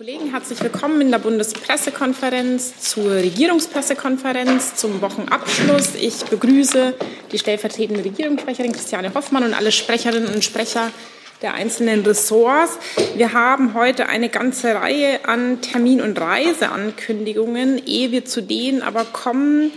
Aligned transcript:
Kollegen, 0.00 0.30
herzlich 0.30 0.62
willkommen 0.62 1.02
in 1.02 1.10
der 1.10 1.18
Bundespressekonferenz 1.18 2.80
zur 2.80 3.10
Regierungspressekonferenz 3.16 4.74
zum 4.76 5.02
Wochenabschluss. 5.02 5.94
Ich 5.94 6.24
begrüße 6.24 6.94
die 7.30 7.38
stellvertretende 7.38 8.02
Regierungssprecherin 8.02 8.72
Christiane 8.72 9.12
Hoffmann 9.12 9.44
und 9.44 9.52
alle 9.52 9.70
Sprecherinnen 9.70 10.32
und 10.32 10.42
Sprecher 10.42 10.90
der 11.42 11.52
einzelnen 11.52 12.00
Ressorts. 12.06 12.78
Wir 13.14 13.34
haben 13.34 13.74
heute 13.74 14.08
eine 14.08 14.30
ganze 14.30 14.74
Reihe 14.74 15.26
an 15.26 15.60
Termin- 15.60 16.00
und 16.00 16.18
Reiseankündigungen. 16.18 17.86
Ehe 17.86 18.10
wir 18.10 18.24
zu 18.24 18.40
denen 18.40 18.80
aber 18.80 19.04
kommen, 19.04 19.70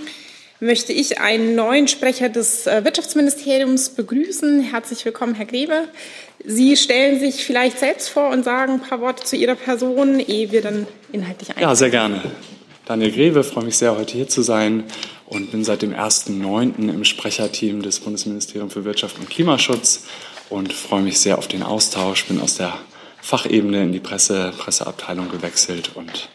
möchte 0.63 0.93
ich 0.93 1.19
einen 1.19 1.55
neuen 1.55 1.87
Sprecher 1.87 2.29
des 2.29 2.65
äh, 2.67 2.83
Wirtschaftsministeriums 2.83 3.89
begrüßen. 3.89 4.61
Herzlich 4.61 5.03
willkommen, 5.03 5.35
Herr 5.35 5.45
Grebe. 5.45 5.89
Sie 6.45 6.77
stellen 6.77 7.19
sich 7.19 7.43
vielleicht 7.43 7.79
selbst 7.79 8.09
vor 8.09 8.29
und 8.29 8.43
sagen 8.43 8.73
ein 8.73 8.81
paar 8.81 9.01
Worte 9.01 9.23
zu 9.23 9.35
Ihrer 9.35 9.55
Person, 9.55 10.19
ehe 10.19 10.51
wir 10.51 10.61
dann 10.61 10.87
inhaltlich 11.11 11.49
eingehen. 11.49 11.63
Ja, 11.63 11.75
sehr 11.75 11.89
gerne. 11.89 12.21
Daniel 12.85 13.11
Greve, 13.11 13.43
freue 13.43 13.65
mich 13.65 13.77
sehr, 13.77 13.97
heute 13.97 14.13
hier 14.13 14.27
zu 14.27 14.41
sein 14.41 14.85
und 15.25 15.51
bin 15.51 15.63
seit 15.63 15.81
dem 15.81 15.93
1.9. 15.93 16.89
im 16.89 17.03
Sprecherteam 17.05 17.81
des 17.81 17.99
Bundesministeriums 17.99 18.73
für 18.73 18.85
Wirtschaft 18.85 19.19
und 19.19 19.29
Klimaschutz 19.29 20.05
und 20.49 20.73
freue 20.73 21.01
mich 21.01 21.19
sehr 21.19 21.37
auf 21.37 21.47
den 21.47 21.63
Austausch. 21.63 22.25
Bin 22.25 22.41
aus 22.41 22.55
der 22.55 22.73
Fachebene 23.21 23.83
in 23.83 23.91
die 23.91 23.99
Presse, 23.99 24.53
Presseabteilung 24.57 25.29
gewechselt 25.29 25.91
und 25.95 26.29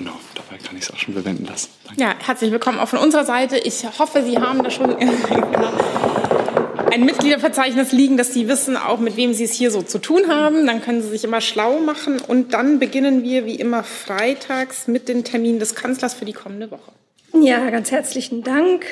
genau, 0.00 0.16
dabei 0.34 0.56
kann 0.62 0.76
ich 0.76 0.84
es 0.84 0.90
auch 0.90 0.96
schon 0.96 1.14
bewenden 1.14 1.44
lassen. 1.44 1.68
Danke. 1.86 2.00
Ja, 2.00 2.14
herzlich 2.24 2.50
willkommen 2.50 2.78
auch 2.78 2.88
von 2.88 2.98
unserer 2.98 3.24
Seite. 3.26 3.58
Ich 3.58 3.84
hoffe, 3.98 4.22
Sie 4.24 4.38
haben 4.38 4.62
da 4.62 4.70
schon 4.70 4.96
ein 6.90 7.04
Mitgliederverzeichnis 7.04 7.92
liegen, 7.92 8.16
dass 8.16 8.32
Sie 8.32 8.48
wissen 8.48 8.78
auch, 8.78 8.98
mit 8.98 9.16
wem 9.16 9.34
Sie 9.34 9.44
es 9.44 9.52
hier 9.52 9.70
so 9.70 9.82
zu 9.82 9.98
tun 9.98 10.28
haben. 10.28 10.66
Dann 10.66 10.80
können 10.82 11.02
Sie 11.02 11.08
sich 11.08 11.24
immer 11.24 11.42
schlau 11.42 11.80
machen. 11.80 12.18
Und 12.18 12.54
dann 12.54 12.78
beginnen 12.78 13.22
wir 13.24 13.44
wie 13.44 13.56
immer 13.56 13.84
freitags 13.84 14.88
mit 14.88 15.08
den 15.08 15.22
Terminen 15.22 15.58
des 15.58 15.74
Kanzlers 15.74 16.14
für 16.14 16.24
die 16.24 16.32
kommende 16.32 16.70
Woche. 16.70 16.92
Ja, 17.34 17.68
ganz 17.68 17.90
herzlichen 17.90 18.42
Dank. 18.42 18.86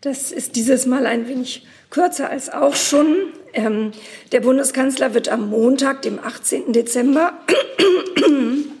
Das 0.00 0.32
ist 0.32 0.56
dieses 0.56 0.86
Mal 0.86 1.06
ein 1.06 1.28
wenig 1.28 1.64
kürzer 1.90 2.30
als 2.30 2.50
auch 2.50 2.74
schon. 2.74 3.14
Ähm, 3.52 3.92
der 4.32 4.40
Bundeskanzler 4.40 5.14
wird 5.14 5.28
am 5.28 5.50
Montag, 5.50 6.02
dem 6.02 6.18
18. 6.18 6.72
Dezember, 6.72 7.32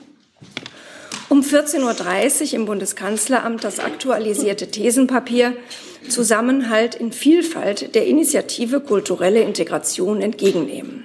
um 1.28 1.42
14.30 1.42 2.48
Uhr 2.48 2.54
im 2.54 2.64
Bundeskanzleramt 2.64 3.62
das 3.62 3.80
aktualisierte 3.80 4.70
Thesenpapier 4.70 5.54
Zusammenhalt 6.08 6.94
in 6.94 7.12
Vielfalt 7.12 7.94
der 7.94 8.06
Initiative 8.06 8.80
Kulturelle 8.80 9.40
Integration 9.42 10.22
entgegennehmen. 10.22 11.04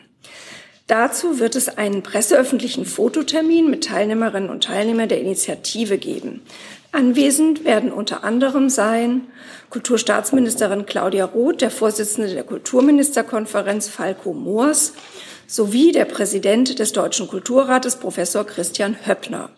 Dazu 0.88 1.40
wird 1.40 1.56
es 1.56 1.78
einen 1.78 2.04
presseöffentlichen 2.04 2.86
Fototermin 2.86 3.70
mit 3.70 3.86
Teilnehmerinnen 3.86 4.50
und 4.50 4.66
Teilnehmern 4.66 5.10
der 5.10 5.20
Initiative 5.20 5.98
geben. 5.98 6.42
Anwesend 6.92 7.66
werden 7.66 7.92
unter 7.92 8.24
anderem 8.24 8.70
sein 8.70 9.22
Kulturstaatsministerin 9.72 10.86
Claudia 10.86 11.26
Roth, 11.26 11.62
der 11.62 11.72
Vorsitzende 11.72 12.34
der 12.34 12.44
Kulturministerkonferenz 12.44 13.90
Falco 13.90 14.34
Moors 14.34 14.94
sowie 15.48 15.92
der 15.92 16.06
Präsident 16.06 16.78
des 16.80 16.94
Deutschen 16.94 17.28
Kulturrates 17.28 17.96
Professor 17.96 18.46
Christian 18.46 18.96
Höppner. 19.08 19.50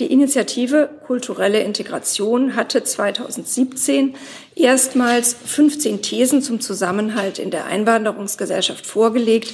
Die 0.00 0.10
Initiative 0.10 0.88
Kulturelle 1.06 1.60
Integration 1.60 2.56
hatte 2.56 2.82
2017 2.82 4.14
erstmals 4.56 5.36
15 5.44 6.00
Thesen 6.00 6.40
zum 6.40 6.62
Zusammenhalt 6.62 7.38
in 7.38 7.50
der 7.50 7.66
Einwanderungsgesellschaft 7.66 8.86
vorgelegt. 8.86 9.52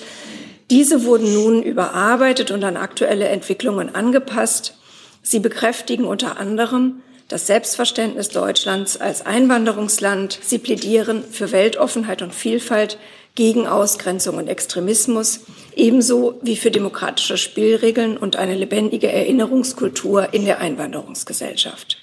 Diese 0.70 1.04
wurden 1.04 1.34
nun 1.34 1.64
überarbeitet 1.64 2.52
und 2.52 2.62
an 2.62 2.76
aktuelle 2.76 3.26
Entwicklungen 3.26 3.92
angepasst. 3.92 4.78
Sie 5.20 5.40
bekräftigen 5.40 6.04
unter 6.04 6.38
anderem 6.38 7.02
das 7.26 7.48
Selbstverständnis 7.48 8.28
Deutschlands 8.28 9.00
als 9.00 9.26
Einwanderungsland. 9.26 10.38
Sie 10.42 10.58
plädieren 10.58 11.24
für 11.28 11.50
Weltoffenheit 11.50 12.22
und 12.22 12.32
Vielfalt, 12.32 12.98
gegen 13.36 13.68
Ausgrenzung 13.68 14.38
und 14.38 14.48
Extremismus, 14.48 15.40
ebenso 15.76 16.40
wie 16.42 16.56
für 16.56 16.72
demokratische 16.72 17.36
Spielregeln 17.36 18.16
und 18.16 18.34
eine 18.34 18.56
lebendige 18.56 19.12
Erinnerungskultur 19.12 20.34
in 20.34 20.44
der 20.44 20.58
Einwanderungsgesellschaft. 20.58 21.98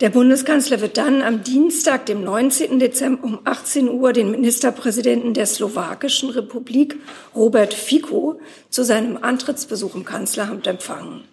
Der 0.00 0.10
Bundeskanzler 0.10 0.82
wird 0.82 0.98
dann 0.98 1.22
am 1.22 1.42
Dienstag, 1.42 2.04
dem 2.04 2.22
19. 2.22 2.78
Dezember 2.78 3.24
um 3.24 3.38
18 3.44 3.88
Uhr 3.88 4.12
den 4.12 4.30
Ministerpräsidenten 4.30 5.32
der 5.32 5.46
Slowakischen 5.46 6.28
Republik, 6.30 6.96
Robert 7.34 7.72
Fico, 7.72 8.38
zu 8.68 8.84
seinem 8.84 9.16
Antrittsbesuch 9.16 9.94
im 9.94 10.04
Kanzleramt 10.04 10.66
empfangen. 10.66 11.24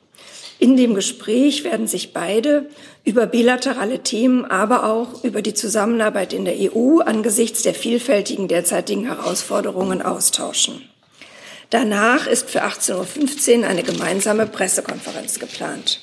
In 0.63 0.77
dem 0.77 0.95
Gespräch 0.95 1.65
werden 1.65 1.87
sich 1.87 2.13
beide 2.13 2.69
über 3.03 3.25
bilaterale 3.25 4.01
Themen, 4.01 4.45
aber 4.45 4.85
auch 4.85 5.21
über 5.25 5.41
die 5.41 5.53
Zusammenarbeit 5.53 6.31
in 6.31 6.45
der 6.45 6.55
EU 6.57 7.01
angesichts 7.01 7.63
der 7.63 7.73
vielfältigen 7.73 8.47
derzeitigen 8.47 9.03
Herausforderungen 9.03 10.01
austauschen. 10.01 10.81
Danach 11.69 12.27
ist 12.27 12.49
für 12.49 12.63
18.15 12.63 13.59
Uhr 13.59 13.67
eine 13.67 13.83
gemeinsame 13.83 14.45
Pressekonferenz 14.45 15.37
geplant. 15.37 15.99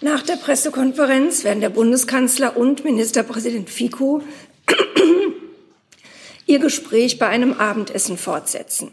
Nach 0.00 0.22
der 0.22 0.36
Pressekonferenz 0.36 1.44
werden 1.44 1.60
der 1.60 1.68
Bundeskanzler 1.68 2.56
und 2.56 2.86
Ministerpräsident 2.86 3.68
Fico 3.68 4.22
ihr 6.46 6.58
Gespräch 6.58 7.18
bei 7.18 7.26
einem 7.26 7.52
Abendessen 7.52 8.16
fortsetzen. 8.16 8.92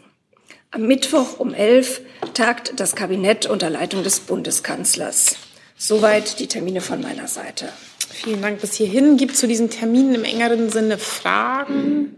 Am 0.76 0.86
Mittwoch 0.86 1.38
um 1.40 1.54
11 1.54 2.02
tagt 2.34 2.74
das 2.78 2.94
Kabinett 2.94 3.46
unter 3.46 3.70
Leitung 3.70 4.02
des 4.02 4.20
Bundeskanzlers. 4.20 5.36
Soweit 5.78 6.38
die 6.38 6.48
Termine 6.48 6.82
von 6.82 7.00
meiner 7.00 7.28
Seite. 7.28 7.70
Vielen 8.10 8.42
Dank 8.42 8.60
bis 8.60 8.74
hierhin. 8.74 9.16
Gibt 9.16 9.32
es 9.32 9.40
zu 9.40 9.48
diesen 9.48 9.70
Terminen 9.70 10.14
im 10.14 10.24
engeren 10.24 10.68
Sinne 10.68 10.98
Fragen? 10.98 12.14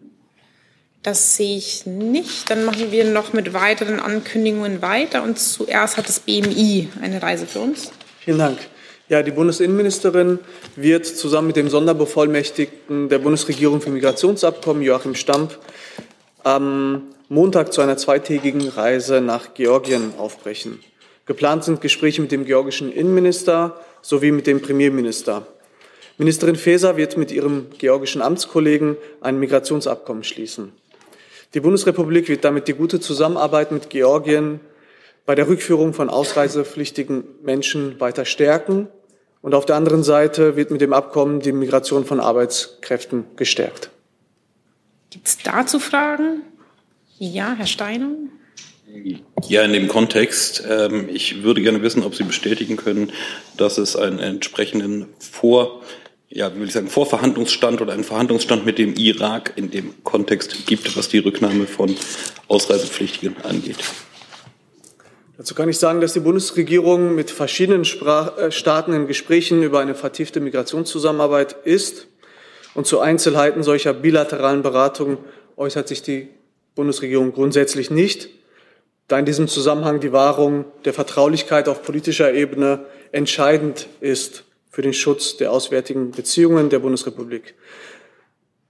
Das 1.05 1.37
sehe 1.37 1.57
ich 1.57 1.87
nicht. 1.87 2.51
Dann 2.51 2.65
machen 2.65 2.91
wir 2.91 3.05
noch 3.05 3.33
mit 3.33 3.55
weiteren 3.55 4.01
Ankündigungen 4.01 4.83
weiter. 4.83 5.23
Und 5.23 5.39
zuerst 5.39 5.97
hat 5.97 6.09
das 6.09 6.19
BMI 6.19 6.89
eine 7.01 7.23
Reise 7.23 7.47
für 7.47 7.61
uns. 7.61 7.93
Vielen 8.19 8.39
Dank. 8.39 8.59
Ja, 9.09 9.23
die 9.23 9.31
Bundesinnenministerin 9.31 10.41
wird 10.75 11.07
zusammen 11.07 11.47
mit 11.47 11.55
dem 11.55 11.69
Sonderbevollmächtigten 11.69 13.09
der 13.09 13.21
Bundesregierung 13.21 13.81
für 13.81 13.91
Migrationsabkommen, 13.91 14.83
Joachim 14.83 15.15
Stamp, 15.15 15.57
am 16.43 17.03
Montag 17.31 17.75
zu 17.75 17.83
einer 17.83 17.99
zweitägigen 17.99 18.67
Reise 18.69 19.21
nach 19.21 19.53
Georgien 19.53 20.15
aufbrechen. 20.17 20.81
Geplant 21.27 21.63
sind 21.63 21.83
Gespräche 21.83 22.23
mit 22.23 22.33
dem 22.33 22.47
georgischen 22.47 22.91
Innenminister 22.91 23.79
sowie 24.01 24.33
mit 24.33 24.47
dem 24.47 24.63
Premierminister. 24.63 25.47
Ministerin 26.17 26.57
Faeser 26.57 26.97
wird 26.97 27.19
mit 27.19 27.31
ihrem 27.31 27.67
georgischen 27.77 28.23
Amtskollegen 28.23 28.97
ein 29.21 29.39
Migrationsabkommen 29.39 30.25
schließen. 30.25 30.73
Die 31.53 31.61
Bundesrepublik 31.61 32.31
wird 32.31 32.47
damit 32.47 32.67
die 32.67 32.73
gute 32.73 32.99
Zusammenarbeit 32.99 33.73
mit 33.73 33.91
Georgien 33.91 34.61
bei 35.27 35.35
der 35.35 35.49
Rückführung 35.49 35.93
von 35.93 36.09
ausreisepflichtigen 36.09 37.25
Menschen 37.43 38.01
weiter 38.01 38.25
stärken. 38.25 38.89
Und 39.43 39.55
auf 39.55 39.67
der 39.67 39.77
anderen 39.77 40.03
Seite 40.03 40.57
wird 40.57 40.71
mit 40.71 40.81
dem 40.81 40.95
Abkommen 40.95 41.41
die 41.41 41.53
Migration 41.53 42.07
von 42.07 42.21
Arbeitskräften 42.21 43.27
gestärkt. 43.37 43.91
Gibt 45.11 45.29
es 45.29 45.37
dazu 45.39 45.79
Fragen? 45.79 46.43
Ja, 47.19 47.55
Herr 47.57 47.67
Steiner. 47.67 48.11
Ja, 49.49 49.63
in 49.63 49.73
dem 49.73 49.89
Kontext. 49.89 50.63
Ähm, 50.69 51.09
ich 51.13 51.43
würde 51.43 51.61
gerne 51.63 51.83
wissen, 51.83 52.03
ob 52.03 52.15
Sie 52.15 52.25
bestätigen 52.25 52.77
können, 52.77 53.13
dass 53.57 53.79
es 53.79 53.97
einen 53.97 54.19
entsprechenden 54.19 55.07
Vor, 55.19 55.83
ja, 56.29 56.55
wie 56.55 56.61
will 56.61 56.69
ich 56.69 56.73
sagen, 56.73 56.89
Vorverhandlungsstand 56.89 57.81
oder 57.81 57.93
einen 57.93 58.05
Verhandlungsstand 58.05 58.65
mit 58.65 58.79
dem 58.79 58.95
Irak 58.95 59.53
in 59.57 59.71
dem 59.71 60.03
Kontext 60.05 60.67
gibt, 60.67 60.97
was 60.97 61.09
die 61.09 61.19
Rücknahme 61.19 61.67
von 61.67 61.95
Ausreisepflichtigen 62.49 63.37
angeht. 63.43 63.79
Dazu 65.37 65.55
kann 65.55 65.69
ich 65.69 65.79
sagen, 65.79 66.01
dass 66.01 66.15
die 66.15 66.21
Bundesregierung 66.21 67.15
mit 67.15 67.31
verschiedenen 67.31 67.85
Sprach 67.85 68.39
äh, 68.39 68.51
Staaten 68.51 68.93
in 68.93 69.07
Gesprächen 69.07 69.63
über 69.63 69.81
eine 69.81 69.95
vertiefte 69.95 70.41
Migrationszusammenarbeit 70.41 71.57
ist. 71.65 72.07
Und 72.75 72.87
zu 72.87 73.01
Einzelheiten 73.01 73.63
solcher 73.63 73.93
bilateralen 73.93 74.63
Beratungen 74.63 75.19
äußert 75.57 75.89
sich 75.89 76.03
die 76.03 76.29
Bundesregierung 76.79 77.33
grundsätzlich 77.33 77.91
nicht, 77.91 78.31
da 79.09 79.19
in 79.19 79.25
diesem 79.25 79.49
Zusammenhang 79.49 79.99
die 79.99 80.13
Wahrung 80.13 80.65
der 80.85 80.95
Vertraulichkeit 80.95 81.69
auf 81.69 81.83
politischer 81.83 82.33
Ebene 82.33 82.87
entscheidend 83.11 83.89
ist 84.01 84.45
für 84.71 84.83
den 84.83 84.93
Schutz 84.93 85.37
der 85.37 85.51
auswärtigen 85.51 86.13
Beziehungen 86.13 86.71
der 86.71 86.79
Bundesrepublik. 86.79 87.55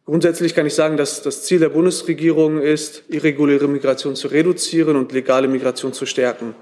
Grundsätzlich 0.07 0.55
kann 0.55 0.65
ich 0.65 0.75
sagen, 0.75 0.97
dass 0.97 1.21
das 1.21 1.43
Ziel 1.43 1.59
der 1.59 1.69
Bundesregierung 1.69 2.63
ist, 2.63 3.03
irreguläre 3.11 3.69
Migration 3.69 4.17
zu 4.17 4.29
reduzieren 4.29 4.97
und 4.97 5.13
legale 5.13 5.49
Migration 5.49 5.93
zu 5.93 6.07
stärken. 6.07 6.55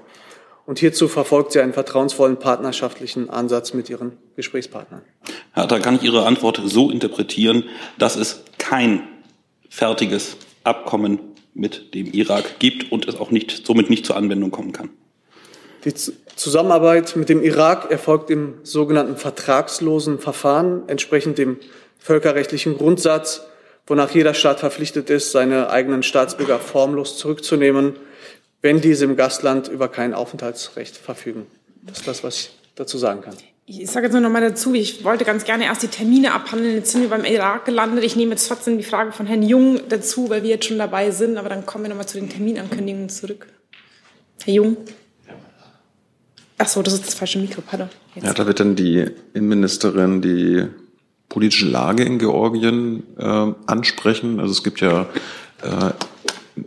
Und 0.65 0.79
hierzu 0.79 1.07
verfolgt 1.07 1.53
sie 1.53 1.61
einen 1.61 1.71
vertrauensvollen 1.71 2.39
partnerschaftlichen 2.39 3.29
Ansatz 3.29 3.73
mit 3.73 3.89
ihren 3.89 4.17
Gesprächspartnern. 4.35 5.01
Ja, 5.55 5.65
da 5.65 5.79
kann 5.79 5.95
ich 5.95 6.03
Ihre 6.03 6.25
Antwort 6.25 6.59
so 6.65 6.91
interpretieren, 6.91 7.63
dass 7.97 8.17
es 8.17 8.43
kein 8.57 9.07
fertiges 9.69 10.35
Abkommen 10.65 11.19
mit 11.57 11.93
dem 11.93 12.11
Irak 12.11 12.59
gibt 12.59 12.91
und 12.91 13.07
es 13.07 13.15
auch 13.15 13.31
nicht, 13.31 13.65
somit 13.65 13.89
nicht 13.89 14.05
zur 14.05 14.15
Anwendung 14.15 14.51
kommen 14.51 14.71
kann. 14.71 14.89
Die 15.85 15.93
Zusammenarbeit 15.93 17.15
mit 17.15 17.29
dem 17.29 17.43
Irak 17.43 17.91
erfolgt 17.91 18.29
im 18.29 18.55
sogenannten 18.63 19.17
vertragslosen 19.17 20.19
Verfahren, 20.19 20.83
entsprechend 20.87 21.37
dem 21.37 21.57
völkerrechtlichen 21.97 22.77
Grundsatz, 22.77 23.47
wonach 23.85 24.11
jeder 24.11 24.33
Staat 24.33 24.59
verpflichtet 24.59 25.09
ist, 25.09 25.31
seine 25.31 25.69
eigenen 25.69 26.03
Staatsbürger 26.03 26.59
formlos 26.59 27.17
zurückzunehmen, 27.17 27.95
wenn 28.61 28.81
diese 28.81 29.05
im 29.05 29.15
Gastland 29.15 29.67
über 29.67 29.87
kein 29.87 30.13
Aufenthaltsrecht 30.13 30.97
verfügen. 30.97 31.47
Das 31.83 31.99
ist 31.99 32.07
das, 32.07 32.23
was 32.23 32.39
ich 32.39 32.49
dazu 32.75 32.97
sagen 32.97 33.21
kann. 33.21 33.35
Ich 33.69 33.91
sage 33.91 34.05
jetzt 34.05 34.13
nur 34.13 34.21
noch 34.21 34.29
mal 34.29 34.39
dazu, 34.39 34.73
ich 34.73 35.03
wollte 35.03 35.25
ganz 35.25 35.43
gerne 35.43 35.65
erst 35.65 35.83
die 35.83 35.89
Termine 35.89 36.31
abhandeln. 36.31 36.75
Jetzt 36.75 36.93
sind 36.93 37.01
wir 37.01 37.09
beim 37.09 37.25
Irak 37.25 37.65
gelandet. 37.65 38.05
Ich 38.05 38.15
nehme 38.15 38.31
jetzt 38.31 38.47
trotzdem 38.47 38.77
die 38.77 38.83
Frage 38.85 39.11
von 39.11 39.25
Herrn 39.25 39.43
Jung 39.43 39.81
dazu, 39.89 40.29
weil 40.29 40.41
wir 40.43 40.51
jetzt 40.51 40.67
schon 40.67 40.77
dabei 40.77 41.11
sind. 41.11 41.37
Aber 41.37 41.49
dann 41.49 41.65
kommen 41.65 41.83
wir 41.83 41.89
noch 41.89 41.97
mal 41.97 42.07
zu 42.07 42.17
den 42.17 42.29
Terminankündigungen 42.29 43.09
zurück. 43.09 43.47
Herr 44.45 44.53
Jung. 44.53 44.77
Ach 46.57 46.67
so, 46.69 46.81
das 46.81 46.93
ist 46.93 47.07
das 47.07 47.15
falsche 47.15 47.39
Mikro, 47.39 47.61
pardon. 47.61 47.89
Jetzt. 48.15 48.23
Ja, 48.23 48.33
da 48.33 48.47
wird 48.47 48.61
dann 48.61 48.77
die 48.77 49.05
Innenministerin 49.33 50.21
die 50.21 50.65
politische 51.27 51.65
Lage 51.65 52.03
in 52.03 52.19
Georgien 52.19 53.03
äh, 53.17 53.51
ansprechen. 53.65 54.39
Also 54.39 54.53
es 54.53 54.63
gibt 54.63 54.79
ja 54.79 55.07
äh, 55.61 55.91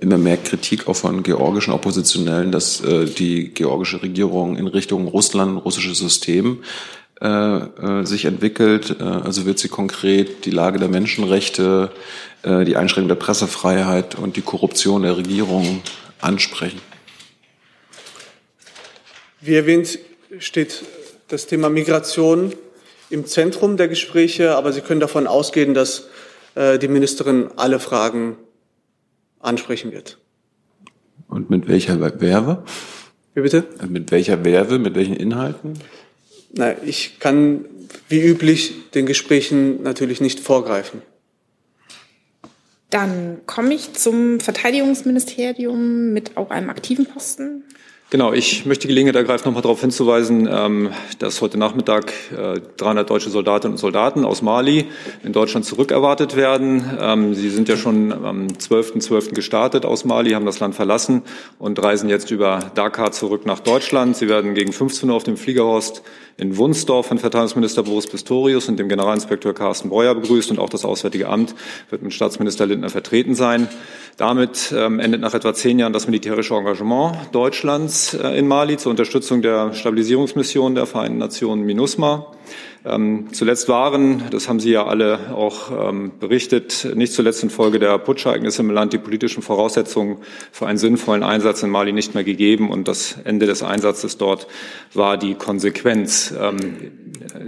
immer 0.00 0.18
mehr 0.18 0.36
Kritik 0.36 0.88
auch 0.88 0.96
von 0.96 1.22
georgischen 1.22 1.72
Oppositionellen, 1.72 2.52
dass 2.52 2.80
äh, 2.80 3.06
die 3.06 3.48
georgische 3.48 4.02
Regierung 4.02 4.56
in 4.56 4.66
Richtung 4.66 5.08
Russland, 5.08 5.64
russisches 5.64 5.98
System 5.98 6.62
äh, 7.20 7.26
äh, 7.26 8.06
sich 8.06 8.24
entwickelt. 8.24 8.96
Äh, 8.98 9.02
also 9.02 9.46
wird 9.46 9.58
sie 9.58 9.68
konkret 9.68 10.46
die 10.46 10.50
Lage 10.50 10.78
der 10.78 10.88
Menschenrechte, 10.88 11.90
äh, 12.42 12.64
die 12.64 12.76
Einschränkung 12.76 13.08
der 13.08 13.16
Pressefreiheit 13.16 14.14
und 14.14 14.36
die 14.36 14.42
Korruption 14.42 15.02
der 15.02 15.16
Regierung 15.16 15.82
ansprechen. 16.20 16.80
Wie 19.40 19.54
erwähnt, 19.54 19.98
steht 20.38 20.82
das 21.28 21.46
Thema 21.46 21.70
Migration 21.70 22.52
im 23.10 23.26
Zentrum 23.26 23.76
der 23.76 23.88
Gespräche, 23.88 24.54
aber 24.54 24.72
Sie 24.72 24.80
können 24.80 25.00
davon 25.00 25.26
ausgehen, 25.26 25.74
dass 25.74 26.08
äh, 26.54 26.78
die 26.78 26.88
Ministerin 26.88 27.48
alle 27.56 27.80
Fragen 27.80 28.36
ansprechen 29.40 29.92
wird. 29.92 30.18
Und 31.28 31.50
mit 31.50 31.68
welcher 31.68 32.00
Werbe? 32.20 32.64
Wie 33.34 33.40
bitte? 33.40 33.66
Mit 33.88 34.10
welcher 34.10 34.44
Werbe, 34.44 34.78
mit 34.78 34.94
welchen 34.94 35.16
Inhalten? 35.16 35.78
Na, 36.52 36.74
ich 36.82 37.20
kann 37.20 37.64
wie 38.08 38.20
üblich 38.20 38.90
den 38.90 39.06
Gesprächen 39.06 39.82
natürlich 39.82 40.20
nicht 40.20 40.40
vorgreifen. 40.40 41.02
Dann 42.90 43.40
komme 43.46 43.74
ich 43.74 43.92
zum 43.92 44.40
Verteidigungsministerium 44.40 46.12
mit 46.12 46.36
auch 46.36 46.50
einem 46.50 46.70
aktiven 46.70 47.06
Posten. 47.06 47.62
Genau, 48.10 48.32
ich 48.32 48.66
möchte 48.66 48.82
die 48.82 48.88
Gelegenheit 48.88 49.14
ergreifen, 49.14 49.46
nochmal 49.46 49.62
darauf 49.62 49.82
hinzuweisen, 49.82 50.48
ähm, 50.50 50.90
dass 51.20 51.40
heute 51.40 51.58
Nachmittag 51.58 52.12
300 52.76 53.04
äh, 53.04 53.08
deutsche 53.08 53.30
Soldatinnen 53.30 53.74
und 53.74 53.78
Soldaten 53.78 54.24
aus 54.24 54.42
Mali 54.42 54.86
in 55.22 55.32
Deutschland 55.32 55.64
zurückerwartet 55.64 56.34
werden. 56.34 56.98
Ähm, 57.00 57.34
sie 57.34 57.50
sind 57.50 57.68
ja 57.68 57.76
schon 57.76 58.12
am 58.12 58.48
12.12. 58.48 59.06
.12. 59.06 59.34
gestartet 59.34 59.86
aus 59.86 60.04
Mali, 60.04 60.32
haben 60.32 60.44
das 60.44 60.58
Land 60.58 60.74
verlassen 60.74 61.22
und 61.60 61.80
reisen 61.80 62.08
jetzt 62.08 62.32
über 62.32 62.72
Dakar 62.74 63.12
zurück 63.12 63.46
nach 63.46 63.60
Deutschland. 63.60 64.16
Sie 64.16 64.28
werden 64.28 64.54
gegen 64.54 64.72
15 64.72 65.08
Uhr 65.08 65.14
auf 65.14 65.22
dem 65.22 65.36
Fliegerhorst 65.36 66.02
in 66.36 66.56
Wunsdorf 66.56 67.06
von 67.06 67.18
Verteidigungsminister 67.18 67.84
Boris 67.84 68.08
Pistorius 68.08 68.68
und 68.68 68.78
dem 68.78 68.88
Generalinspektor 68.88 69.52
Carsten 69.52 69.88
Breuer 69.90 70.16
begrüßt 70.16 70.50
und 70.50 70.58
auch 70.58 70.70
das 70.70 70.84
Auswärtige 70.84 71.28
Amt 71.28 71.54
wird 71.90 72.02
mit 72.02 72.12
Staatsminister 72.12 72.66
Lindner 72.66 72.88
vertreten 72.88 73.36
sein. 73.36 73.68
Damit 74.16 74.74
ähm, 74.76 75.00
endet 75.00 75.20
nach 75.20 75.34
etwa 75.34 75.54
zehn 75.54 75.78
Jahren 75.78 75.92
das 75.92 76.06
militärische 76.06 76.54
Engagement 76.54 77.16
Deutschlands 77.32 77.99
in 78.14 78.48
Mali 78.48 78.76
zur 78.76 78.90
Unterstützung 78.90 79.42
der 79.42 79.72
Stabilisierungsmission 79.72 80.74
der 80.74 80.86
Vereinten 80.86 81.18
Nationen 81.18 81.62
MINUSMA. 81.64 82.26
Ähm, 82.84 83.26
zuletzt 83.32 83.68
waren, 83.68 84.24
das 84.30 84.48
haben 84.48 84.58
Sie 84.58 84.70
ja 84.70 84.86
alle 84.86 85.34
auch 85.34 85.90
ähm, 85.90 86.12
berichtet, 86.18 86.88
nicht 86.94 87.12
zuletzt 87.12 87.42
infolge 87.42 87.78
der 87.78 87.98
Putschereignisse 87.98 88.62
im 88.62 88.70
Land 88.70 88.94
die 88.94 88.98
politischen 88.98 89.42
Voraussetzungen 89.42 90.18
für 90.50 90.66
einen 90.66 90.78
sinnvollen 90.78 91.22
Einsatz 91.22 91.62
in 91.62 91.68
Mali 91.68 91.92
nicht 91.92 92.14
mehr 92.14 92.24
gegeben 92.24 92.70
und 92.70 92.88
das 92.88 93.16
Ende 93.24 93.44
des 93.46 93.62
Einsatzes 93.62 94.16
dort 94.16 94.46
war 94.94 95.18
die 95.18 95.34
Konsequenz. 95.34 96.32
Ähm, 96.40 96.58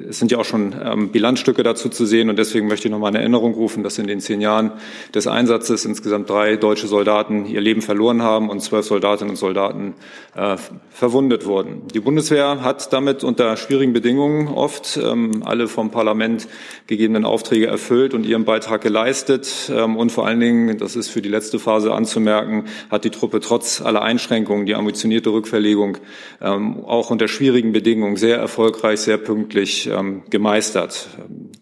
es 0.08 0.18
sind 0.18 0.30
ja 0.30 0.38
auch 0.38 0.44
schon 0.44 1.10
Bilanzstücke 1.12 1.62
dazu 1.62 1.88
zu 1.88 2.04
sehen 2.04 2.28
und 2.28 2.38
deswegen 2.38 2.68
möchte 2.68 2.88
ich 2.88 2.92
noch 2.92 2.98
mal 2.98 3.08
in 3.08 3.14
Erinnerung 3.14 3.54
rufen, 3.54 3.82
dass 3.82 3.98
in 3.98 4.06
den 4.06 4.20
zehn 4.20 4.40
Jahren 4.40 4.72
des 5.14 5.26
Einsatzes 5.26 5.84
insgesamt 5.84 6.28
drei 6.28 6.56
deutsche 6.56 6.86
Soldaten 6.86 7.46
ihr 7.46 7.60
Leben 7.60 7.80
verloren 7.80 8.22
haben 8.22 8.50
und 8.50 8.60
zwölf 8.60 8.84
Soldatinnen 8.86 9.30
und 9.30 9.36
Soldaten 9.36 9.94
äh, 10.36 10.56
verwundet 10.90 11.46
wurden. 11.46 11.88
Die 11.94 12.00
Bundeswehr 12.00 12.62
hat 12.62 12.92
damit 12.92 13.24
unter 13.24 13.56
schwierigen 13.56 13.92
Bedingungen 13.92 14.48
oft 14.48 14.98
ähm, 15.22 15.32
ähm, 15.32 15.42
alle 15.44 15.68
vom 15.68 15.90
Parlament 15.90 16.48
gegebenen 16.86 17.24
Aufträge 17.24 17.66
erfüllt 17.66 18.14
und 18.14 18.24
ihren 18.24 18.44
Beitrag 18.44 18.80
geleistet. 18.80 19.70
Ähm, 19.74 19.96
und 19.96 20.10
vor 20.10 20.26
allen 20.26 20.40
Dingen, 20.40 20.78
das 20.78 20.96
ist 20.96 21.08
für 21.08 21.22
die 21.22 21.28
letzte 21.28 21.58
Phase 21.58 21.92
anzumerken, 21.92 22.64
hat 22.90 23.04
die 23.04 23.10
Truppe 23.10 23.40
trotz 23.40 23.80
aller 23.80 24.02
Einschränkungen 24.02 24.66
die 24.66 24.74
ambitionierte 24.74 25.30
Rückverlegung 25.30 25.98
ähm, 26.40 26.84
auch 26.84 27.10
unter 27.10 27.28
schwierigen 27.28 27.72
Bedingungen 27.72 28.16
sehr 28.16 28.38
erfolgreich, 28.38 29.00
sehr 29.00 29.18
pünktlich 29.18 29.88
gemeistert. 30.30 31.08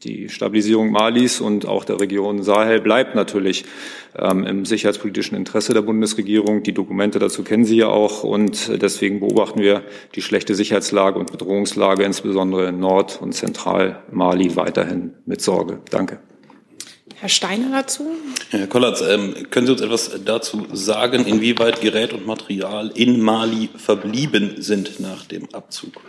Die 0.02 0.28
Stabilisierung 0.28 0.90
Malis 0.90 1.40
und 1.40 1.66
auch 1.66 1.84
der 1.84 2.00
Region 2.00 2.42
Sahel 2.42 2.80
bleibt 2.80 3.14
natürlich 3.14 3.64
ähm, 4.16 4.44
im 4.44 4.64
sicherheitspolitischen 4.64 5.36
Interesse 5.36 5.74
der 5.74 5.82
Bundesregierung. 5.82 6.62
Die 6.62 6.72
Dokumente 6.72 7.18
dazu 7.18 7.42
kennen 7.42 7.64
Sie 7.64 7.76
ja 7.76 7.88
auch 7.88 8.24
und 8.24 8.82
deswegen 8.82 9.20
beobachten 9.20 9.60
wir 9.60 9.82
die 10.14 10.22
schlechte 10.22 10.54
Sicherheitslage 10.54 11.18
und 11.18 11.32
Bedrohungslage 11.32 12.04
insbesondere 12.04 12.68
in 12.68 12.80
Nord- 12.80 13.20
und 13.20 13.32
Zentral-Mali 13.32 14.56
weiterhin 14.56 15.14
mit 15.26 15.40
Sorge. 15.40 15.80
Danke. 15.90 16.20
Herr 17.20 17.28
Steiner 17.28 17.70
dazu? 17.70 18.12
Herr 18.48 18.66
Kollatz, 18.66 19.02
ähm, 19.02 19.34
können 19.50 19.66
Sie 19.66 19.72
uns 19.72 19.82
etwas 19.82 20.10
dazu 20.24 20.66
sagen, 20.72 21.26
inwieweit 21.26 21.82
Gerät 21.82 22.14
und 22.14 22.26
Material 22.26 22.90
in 22.94 23.20
Mali 23.20 23.68
verblieben 23.76 24.54
sind 24.58 25.00
nach 25.00 25.26
dem 25.26 25.46
Abzug? 25.52 26.00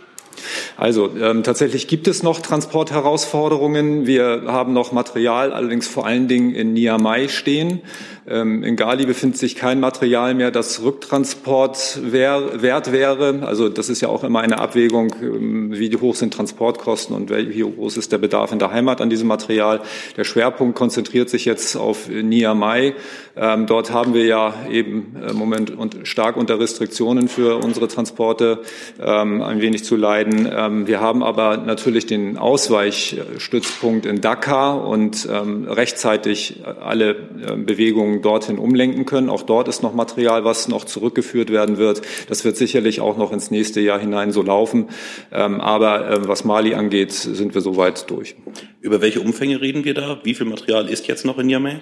Also 0.76 1.10
ähm, 1.20 1.42
tatsächlich 1.42 1.88
gibt 1.88 2.08
es 2.08 2.22
noch 2.22 2.40
Transportherausforderungen. 2.40 4.06
Wir 4.06 4.42
haben 4.46 4.72
noch 4.72 4.92
Material, 4.92 5.52
allerdings 5.52 5.86
vor 5.86 6.06
allen 6.06 6.28
Dingen 6.28 6.54
in 6.54 6.72
Niamey 6.72 7.28
stehen. 7.28 7.82
Ähm, 8.26 8.62
in 8.62 8.76
Gali 8.76 9.04
befindet 9.04 9.38
sich 9.38 9.56
kein 9.56 9.80
Material 9.80 10.34
mehr, 10.34 10.52
das 10.52 10.82
Rücktransport 10.82 12.00
wert 12.12 12.92
wäre. 12.92 13.40
Also 13.44 13.68
das 13.68 13.88
ist 13.88 14.00
ja 14.00 14.08
auch 14.08 14.22
immer 14.22 14.40
eine 14.40 14.60
Abwägung, 14.60 15.12
ähm, 15.20 15.72
wie 15.72 15.96
hoch 15.96 16.14
sind 16.14 16.32
Transportkosten 16.32 17.16
und 17.16 17.30
wie 17.30 17.60
groß 17.60 17.96
ist 17.96 18.12
der 18.12 18.18
Bedarf 18.18 18.52
in 18.52 18.60
der 18.60 18.70
Heimat 18.70 19.00
an 19.00 19.10
diesem 19.10 19.26
Material. 19.26 19.80
Der 20.16 20.24
Schwerpunkt 20.24 20.76
konzentriert 20.76 21.30
sich 21.30 21.44
jetzt 21.44 21.76
auf 21.76 22.08
Niamey. 22.08 22.94
Ähm, 23.34 23.66
dort 23.66 23.92
haben 23.92 24.14
wir 24.14 24.24
ja 24.24 24.54
eben 24.70 25.16
im 25.28 25.36
Moment 25.36 25.70
und 25.70 25.98
stark 26.04 26.36
unter 26.36 26.60
Restriktionen 26.60 27.28
für 27.28 27.56
unsere 27.64 27.88
Transporte 27.88 28.60
ein 28.98 29.60
wenig 29.60 29.84
zu 29.84 29.96
leiden. 29.96 30.86
Wir 30.86 31.00
haben 31.00 31.22
aber 31.22 31.56
natürlich 31.56 32.06
den 32.06 32.36
Ausweichstützpunkt 32.36 34.06
in 34.06 34.20
Dakar 34.20 34.86
und 34.86 35.26
rechtzeitig 35.28 36.62
alle 36.80 37.10
äh, 37.10 37.56
Bewegungen 37.56 38.11
Bewegungen 38.12 38.22
dorthin 38.22 38.58
umlenken 38.58 39.06
können. 39.06 39.28
Auch 39.28 39.42
dort 39.42 39.68
ist 39.68 39.82
noch 39.82 39.94
Material, 39.94 40.44
was 40.44 40.68
noch 40.68 40.84
zurückgeführt 40.84 41.50
werden 41.50 41.78
wird. 41.78 42.02
Das 42.28 42.44
wird 42.44 42.56
sicherlich 42.56 43.00
auch 43.00 43.16
noch 43.16 43.32
ins 43.32 43.50
nächste 43.50 43.80
Jahr 43.80 43.98
hinein 43.98 44.32
so 44.32 44.42
laufen. 44.42 44.88
Ähm, 45.30 45.60
aber 45.60 46.10
äh, 46.10 46.28
was 46.28 46.44
Mali 46.44 46.74
angeht, 46.74 47.12
sind 47.12 47.54
wir 47.54 47.60
soweit 47.60 48.10
durch. 48.10 48.36
Über 48.80 49.00
welche 49.00 49.20
Umfänge 49.20 49.60
reden 49.60 49.84
wir 49.84 49.94
da? 49.94 50.20
Wie 50.24 50.34
viel 50.34 50.46
Material 50.46 50.88
ist 50.88 51.06
jetzt 51.06 51.24
noch 51.24 51.38
in 51.38 51.46
Niamey? 51.46 51.76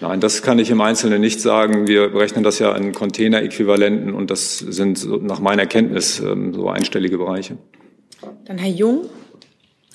Nein, 0.00 0.20
das 0.20 0.42
kann 0.42 0.58
ich 0.58 0.70
im 0.70 0.80
Einzelnen 0.80 1.20
nicht 1.20 1.40
sagen. 1.40 1.86
Wir 1.86 2.08
berechnen 2.08 2.44
das 2.44 2.58
ja 2.58 2.74
in 2.76 2.92
Container-Äquivalenten 2.92 4.14
und 4.14 4.30
das 4.30 4.58
sind 4.58 5.06
nach 5.22 5.40
meiner 5.40 5.66
Kenntnis 5.66 6.20
ähm, 6.20 6.54
so 6.54 6.68
einstellige 6.68 7.18
Bereiche. 7.18 7.58
Dann 8.46 8.58
Herr 8.58 8.70
Jung. 8.70 9.06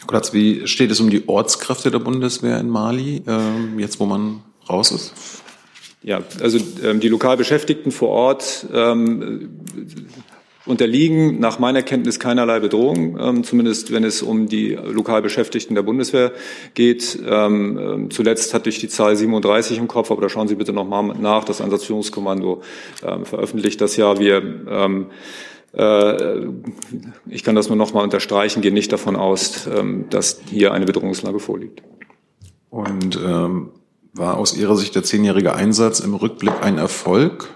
Kurz, 0.07 0.33
wie 0.33 0.65
steht 0.65 0.91
es 0.91 0.99
um 0.99 1.09
die 1.09 1.27
Ortskräfte 1.27 1.91
der 1.91 1.99
Bundeswehr 1.99 2.57
in 2.59 2.69
Mali, 2.69 3.21
ähm, 3.27 3.77
jetzt 3.79 3.99
wo 3.99 4.05
man 4.05 4.41
raus 4.69 4.91
ist? 4.91 5.13
Ja, 6.01 6.21
also 6.41 6.59
ähm, 6.83 6.99
die 6.99 7.09
lokal 7.09 7.35
Beschäftigten 7.35 7.91
vor 7.91 8.09
Ort 8.09 8.65
ähm, 8.73 9.49
unterliegen 10.65 11.39
nach 11.39 11.59
meiner 11.59 11.81
Kenntnis 11.81 12.19
keinerlei 12.19 12.59
Bedrohung, 12.59 13.19
ähm, 13.19 13.43
zumindest 13.43 13.91
wenn 13.91 14.05
es 14.05 14.21
um 14.21 14.47
die 14.47 14.75
lokal 14.75 15.21
Beschäftigten 15.21 15.75
der 15.75 15.81
Bundeswehr 15.81 16.31
geht. 16.73 17.19
Ähm, 17.27 17.77
ähm 17.77 18.11
zuletzt 18.11 18.53
hatte 18.53 18.69
ich 18.69 18.79
die 18.79 18.87
Zahl 18.87 19.15
37 19.15 19.77
im 19.77 19.87
Kopf, 19.87 20.09
aber 20.09 20.21
da 20.21 20.29
schauen 20.29 20.47
Sie 20.47 20.55
bitte 20.55 20.71
noch 20.71 20.87
mal 20.87 21.15
nach. 21.19 21.43
Das 21.43 21.59
Einsatzführungskommando 21.59 22.61
ähm, 23.03 23.25
veröffentlicht 23.25 23.81
das 23.81 23.97
ja. 23.97 24.19
Wir 24.19 24.41
ähm, 24.69 25.07
äh, 25.73 26.47
ich 27.27 27.43
kann 27.43 27.55
das 27.55 27.67
nur 27.67 27.77
noch 27.77 27.93
mal 27.93 28.03
unterstreichen, 28.03 28.61
gehe 28.61 28.71
nicht 28.71 28.91
davon 28.91 29.15
aus, 29.15 29.67
ähm, 29.67 30.05
dass 30.09 30.39
hier 30.49 30.71
eine 30.71 30.85
Bedrohungslage 30.85 31.39
vorliegt. 31.39 31.83
Und 32.69 33.17
ähm, 33.17 33.71
war 34.13 34.37
aus 34.37 34.55
Ihrer 34.55 34.75
Sicht 34.75 34.95
der 34.95 35.03
zehnjährige 35.03 35.53
Einsatz 35.53 35.99
im 35.99 36.13
Rückblick 36.13 36.61
ein 36.61 36.77
Erfolg? 36.77 37.49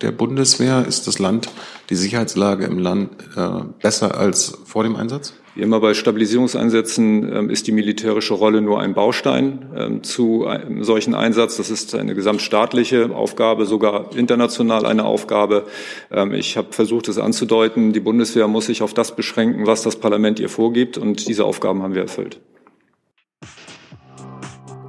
der 0.00 0.12
Bundeswehr? 0.12 0.86
Ist 0.86 1.06
das 1.06 1.18
Land, 1.18 1.48
die 1.90 1.94
Sicherheitslage 1.94 2.64
im 2.64 2.78
Land 2.78 3.10
äh, 3.36 3.64
besser 3.82 4.16
als 4.16 4.58
vor 4.64 4.82
dem 4.82 4.96
Einsatz? 4.96 5.34
Wie 5.54 5.62
immer 5.62 5.80
bei 5.80 5.94
Stabilisierungseinsätzen 5.94 7.32
ähm, 7.32 7.50
ist 7.50 7.66
die 7.66 7.72
militärische 7.72 8.34
Rolle 8.34 8.60
nur 8.60 8.80
ein 8.80 8.94
Baustein 8.94 9.66
ähm, 9.76 10.02
zu 10.04 10.46
einem 10.46 10.84
solchen 10.84 11.14
Einsatz. 11.14 11.56
Das 11.56 11.70
ist 11.70 11.94
eine 11.94 12.14
gesamtstaatliche 12.14 13.14
Aufgabe, 13.14 13.66
sogar 13.66 14.16
international 14.16 14.86
eine 14.86 15.04
Aufgabe. 15.04 15.66
Ähm, 16.10 16.32
ich 16.34 16.56
habe 16.56 16.68
versucht, 16.72 17.08
es 17.08 17.18
anzudeuten. 17.18 17.92
Die 17.92 18.00
Bundeswehr 18.00 18.46
muss 18.46 18.66
sich 18.66 18.82
auf 18.82 18.94
das 18.94 19.16
beschränken, 19.16 19.66
was 19.66 19.82
das 19.82 19.96
Parlament 19.96 20.38
ihr 20.38 20.48
vorgibt. 20.48 20.98
Und 20.98 21.26
diese 21.26 21.44
Aufgaben 21.44 21.82
haben 21.82 21.94
wir 21.94 22.02
erfüllt. 22.02 22.40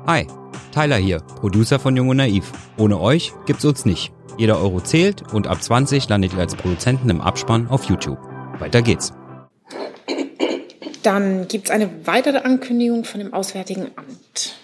Hi, 0.05 0.27
Tyler 0.71 0.97
hier, 0.97 1.19
Producer 1.19 1.79
von 1.79 1.95
Jung 1.95 2.09
und 2.09 2.17
Naiv. 2.17 2.51
Ohne 2.77 2.99
euch 2.99 3.33
gibt's 3.45 3.65
uns 3.65 3.85
nicht. 3.85 4.11
Jeder 4.37 4.59
Euro 4.59 4.81
zählt 4.81 5.33
und 5.33 5.47
ab 5.47 5.61
20 5.61 6.07
landet 6.09 6.33
ihr 6.33 6.39
als 6.39 6.55
Produzenten 6.55 7.09
im 7.09 7.21
Abspann 7.21 7.67
auf 7.67 7.85
YouTube. 7.85 8.17
Weiter 8.59 8.81
geht's. 8.81 9.13
Dann 11.03 11.47
gibt 11.47 11.65
es 11.65 11.71
eine 11.71 11.89
weitere 12.05 12.39
Ankündigung 12.39 13.03
von 13.03 13.19
dem 13.19 13.33
Auswärtigen 13.33 13.87
Amt. 13.95 14.55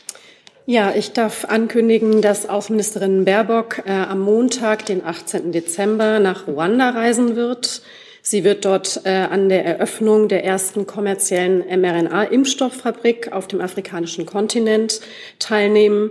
Ja, 0.66 0.94
ich 0.94 1.14
darf 1.14 1.46
ankündigen, 1.46 2.22
dass 2.22 2.50
Außenministerin 2.50 3.24
Baerbock 3.24 3.84
äh, 3.86 3.92
am 3.92 4.20
Montag, 4.20 4.86
den 4.86 5.04
18. 5.04 5.52
Dezember, 5.52 6.20
nach 6.20 6.48
Ruanda 6.48 6.90
reisen 6.90 7.36
wird. 7.36 7.82
Sie 8.30 8.44
wird 8.44 8.66
dort 8.66 9.04
äh, 9.06 9.10
an 9.10 9.48
der 9.48 9.64
Eröffnung 9.64 10.28
der 10.28 10.44
ersten 10.44 10.86
kommerziellen 10.86 11.60
mRNA-Impfstofffabrik 11.60 13.32
auf 13.32 13.48
dem 13.48 13.62
afrikanischen 13.62 14.26
Kontinent 14.26 15.00
teilnehmen. 15.40 16.10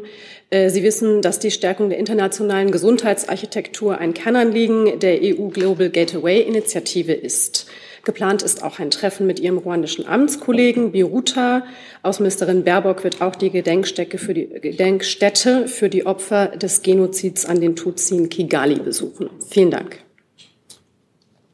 Äh, 0.48 0.70
Sie 0.70 0.82
wissen, 0.82 1.20
dass 1.20 1.40
die 1.40 1.50
Stärkung 1.50 1.90
der 1.90 1.98
internationalen 1.98 2.70
Gesundheitsarchitektur 2.70 3.98
ein 3.98 4.14
Kernanliegen 4.14 4.98
der 4.98 5.18
EU 5.20 5.48
Global 5.48 5.90
Gateway 5.90 6.40
Initiative 6.40 7.12
ist. 7.12 7.66
Geplant 8.02 8.42
ist 8.42 8.62
auch 8.62 8.78
ein 8.78 8.90
Treffen 8.90 9.26
mit 9.26 9.38
ihrem 9.38 9.58
ruandischen 9.58 10.08
Amtskollegen 10.08 10.92
Biruta. 10.92 11.66
Außenministerin 12.02 12.64
Baerbock 12.64 13.04
wird 13.04 13.20
auch 13.20 13.36
die 13.36 13.50
Gedenkstätte 13.50 14.16
für 14.16 14.32
die, 14.32 14.46
Gedenkstätte 14.46 15.68
für 15.68 15.90
die 15.90 16.06
Opfer 16.06 16.46
des 16.46 16.80
Genozids 16.80 17.44
an 17.44 17.60
den 17.60 17.76
Tutsi 17.76 18.16
in 18.16 18.30
Kigali 18.30 18.76
besuchen. 18.76 19.28
Vielen 19.50 19.70
Dank. 19.70 20.05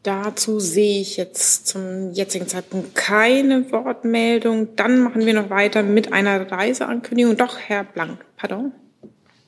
Dazu 0.02 0.58
sehe 0.58 1.00
ich 1.00 1.16
jetzt 1.16 1.68
zum 1.68 2.10
jetzigen 2.12 2.48
Zeitpunkt 2.48 2.96
keine 2.96 3.70
Wortmeldung. 3.70 4.74
Dann 4.74 5.00
machen 5.00 5.24
wir 5.24 5.34
noch 5.34 5.48
weiter 5.48 5.84
mit 5.84 6.12
einer 6.12 6.50
Reiseankündigung. 6.50 7.36
Doch, 7.36 7.56
Herr 7.58 7.84
Blank, 7.84 8.24
pardon. 8.36 8.72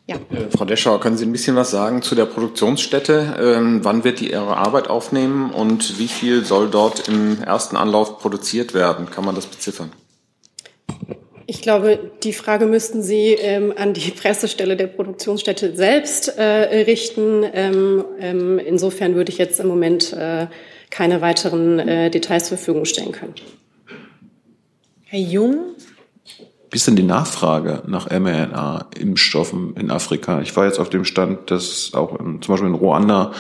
Ja. 0.07 0.17
Äh, 0.17 0.51
Frau 0.57 0.65
Deschauer, 0.65 1.01
können 1.01 1.17
Sie 1.17 1.25
ein 1.25 1.33
bisschen 1.33 1.57
was 1.57 1.71
sagen 1.71 2.03
zu 2.03 2.15
der 2.15 2.27
Produktionsstätte? 2.27 3.37
Ähm, 3.41 3.81
wann 3.83 4.05
wird 4.05 4.21
die 4.21 4.31
Ihre 4.31 4.57
Arbeit 4.57 4.89
aufnehmen 4.89 5.51
und 5.51 5.99
wie 5.99 6.09
viel 6.09 6.45
soll 6.45 6.71
dort 6.71 7.09
im 7.09 7.43
ersten 7.43 7.77
Anlauf 7.77 8.19
produziert 8.19 8.75
werden? 8.75 9.11
Kann 9.11 9.25
man 9.25 9.35
das 9.35 9.47
beziffern? 9.47 9.91
Ich 11.47 11.61
glaube, 11.61 12.11
die 12.23 12.33
Frage 12.33 12.67
müssten 12.67 13.03
Sie 13.03 13.33
ähm, 13.33 13.75
an 13.77 13.93
die 13.93 14.11
Pressestelle 14.11 14.77
der 14.77 14.87
Produktionsstätte 14.87 15.77
selbst 15.77 16.29
äh, 16.39 16.85
richten. 16.85 17.45
Ähm, 17.53 18.05
ähm, 18.19 18.59
insofern 18.59 19.15
würde 19.15 19.31
ich 19.31 19.39
jetzt 19.39 19.61
im 19.61 19.69
Moment 19.69 20.13
äh, 20.15 20.47
keine 20.91 21.21
weiteren 21.21 21.79
äh, 21.79 22.11
Details 22.11 22.49
zur 22.49 22.57
Verfügung 22.57 22.87
stellen 22.87 23.13
können. 23.13 23.35
Herr 25.05 25.21
Jung? 25.21 25.75
Wie 26.71 26.77
ist 26.77 26.87
denn 26.87 26.97
die 26.97 27.03
Nachfrage 27.03 27.83
nach 27.87 28.11
mRNA-Impfstoffen 28.11 29.77
in 29.77 29.91
Afrika? 29.91 30.41
Ich 30.41 30.57
war 30.57 30.65
jetzt 30.65 30.81
auf 30.81 30.89
dem 30.89 31.05
Stand, 31.05 31.51
dass 31.51 31.93
auch 31.95 32.19
in, 32.19 32.41
zum 32.41 32.55
Beispiel 32.55 32.69
in 32.69 32.75
Ruanda 32.75 33.33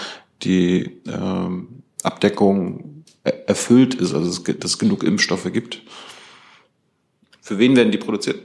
die 0.42 1.00
ähm, 1.06 1.82
Abdeckung 2.02 3.04
erfüllt 3.22 3.94
ist, 3.94 4.14
also 4.14 4.28
es, 4.28 4.42
dass 4.58 4.72
es 4.72 4.78
genug 4.78 5.02
Impfstoffe 5.02 5.50
gibt. 5.52 5.80
Für 7.44 7.58
wen 7.58 7.76
werden 7.76 7.92
die 7.92 7.98
produziert? 7.98 8.40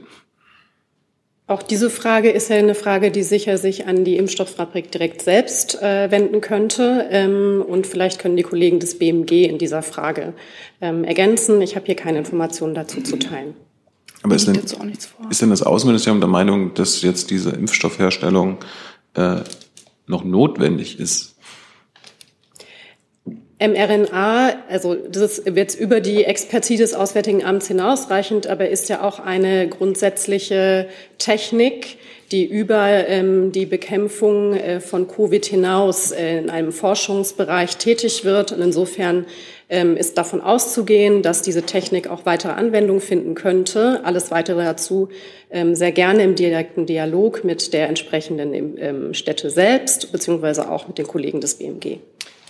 Auch 1.46 1.62
diese 1.62 1.88
Frage 1.88 2.30
ist 2.30 2.50
ja 2.50 2.56
eine 2.56 2.74
Frage, 2.74 3.10
die 3.10 3.22
sicher 3.22 3.56
sich 3.56 3.86
an 3.86 4.04
die 4.04 4.18
Impfstofffabrik 4.18 4.92
direkt 4.92 5.22
selbst 5.22 5.80
äh, 5.82 6.10
wenden 6.10 6.42
könnte. 6.42 7.08
Ähm, 7.10 7.64
und 7.66 7.86
vielleicht 7.86 8.20
können 8.20 8.36
die 8.36 8.42
Kollegen 8.42 8.78
des 8.78 8.98
BMG 8.98 9.46
in 9.46 9.56
dieser 9.56 9.82
Frage 9.82 10.34
ähm, 10.82 11.02
ergänzen. 11.02 11.62
Ich 11.62 11.76
habe 11.76 11.86
hier 11.86 11.96
keine 11.96 12.18
Informationen 12.18 12.74
dazu 12.74 13.00
zu 13.00 13.18
teilen. 13.18 13.54
Aber 14.22 14.36
ist 14.36 14.46
denn, 14.46 14.60
ist 15.30 15.40
denn 15.40 15.50
das 15.50 15.62
Außenministerium 15.62 16.20
der 16.20 16.28
Meinung, 16.28 16.74
dass 16.74 17.00
jetzt 17.00 17.30
diese 17.30 17.50
Impfstoffherstellung 17.50 18.58
äh, 19.14 19.36
noch 20.06 20.24
notwendig 20.24 21.00
ist? 21.00 21.36
mRNA, 23.60 24.54
also 24.70 24.94
das 24.94 25.42
jetzt 25.54 25.78
über 25.78 26.00
die 26.00 26.24
Expertise 26.24 26.82
des 26.82 26.94
Auswärtigen 26.94 27.44
Amts 27.44 27.68
hinausreichend, 27.68 28.46
aber 28.46 28.68
ist 28.68 28.88
ja 28.88 29.02
auch 29.02 29.20
eine 29.20 29.68
grundsätzliche 29.68 30.88
Technik, 31.18 31.98
die 32.32 32.44
über 32.44 32.86
ähm, 33.08 33.52
die 33.52 33.66
Bekämpfung 33.66 34.54
äh, 34.54 34.80
von 34.80 35.08
Covid 35.08 35.44
hinaus 35.44 36.12
äh, 36.12 36.38
in 36.38 36.48
einem 36.48 36.72
Forschungsbereich 36.72 37.76
tätig 37.76 38.24
wird. 38.24 38.52
Und 38.52 38.62
insofern 38.62 39.26
ähm, 39.68 39.96
ist 39.96 40.16
davon 40.16 40.40
auszugehen, 40.40 41.22
dass 41.22 41.42
diese 41.42 41.62
Technik 41.62 42.08
auch 42.08 42.26
weitere 42.26 42.52
Anwendung 42.52 43.00
finden 43.00 43.34
könnte. 43.34 44.00
Alles 44.04 44.30
weitere 44.30 44.64
dazu 44.64 45.08
ähm, 45.50 45.74
sehr 45.74 45.92
gerne 45.92 46.22
im 46.22 46.34
direkten 46.36 46.86
Dialog 46.86 47.44
mit 47.44 47.72
der 47.72 47.88
entsprechenden 47.88 48.78
ähm, 48.78 49.12
Städte 49.12 49.50
selbst, 49.50 50.12
beziehungsweise 50.12 50.70
auch 50.70 50.86
mit 50.88 50.98
den 50.98 51.06
Kollegen 51.06 51.40
des 51.40 51.56
BMG. 51.56 51.98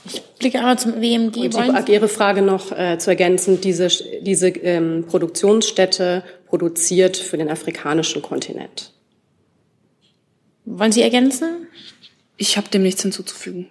Ich 0.04 0.22
blicke 0.38 0.58
einmal 0.58 0.78
zum 0.78 1.00
WMG. 1.00 1.54
Und 1.54 1.88
die 1.88 1.92
Ihre 1.92 2.08
Frage 2.08 2.42
noch 2.42 2.72
äh, 2.72 2.98
zu 2.98 3.10
ergänzen, 3.10 3.60
diese, 3.60 3.88
diese 4.22 4.48
ähm, 4.48 5.04
Produktionsstätte 5.06 6.24
produziert 6.46 7.16
für 7.16 7.36
den 7.36 7.50
afrikanischen 7.50 8.22
Kontinent. 8.22 8.92
Wollen 10.64 10.92
Sie 10.92 11.02
ergänzen? 11.02 11.66
Ich 12.36 12.56
habe 12.56 12.68
dem 12.68 12.82
nichts 12.82 13.02
hinzuzufügen. 13.02 13.68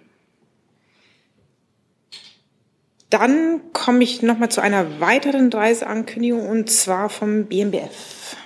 Dann 3.10 3.72
komme 3.72 4.04
ich 4.04 4.22
noch 4.22 4.38
mal 4.38 4.50
zu 4.50 4.60
einer 4.60 5.00
weiteren 5.00 5.52
Reiseankündigung 5.52 6.48
und 6.48 6.70
zwar 6.70 7.10
vom 7.10 7.46
BMBF. 7.46 8.36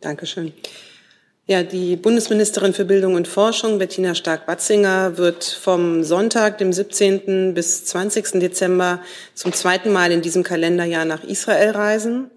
Dankeschön. 0.00 0.52
Ja, 1.52 1.62
die 1.62 1.96
Bundesministerin 1.96 2.72
für 2.72 2.86
Bildung 2.86 3.14
und 3.14 3.28
Forschung, 3.28 3.78
Bettina 3.78 4.14
Stark-Batzinger, 4.14 5.18
wird 5.18 5.44
vom 5.44 6.02
Sonntag, 6.02 6.56
dem 6.56 6.72
17. 6.72 7.52
bis 7.52 7.84
20. 7.84 8.40
Dezember 8.40 9.02
zum 9.34 9.52
zweiten 9.52 9.92
Mal 9.92 10.12
in 10.12 10.22
diesem 10.22 10.44
Kalenderjahr 10.44 11.04
nach 11.04 11.24
Israel 11.24 11.72
reisen. 11.72 12.30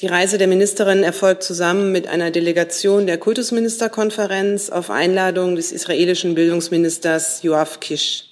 Die 0.00 0.08
Reise 0.08 0.38
der 0.38 0.48
Ministerin 0.48 1.04
erfolgt 1.04 1.44
zusammen 1.44 1.92
mit 1.92 2.08
einer 2.08 2.32
Delegation 2.32 3.06
der 3.06 3.18
Kultusministerkonferenz 3.18 4.70
auf 4.70 4.90
Einladung 4.90 5.54
des 5.54 5.70
israelischen 5.70 6.34
Bildungsministers 6.34 7.44
Yoav 7.44 7.78
Kish. 7.78 8.31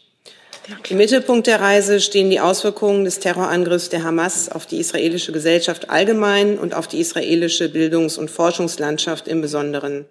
Im 0.88 0.96
Mittelpunkt 0.96 1.46
der 1.46 1.60
Reise 1.60 2.00
stehen 2.00 2.30
die 2.30 2.40
Auswirkungen 2.40 3.04
des 3.04 3.18
Terrorangriffs 3.18 3.88
der 3.88 4.04
Hamas 4.04 4.48
auf 4.48 4.66
die 4.66 4.78
israelische 4.78 5.32
Gesellschaft 5.32 5.90
allgemein 5.90 6.58
und 6.58 6.74
auf 6.74 6.86
die 6.86 7.00
israelische 7.00 7.68
Bildungs- 7.68 8.18
und 8.18 8.30
Forschungslandschaft 8.30 9.28
im 9.28 9.40
Besonderen. 9.40 10.06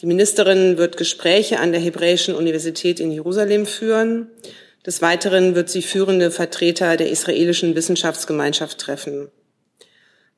Die 0.00 0.06
Ministerin 0.06 0.78
wird 0.78 0.96
Gespräche 0.96 1.60
an 1.60 1.72
der 1.72 1.80
Hebräischen 1.80 2.34
Universität 2.34 3.00
in 3.00 3.10
Jerusalem 3.10 3.66
führen. 3.66 4.30
Des 4.86 5.02
Weiteren 5.02 5.54
wird 5.54 5.68
sie 5.68 5.82
führende 5.82 6.30
Vertreter 6.30 6.96
der 6.96 7.10
israelischen 7.10 7.74
Wissenschaftsgemeinschaft 7.74 8.78
treffen. 8.78 9.28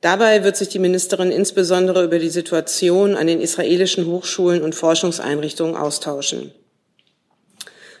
Dabei 0.01 0.43
wird 0.43 0.57
sich 0.57 0.67
die 0.67 0.79
Ministerin 0.79 1.31
insbesondere 1.31 2.03
über 2.03 2.19
die 2.19 2.29
Situation 2.29 3.15
an 3.15 3.27
den 3.27 3.39
israelischen 3.39 4.05
Hochschulen 4.05 4.61
und 4.61 4.75
Forschungseinrichtungen 4.75 5.77
austauschen. 5.77 6.51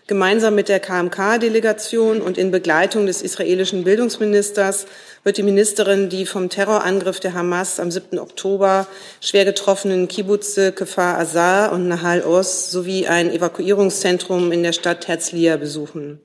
Gemeinsam 0.05 0.55
mit 0.55 0.67
der 0.67 0.81
KMK-Delegation 0.81 2.21
und 2.21 2.37
in 2.37 2.51
Begleitung 2.51 3.05
des 3.05 3.21
israelischen 3.21 3.85
Bildungsministers 3.85 4.85
wird 5.23 5.37
die 5.37 5.43
Ministerin 5.43 6.09
die 6.09 6.25
vom 6.25 6.49
Terrorangriff 6.49 7.21
der 7.21 7.33
Hamas 7.33 7.79
am 7.79 7.89
7. 7.89 8.19
Oktober 8.19 8.85
schwer 9.21 9.45
getroffenen 9.45 10.09
Kibbutze 10.09 10.73
Kefar 10.73 11.19
Azar 11.19 11.71
und 11.71 11.87
Nahal 11.87 12.21
Oz 12.23 12.69
sowie 12.69 13.07
ein 13.07 13.31
Evakuierungszentrum 13.31 14.51
in 14.51 14.61
der 14.63 14.73
Stadt 14.73 15.07
Herzliya 15.07 15.55
besuchen. 15.55 16.19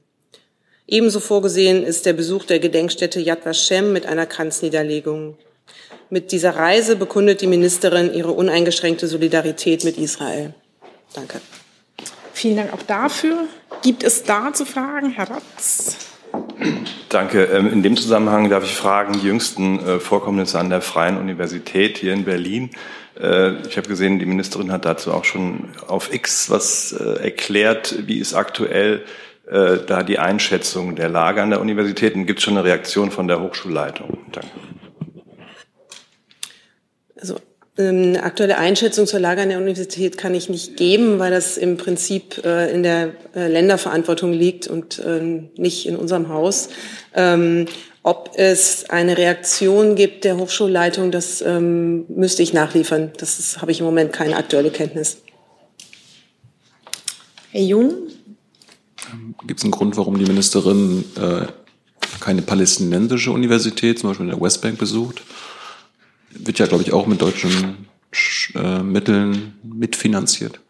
Ebenso 0.89 1.21
vorgesehen 1.21 1.85
ist 1.85 2.05
der 2.05 2.15
Besuch 2.15 2.47
der 2.47 2.59
Gedenkstätte 2.59 3.21
Yad 3.21 3.47
Vashem 3.47 3.93
mit 3.93 4.07
einer 4.07 4.27
Kranzniederlegung. 4.27 5.39
Mit 6.11 6.33
dieser 6.33 6.57
Reise 6.57 6.97
bekundet 6.97 7.43
die 7.43 7.47
Ministerin 7.47 8.13
ihre 8.13 8.33
uneingeschränkte 8.33 9.07
Solidarität 9.07 9.85
mit 9.85 9.99
Israel. 9.99 10.53
Danke. 11.15 11.41
Vielen 12.39 12.57
Dank 12.57 12.73
auch 12.73 12.85
dafür. 12.85 13.49
Gibt 13.83 14.05
es 14.05 14.23
dazu 14.23 14.65
Fragen, 14.65 15.11
Herr 15.11 15.29
Ratz? 15.29 15.97
Danke. 17.09 17.47
Ähm, 17.47 17.73
in 17.73 17.83
dem 17.83 17.97
Zusammenhang 17.97 18.49
darf 18.49 18.63
ich 18.63 18.77
fragen, 18.77 19.15
die 19.15 19.27
jüngsten 19.27 19.81
äh, 19.81 19.99
Vorkommnisse 19.99 20.57
an 20.57 20.71
der 20.71 20.81
Freien 20.81 21.19
Universität 21.19 21.99
hier 21.99 22.13
in 22.13 22.25
Berlin. 22.25 22.71
Äh, 23.21 23.55
ich 23.67 23.77
habe 23.77 23.89
gesehen, 23.89 24.21
die 24.21 24.27
Ministerin 24.27 24.71
hat 24.71 24.85
dazu 24.85 25.13
auch 25.13 25.25
schon 25.25 25.71
auf 25.89 26.15
X 26.15 26.49
was 26.49 26.93
äh, 26.93 27.25
erklärt. 27.25 28.07
Wie 28.07 28.19
ist 28.19 28.35
aktuell 28.35 29.05
da 29.51 30.03
die 30.03 30.19
Einschätzung 30.19 30.95
der 30.95 31.09
Lage 31.09 31.43
an 31.43 31.49
der 31.49 31.63
Universität? 31.63 32.15
Und 32.15 32.27
gibt 32.27 32.41
es 32.41 32.45
schon 32.45 32.59
eine 32.59 32.65
Reaktion 32.65 33.11
von 33.11 33.29
der 33.29 33.41
Hochschulleitung? 33.41 34.19
Danke. 34.31 34.51
Eine 37.79 38.17
ähm, 38.17 38.17
aktuelle 38.21 38.59
Einschätzung 38.59 39.07
zur 39.07 39.21
Lage 39.21 39.43
an 39.43 39.51
der 39.51 39.59
Universität 39.59 40.19
kann 40.19 40.35
ich 40.35 40.49
nicht 40.49 40.77
geben, 40.77 41.21
weil 41.21 41.31
das 41.31 41.57
im 41.57 41.77
Prinzip 41.77 42.45
äh, 42.45 42.73
in 42.73 42.83
der 42.83 43.15
äh, 43.37 43.47
Länderverantwortung 43.47 44.33
liegt 44.33 44.67
und 44.67 45.01
ähm, 45.07 45.51
nicht 45.57 45.87
in 45.87 45.97
unserem 45.97 46.29
Haus. 46.29 46.71
Ähm, 47.15 47.67
ob 48.03 48.33
es 48.35 48.91
eine 48.91 49.17
Reaktion 49.17 49.95
gibt 49.95 50.25
der 50.25 50.39
Hochschulleitung, 50.39 51.11
das 51.11 51.45
müsste 51.45 52.43
ich 52.43 52.55
nachliefern. 52.55 53.11
Das 53.19 53.59
habe 53.61 53.71
ich 53.71 53.81
im 53.81 53.87
Moment 53.87 54.15
keine 54.15 54.37
aktuelle 54.37 54.71
Kenntnis. 54.71 55.19
Herr 57.51 57.61
Jung? 57.61 57.93
Gibt 59.47 59.61
es 59.61 59.65
einen 59.65 59.73
Grund, 59.73 59.99
warum 59.99 60.19
die 60.19 60.25
Ministerin 60.25 61.05
äh, 61.21 61.47
keine 62.21 62.41
palästinensische 62.41 63.31
Universität, 63.31 63.99
zum 63.99 64.09
Beispiel 64.09 64.27
in 64.27 64.33
der 64.33 64.41
Westbank, 64.41 64.79
besucht? 64.79 65.23
Wird 66.39 66.59
ja, 66.59 66.67
glaube 66.67 66.83
ich, 66.83 66.93
auch 66.93 67.07
mit 67.07 67.21
deutschen 67.21 67.87
äh, 68.55 68.83
Mitteln 68.83 69.59
mitfinanziert. 69.63 70.61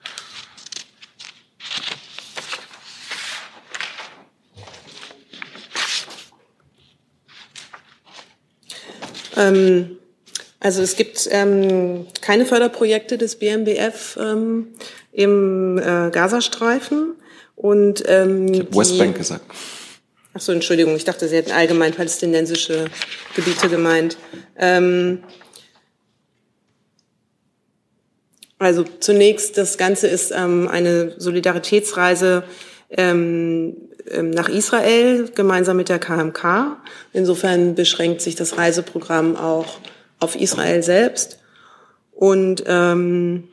Ähm, 9.36 9.98
also 10.60 10.82
es 10.82 10.96
gibt 10.96 11.28
ähm, 11.30 12.06
keine 12.20 12.44
Förderprojekte 12.44 13.16
des 13.16 13.36
BMBF 13.36 14.18
ähm, 14.20 14.68
im 15.12 15.78
äh, 15.78 16.10
Gazastreifen 16.10 17.14
und 17.54 18.02
ähm, 18.06 18.52
ich 18.52 18.76
Westbank 18.76 19.16
gesagt. 19.16 19.44
Ach 20.34 20.40
so, 20.40 20.52
Entschuldigung, 20.52 20.94
ich 20.96 21.04
dachte, 21.04 21.28
Sie 21.28 21.36
hätten 21.36 21.52
allgemein 21.52 21.92
palästinensische 21.92 22.86
Gebiete 23.34 23.68
gemeint. 23.68 24.16
Ähm, 24.56 25.22
Also 28.58 28.84
zunächst, 29.00 29.56
das 29.56 29.78
Ganze 29.78 30.08
ist 30.08 30.32
ähm, 30.34 30.68
eine 30.68 31.14
Solidaritätsreise 31.18 32.44
ähm, 32.90 33.76
ähm 34.10 34.30
nach 34.30 34.48
Israel 34.48 35.30
gemeinsam 35.34 35.76
mit 35.76 35.88
der 35.88 35.98
KMK. 35.98 36.76
Insofern 37.12 37.74
beschränkt 37.74 38.20
sich 38.20 38.34
das 38.34 38.58
Reiseprogramm 38.58 39.36
auch 39.36 39.78
auf 40.18 40.34
Israel 40.34 40.82
selbst. 40.82 41.38
Und 42.12 42.64
ähm, 42.66 43.44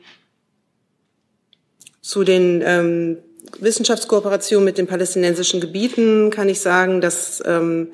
zu 2.00 2.24
den 2.24 2.62
ähm, 2.64 3.18
Wissenschaftskooperationen 3.60 4.64
mit 4.64 4.78
den 4.78 4.86
palästinensischen 4.86 5.60
Gebieten 5.60 6.30
kann 6.30 6.48
ich 6.48 6.60
sagen, 6.60 7.00
dass 7.00 7.42
ähm, 7.46 7.90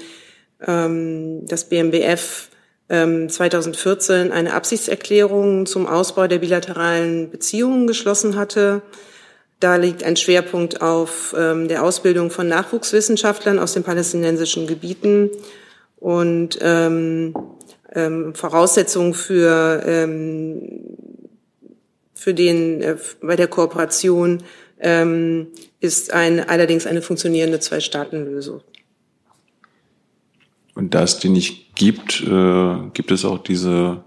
ähm, 0.67 1.47
das 1.47 1.69
BMBF 1.69 2.49
2014 2.89 4.27
ähm, 4.27 4.33
eine 4.33 4.55
Absichtserklärung 4.55 5.67
zum 5.67 5.87
Ausbau 5.87 6.27
der 6.27 6.39
bilateralen 6.39 7.31
Beziehungen 7.31 7.87
geschlossen 7.87 8.37
hatte. 8.37 8.83
Da 9.61 9.77
liegt 9.77 10.03
ein 10.05 10.17
Schwerpunkt 10.17 10.83
auf 10.83 11.35
ähm, 11.39 11.69
der 11.69 11.85
Ausbildung 11.85 12.31
von 12.31 12.49
Nachwuchswissenschaftlern 12.49 13.59
aus 13.59 13.75
den 13.75 13.83
palästinensischen 13.83 14.67
Gebieten 14.67 15.31
und 15.97 16.59
ähm, 16.61 17.35
Voraussetzungen 18.33 19.13
für, 19.13 20.09
für 22.15 22.35
den, 22.35 22.81
äh, 22.81 22.97
bei 23.21 23.37
der 23.37 23.49
Kooperation 23.49 24.43
ist 25.79 26.13
ein, 26.13 26.49
allerdings 26.49 26.87
eine 26.87 27.03
funktionierende 27.03 27.61
Zwei-Staaten-Lösung. 27.61 28.63
Und 30.75 30.95
da 30.95 31.03
es 31.03 31.19
die 31.19 31.29
nicht 31.29 31.75
gibt, 31.77 32.23
äh, 32.23 32.77
gibt 32.95 33.11
es 33.11 33.25
auch 33.25 33.39
diese 33.39 34.05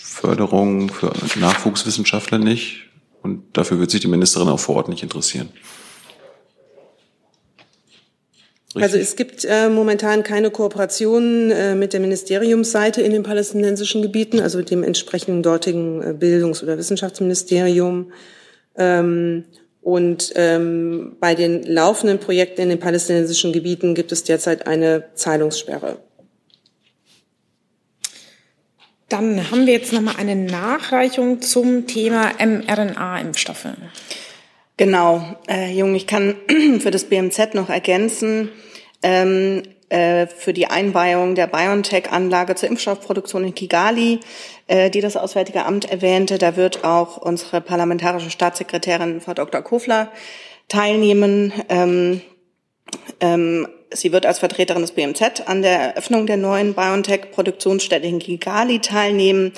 Förderung 0.00 0.90
für 0.90 1.12
Nachwuchswissenschaftler 1.38 2.38
nicht. 2.38 2.90
Und 3.22 3.56
dafür 3.56 3.78
wird 3.80 3.90
sich 3.90 4.00
die 4.00 4.08
Ministerin 4.08 4.48
auch 4.48 4.60
vor 4.60 4.76
Ort 4.76 4.88
nicht 4.88 5.02
interessieren. 5.02 5.48
Richtig? 8.74 8.82
Also 8.82 8.98
es 8.98 9.16
gibt 9.16 9.44
äh, 9.44 9.68
momentan 9.68 10.24
keine 10.24 10.50
Kooperation 10.50 11.50
äh, 11.50 11.74
mit 11.76 11.92
der 11.92 12.00
Ministeriumsseite 12.00 13.02
in 13.02 13.12
den 13.12 13.22
palästinensischen 13.22 14.02
Gebieten, 14.02 14.40
also 14.40 14.62
dem 14.62 14.82
entsprechenden 14.82 15.42
dortigen 15.42 16.02
äh, 16.02 16.12
Bildungs- 16.12 16.62
oder 16.62 16.76
Wissenschaftsministerium. 16.76 18.10
Ähm, 18.76 19.44
und 19.84 20.32
ähm, 20.34 21.16
bei 21.20 21.34
den 21.34 21.62
laufenden 21.62 22.18
Projekten 22.18 22.62
in 22.62 22.68
den 22.70 22.80
palästinensischen 22.80 23.52
Gebieten 23.52 23.94
gibt 23.94 24.12
es 24.12 24.24
derzeit 24.24 24.66
eine 24.66 25.04
Zahlungssperre. 25.14 25.98
Dann 29.10 29.50
haben 29.50 29.66
wir 29.66 29.74
jetzt 29.74 29.92
noch 29.92 30.00
mal 30.00 30.16
eine 30.16 30.34
Nachreichung 30.34 31.42
zum 31.42 31.86
Thema 31.86 32.32
mRNA-Impfstoffe. 32.38 33.68
Genau, 34.78 35.36
Herr 35.46 35.70
Jung, 35.70 35.94
ich 35.94 36.06
kann 36.06 36.36
für 36.80 36.90
das 36.90 37.04
BMZ 37.04 37.52
noch 37.52 37.68
ergänzen, 37.68 38.48
ähm, 39.02 39.62
äh, 39.88 40.26
für 40.26 40.52
die 40.52 40.66
Einweihung 40.66 41.34
der 41.34 41.46
BioNTech-Anlage 41.46 42.54
zur 42.54 42.68
Impfstoffproduktion 42.68 43.44
in 43.44 43.54
Kigali 43.54 44.20
äh, 44.66 44.90
die 44.90 45.00
das 45.00 45.16
Auswärtige 45.16 45.64
Amt 45.66 45.90
erwähnte. 45.90 46.38
Da 46.38 46.56
wird 46.56 46.84
auch 46.84 47.18
unsere 47.18 47.60
parlamentarische 47.60 48.30
Staatssekretärin 48.30 49.20
Frau 49.20 49.34
Dr. 49.34 49.62
Kofler 49.62 50.10
teilnehmen. 50.68 51.52
Ähm, 51.68 52.22
ähm, 53.20 53.68
sie 53.90 54.12
wird 54.12 54.24
als 54.26 54.38
Vertreterin 54.38 54.82
des 54.82 54.92
BMZ 54.92 55.42
an 55.46 55.62
der 55.62 55.78
Eröffnung 55.78 56.26
der 56.26 56.38
neuen 56.38 56.74
BioNTech-Produktionsstätte 56.74 58.06
in 58.06 58.20
Kigali 58.20 58.80
teilnehmen. 58.80 59.52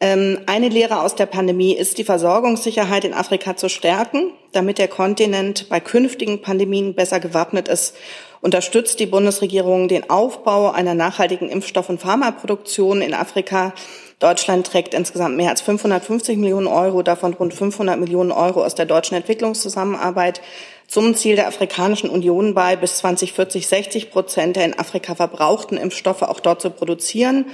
Ähm, 0.00 0.38
eine 0.46 0.68
Lehre 0.68 1.00
aus 1.00 1.16
der 1.16 1.26
Pandemie 1.26 1.74
ist, 1.74 1.98
die 1.98 2.04
Versorgungssicherheit 2.04 3.04
in 3.04 3.14
Afrika 3.14 3.56
zu 3.56 3.68
stärken, 3.68 4.32
damit 4.52 4.78
der 4.78 4.88
Kontinent 4.88 5.68
bei 5.68 5.80
künftigen 5.80 6.40
Pandemien 6.40 6.94
besser 6.94 7.18
gewappnet 7.18 7.68
ist 7.68 7.94
unterstützt 8.40 9.00
die 9.00 9.06
Bundesregierung 9.06 9.88
den 9.88 10.10
Aufbau 10.10 10.70
einer 10.70 10.94
nachhaltigen 10.94 11.50
Impfstoff- 11.50 11.88
und 11.88 12.00
Pharmaproduktion 12.00 13.02
in 13.02 13.14
Afrika. 13.14 13.72
Deutschland 14.18 14.66
trägt 14.66 14.94
insgesamt 14.94 15.36
mehr 15.36 15.50
als 15.50 15.60
550 15.60 16.38
Millionen 16.38 16.66
Euro, 16.66 17.02
davon 17.02 17.34
rund 17.34 17.54
500 17.54 17.98
Millionen 17.98 18.32
Euro 18.32 18.64
aus 18.64 18.74
der 18.74 18.86
deutschen 18.86 19.16
Entwicklungszusammenarbeit. 19.16 20.40
Zum 20.88 21.14
Ziel 21.14 21.36
der 21.36 21.48
Afrikanischen 21.48 22.08
Union 22.08 22.54
bei, 22.54 22.74
bis 22.74 22.96
2040 22.98 23.66
60 23.66 24.10
Prozent 24.10 24.56
der 24.56 24.64
in 24.64 24.78
Afrika 24.78 25.14
verbrauchten 25.14 25.76
Impfstoffe 25.76 26.22
auch 26.22 26.40
dort 26.40 26.62
zu 26.62 26.70
produzieren, 26.70 27.44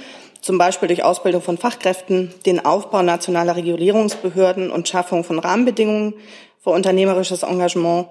zum 0.45 0.59
Beispiel 0.59 0.87
durch 0.87 1.03
Ausbildung 1.03 1.41
von 1.41 1.57
Fachkräften, 1.57 2.31
den 2.45 2.63
Aufbau 2.63 3.01
nationaler 3.01 3.55
Regulierungsbehörden 3.55 4.69
und 4.69 4.87
Schaffung 4.87 5.23
von 5.23 5.39
Rahmenbedingungen 5.39 6.13
für 6.63 6.69
unternehmerisches 6.69 7.41
Engagement 7.41 8.09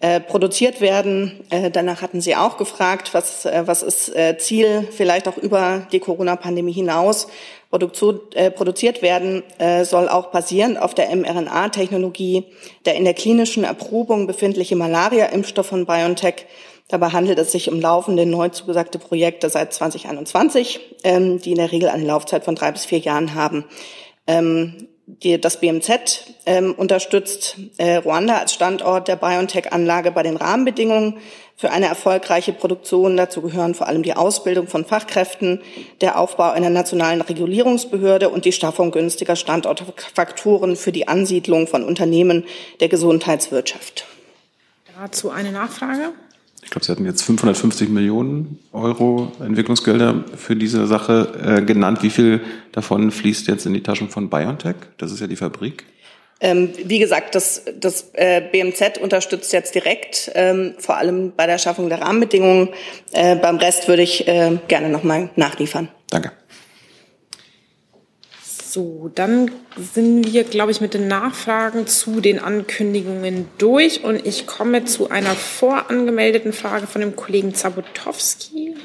äh, 0.00 0.18
produziert 0.18 0.80
werden. 0.80 1.44
Äh, 1.50 1.70
danach 1.70 2.02
hatten 2.02 2.20
Sie 2.20 2.34
auch 2.34 2.56
gefragt, 2.56 3.14
was, 3.14 3.44
äh, 3.44 3.62
was 3.66 3.84
ist 3.84 4.08
äh, 4.16 4.36
Ziel 4.38 4.88
vielleicht 4.90 5.28
auch 5.28 5.36
über 5.36 5.86
die 5.92 6.00
Corona-Pandemie 6.00 6.72
hinaus. 6.72 7.28
Produktion, 7.70 8.18
äh, 8.34 8.50
produziert 8.50 9.00
werden 9.00 9.44
äh, 9.58 9.84
soll 9.84 10.08
auch 10.08 10.32
basierend 10.32 10.82
auf 10.82 10.94
der 10.94 11.14
mRNA-Technologie 11.14 12.44
der 12.86 12.96
in 12.96 13.04
der 13.04 13.14
klinischen 13.14 13.62
Erprobung 13.62 14.26
befindliche 14.26 14.74
Malaria-Impfstoff 14.74 15.66
von 15.66 15.86
BioNTech. 15.86 16.46
Dabei 16.88 17.10
handelt 17.10 17.38
es 17.38 17.52
sich 17.52 17.70
um 17.70 17.80
laufende 17.80 18.24
neu 18.24 18.48
zugesagte 18.48 18.98
Projekte 18.98 19.50
seit 19.50 19.74
2021, 19.74 20.80
ähm, 21.04 21.40
die 21.40 21.50
in 21.50 21.58
der 21.58 21.70
Regel 21.70 21.90
eine 21.90 22.04
Laufzeit 22.04 22.44
von 22.44 22.54
drei 22.54 22.72
bis 22.72 22.86
vier 22.86 22.98
Jahren 22.98 23.34
haben. 23.34 23.64
Ähm, 24.26 24.88
die, 25.08 25.40
das 25.40 25.60
BMZ 25.60 26.34
ähm, 26.44 26.74
unterstützt 26.74 27.56
äh, 27.78 27.96
Ruanda 27.96 28.38
als 28.38 28.52
Standort 28.52 29.08
der 29.08 29.16
BioNTech-Anlage 29.16 30.10
bei 30.10 30.22
den 30.22 30.36
Rahmenbedingungen 30.36 31.16
für 31.56 31.70
eine 31.70 31.86
erfolgreiche 31.86 32.52
Produktion. 32.52 33.16
Dazu 33.16 33.40
gehören 33.40 33.74
vor 33.74 33.86
allem 33.86 34.02
die 34.02 34.14
Ausbildung 34.14 34.66
von 34.66 34.84
Fachkräften, 34.84 35.62
der 36.02 36.18
Aufbau 36.18 36.50
einer 36.50 36.68
nationalen 36.68 37.22
Regulierungsbehörde 37.22 38.28
und 38.28 38.44
die 38.44 38.52
Schaffung 38.52 38.90
günstiger 38.90 39.34
Standortfaktoren 39.34 40.76
für 40.76 40.92
die 40.92 41.08
Ansiedlung 41.08 41.66
von 41.66 41.84
Unternehmen 41.84 42.44
der 42.80 42.88
Gesundheitswirtschaft. 42.88 44.06
Dazu 45.00 45.30
eine 45.30 45.52
Nachfrage. 45.52 46.12
Ich 46.62 46.70
glaube, 46.70 46.84
Sie 46.84 46.92
hatten 46.92 47.04
jetzt 47.04 47.22
550 47.22 47.88
Millionen 47.88 48.58
Euro 48.72 49.32
Entwicklungsgelder 49.40 50.24
für 50.36 50.56
diese 50.56 50.86
Sache 50.86 51.58
äh, 51.60 51.62
genannt. 51.62 52.02
Wie 52.02 52.10
viel 52.10 52.40
davon 52.72 53.10
fließt 53.10 53.48
jetzt 53.48 53.64
in 53.66 53.74
die 53.74 53.82
Taschen 53.82 54.08
von 54.08 54.28
BioNTech? 54.28 54.76
Das 54.98 55.12
ist 55.12 55.20
ja 55.20 55.26
die 55.26 55.36
Fabrik. 55.36 55.84
Ähm, 56.40 56.70
wie 56.84 56.98
gesagt, 56.98 57.34
das, 57.34 57.64
das 57.80 58.10
äh, 58.12 58.40
BMZ 58.40 58.98
unterstützt 58.98 59.52
jetzt 59.52 59.74
direkt, 59.74 60.30
ähm, 60.34 60.74
vor 60.78 60.96
allem 60.96 61.32
bei 61.36 61.46
der 61.46 61.58
Schaffung 61.58 61.88
der 61.88 62.00
Rahmenbedingungen. 62.00 62.68
Äh, 63.12 63.36
beim 63.36 63.56
Rest 63.56 63.88
würde 63.88 64.02
ich 64.02 64.28
äh, 64.28 64.58
gerne 64.68 64.88
nochmal 64.88 65.30
nachliefern. 65.34 65.88
Danke. 66.10 66.32
So, 68.78 69.10
dann 69.12 69.50
sind 69.76 70.32
wir, 70.32 70.44
glaube 70.44 70.70
ich, 70.70 70.80
mit 70.80 70.94
den 70.94 71.08
Nachfragen 71.08 71.88
zu 71.88 72.20
den 72.20 72.38
Ankündigungen 72.38 73.48
durch 73.58 74.04
und 74.04 74.24
ich 74.24 74.46
komme 74.46 74.84
zu 74.84 75.10
einer 75.10 75.34
vorangemeldeten 75.34 76.52
Frage 76.52 76.86
von 76.86 77.00
dem 77.00 77.16
Kollegen 77.16 77.56
Zabotowski. 77.56 78.76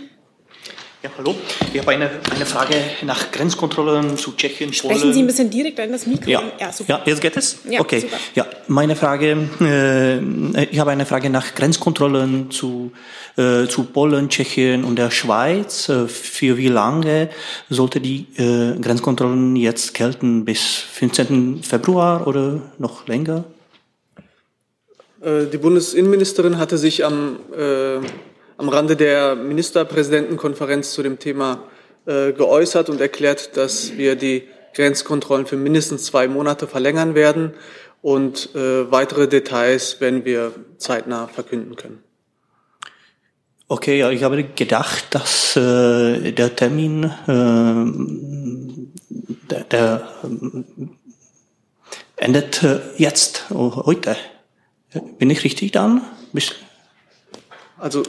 Ja, 1.04 1.10
hallo. 1.18 1.36
Ich 1.74 1.82
habe 1.82 1.92
eine, 1.92 2.10
eine 2.34 2.46
Frage 2.46 2.76
nach 3.02 3.30
Grenzkontrollen 3.30 4.18
zu 4.18 4.32
Tschechien, 4.38 4.72
Sprechen 4.72 5.02
Polen. 5.02 5.14
Sie 5.14 5.20
ein 5.20 5.28
bisschen 5.28 5.50
direkter 5.50 5.84
in 5.84 5.92
das 5.92 6.08
Mikro. 6.08 6.30
Ja, 6.30 6.42
ja, 6.58 6.72
super. 6.72 6.94
ja 6.94 7.02
jetzt 7.04 7.20
geht 7.20 7.36
es? 7.36 7.58
Ja, 7.70 7.82
okay. 7.82 8.00
super. 8.00 8.16
Ja, 8.36 8.46
meine 8.70 8.96
Frage, 8.96 9.50
äh, 9.60 10.64
ich 10.64 10.80
habe 10.80 10.92
eine 10.92 11.06
Frage 11.06 11.30
nach 11.30 11.56
Grenzkontrollen 11.56 12.52
zu, 12.52 12.94
äh, 13.36 13.68
zu 13.68 13.84
Polen, 13.84 14.30
Tschechien 14.30 14.86
und 14.86 14.96
der 14.96 15.12
Schweiz. 15.12 15.90
Äh, 15.90 16.08
für 16.08 16.56
wie 16.56 16.70
lange 16.70 17.30
sollte 17.70 18.00
die 18.00 18.28
äh, 18.38 18.80
Grenzkontrollen 18.80 19.58
jetzt 19.58 19.94
gelten? 19.96 20.46
Bis 20.46 20.62
15. 20.62 21.64
Februar 21.64 22.28
oder 22.28 22.62
noch 22.78 23.08
länger? 23.10 23.44
Äh, 25.20 25.48
Die 25.52 25.58
Bundesinnenministerin 25.58 26.58
hatte 26.58 26.78
sich 26.78 27.04
am, 27.04 27.40
äh, 27.58 27.98
am 28.58 28.70
Rande 28.70 28.96
der 28.96 29.36
Ministerpräsidentenkonferenz 29.36 30.92
zu 30.92 31.04
dem 31.04 31.20
Thema 31.20 31.64
äh, 32.06 32.34
geäußert 32.34 32.90
und 32.90 33.02
erklärt, 33.02 33.58
dass 33.58 33.98
wir 33.98 34.16
die 34.16 34.48
Grenzkontrollen 34.74 35.46
für 35.46 35.58
mindestens 35.58 36.06
zwei 36.06 36.28
Monate 36.28 36.68
verlängern 36.68 37.16
werden 37.16 37.54
und 38.02 38.54
äh, 38.56 38.92
weitere 38.92 39.28
Details 39.28 40.02
werden 40.02 40.26
wir 40.26 40.52
zeitnah 40.78 41.28
verkünden 41.28 41.76
können. 41.76 42.04
Okay, 43.68 43.98
ja, 43.98 44.12
ich 44.12 44.24
habe 44.24 44.44
gedacht, 44.44 45.06
dass 45.12 45.56
äh, 45.56 46.32
der 46.32 46.56
Termin, 46.56 47.06
äh, 47.06 47.86
der, 49.50 49.64
der 49.64 50.08
endet 52.18 52.62
äh, 52.62 52.80
jetzt, 52.98 53.46
oh, 53.52 53.86
heute. 53.86 54.16
Bin 55.18 55.30
ich 55.30 55.44
richtig 55.44 55.72
dann? 55.72 56.02
Bis, 56.34 56.54
Also 57.84 58.04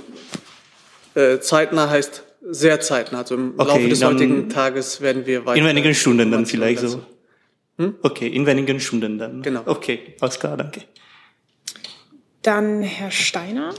äh, 1.17 1.41
zeitnah 1.41 1.91
heißt 1.91 2.23
sehr 2.49 2.81
zeitnah. 2.81 3.19
Also 3.19 3.35
im 3.35 3.55
Okay, 3.57 3.69
Laufe 3.69 3.89
des 3.89 4.05
heutigen 4.05 4.49
Tages 4.49 5.01
werden 5.01 5.27
wir 5.27 5.47
weiter. 5.47 5.59
in 5.61 5.67
wenigen 5.67 5.95
Stunden 5.95 6.31
dann 6.31 6.47
vielleicht 6.47 6.81
so. 6.87 7.03
Hm? 7.79 7.97
Okay, 8.03 8.29
in 8.29 8.47
wenigen 8.47 8.79
Stunden 8.79 9.19
dann. 9.19 9.43
Genau. 9.43 9.63
Okay, 9.67 10.15
alles 10.21 10.39
klar, 10.39 10.57
danke. 10.57 10.83
Dann 12.43 12.83
Herr 12.83 13.11
Steiner. 13.11 13.75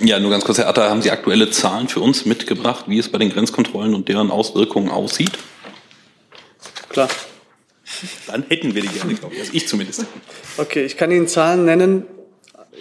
Ja, 0.00 0.18
nur 0.18 0.30
ganz 0.30 0.44
kurz, 0.44 0.56
Herr 0.58 0.68
Atter, 0.68 0.88
haben 0.88 1.02
Sie 1.02 1.10
aktuelle 1.10 1.50
Zahlen 1.50 1.88
für 1.88 2.00
uns 2.00 2.24
mitgebracht, 2.24 2.86
wie 2.88 2.98
es 2.98 3.10
bei 3.10 3.18
den 3.18 3.28
Grenzkontrollen 3.30 3.94
und 3.94 4.08
deren 4.08 4.30
Auswirkungen 4.30 4.88
aussieht? 4.88 5.32
Klar. 6.88 7.08
Dann 8.28 8.44
hätten 8.48 8.74
wir 8.74 8.80
die 8.80 8.88
gerne, 8.88 9.14
glaube 9.14 9.34
ich. 9.34 9.40
Also 9.40 9.52
ich 9.52 9.68
zumindest. 9.68 10.06
Okay, 10.56 10.84
ich 10.86 10.96
kann 10.96 11.10
Ihnen 11.10 11.28
Zahlen 11.28 11.66
nennen, 11.66 12.06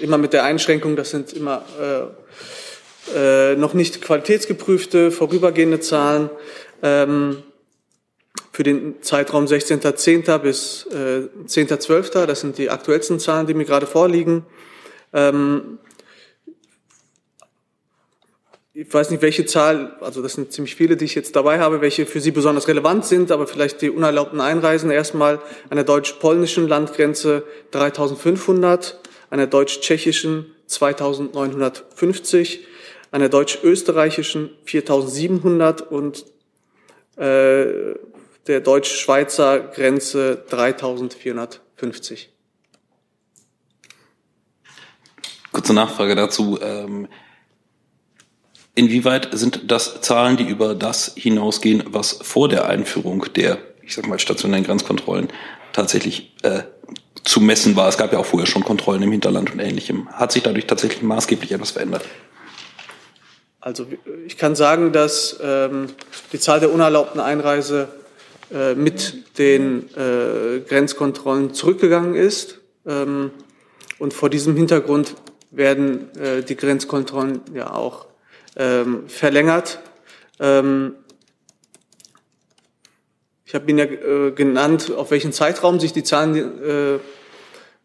immer 0.01 0.17
mit 0.17 0.33
der 0.33 0.43
Einschränkung, 0.43 0.95
das 0.95 1.11
sind 1.11 1.33
immer 1.33 1.63
äh, 3.13 3.51
äh, 3.51 3.55
noch 3.55 3.73
nicht 3.73 4.01
qualitätsgeprüfte, 4.01 5.11
vorübergehende 5.11 5.79
Zahlen. 5.79 6.29
Ähm, 6.81 7.43
für 8.51 8.63
den 8.63 9.01
Zeitraum 9.01 9.45
16.10. 9.45 10.37
bis 10.37 10.87
äh, 10.91 11.27
10.12., 11.47 12.25
das 12.25 12.41
sind 12.41 12.57
die 12.57 12.69
aktuellsten 12.69 13.19
Zahlen, 13.19 13.47
die 13.47 13.55
mir 13.55 13.65
gerade 13.65 13.87
vorliegen. 13.87 14.45
Ähm, 15.11 15.79
ich 18.75 18.91
weiß 18.91 19.11
nicht, 19.11 19.21
welche 19.21 19.45
Zahl, 19.45 19.97
also 20.01 20.23
das 20.23 20.33
sind 20.33 20.51
ziemlich 20.51 20.75
viele, 20.75 20.97
die 20.97 21.05
ich 21.05 21.13
jetzt 21.13 21.35
dabei 21.35 21.59
habe, 21.59 21.81
welche 21.81 22.07
für 22.07 22.19
Sie 22.19 22.31
besonders 22.31 22.67
relevant 22.67 23.05
sind, 23.05 23.31
aber 23.31 23.45
vielleicht 23.45 23.81
die 23.81 23.91
unerlaubten 23.91 24.41
Einreisen 24.41 24.89
erstmal 24.89 25.39
an 25.69 25.75
der 25.75 25.83
deutsch-polnischen 25.83 26.67
Landgrenze 26.67 27.43
3500, 27.71 28.99
der 29.37 29.47
deutsch-tschechischen 29.47 30.45
2950, 30.67 32.67
an 33.11 33.19
der 33.19 33.29
deutsch-österreichischen 33.29 34.49
4700 34.65 35.81
und 35.81 36.25
äh, 37.15 37.95
der 38.47 38.61
deutsch-schweizer 38.61 39.59
Grenze 39.59 40.43
3450. 40.49 42.29
Kurze 45.51 45.73
Nachfrage 45.73 46.15
dazu. 46.15 46.59
Ähm, 46.61 47.07
inwieweit 48.73 49.29
sind 49.37 49.71
das 49.71 50.01
Zahlen, 50.01 50.35
die 50.35 50.47
über 50.47 50.73
das 50.73 51.13
hinausgehen, 51.15 51.83
was 51.87 52.13
vor 52.23 52.49
der 52.49 52.67
Einführung 52.67 53.25
der, 53.35 53.59
ich 53.83 53.93
sag 53.93 54.07
mal, 54.07 54.17
stationären 54.17 54.65
Grenzkontrollen 54.65 55.27
tatsächlich 55.71 56.35
äh, 56.41 56.63
zu 57.23 57.41
messen 57.41 57.75
war? 57.75 57.87
Es 57.87 57.97
gab 57.97 58.11
ja 58.11 58.19
auch 58.19 58.25
vorher 58.25 58.47
schon 58.47 58.63
Kontrollen 58.63 59.01
im 59.03 59.11
Hinterland 59.11 59.51
und 59.51 59.59
ähnlichem. 59.59 60.09
Hat 60.09 60.31
sich 60.31 60.43
dadurch 60.43 60.67
tatsächlich 60.67 61.01
maßgeblich 61.01 61.51
etwas 61.51 61.71
verändert? 61.71 62.03
Also 63.59 63.87
ich 64.25 64.37
kann 64.37 64.55
sagen, 64.55 64.91
dass 64.91 65.39
ähm, 65.41 65.87
die 66.33 66.39
Zahl 66.39 66.59
der 66.59 66.71
unerlaubten 66.71 67.21
Einreise 67.21 67.87
äh, 68.53 68.75
mit 68.75 69.37
den 69.37 69.89
äh, 69.95 70.59
Grenzkontrollen 70.67 71.53
zurückgegangen 71.53 72.15
ist. 72.15 72.59
Ähm, 72.85 73.31
und 73.99 74.13
vor 74.13 74.29
diesem 74.29 74.57
Hintergrund 74.57 75.15
werden 75.49 76.09
äh, 76.17 76.43
die 76.43 76.57
Grenzkontrollen 76.57 77.41
ja 77.53 77.71
auch 77.71 78.07
ähm, 78.57 79.07
verlängert. 79.07 79.79
Ähm, 80.39 80.95
ich 83.45 83.55
habe 83.55 83.69
Ihnen 83.69 83.79
ja 83.79 83.85
äh, 83.85 84.31
genannt, 84.31 84.91
auf 84.95 85.11
welchen 85.11 85.31
Zeitraum 85.31 85.79
sich 85.79 85.93
die 85.93 86.03
Zahlen 86.03 86.35
äh, 86.35 86.99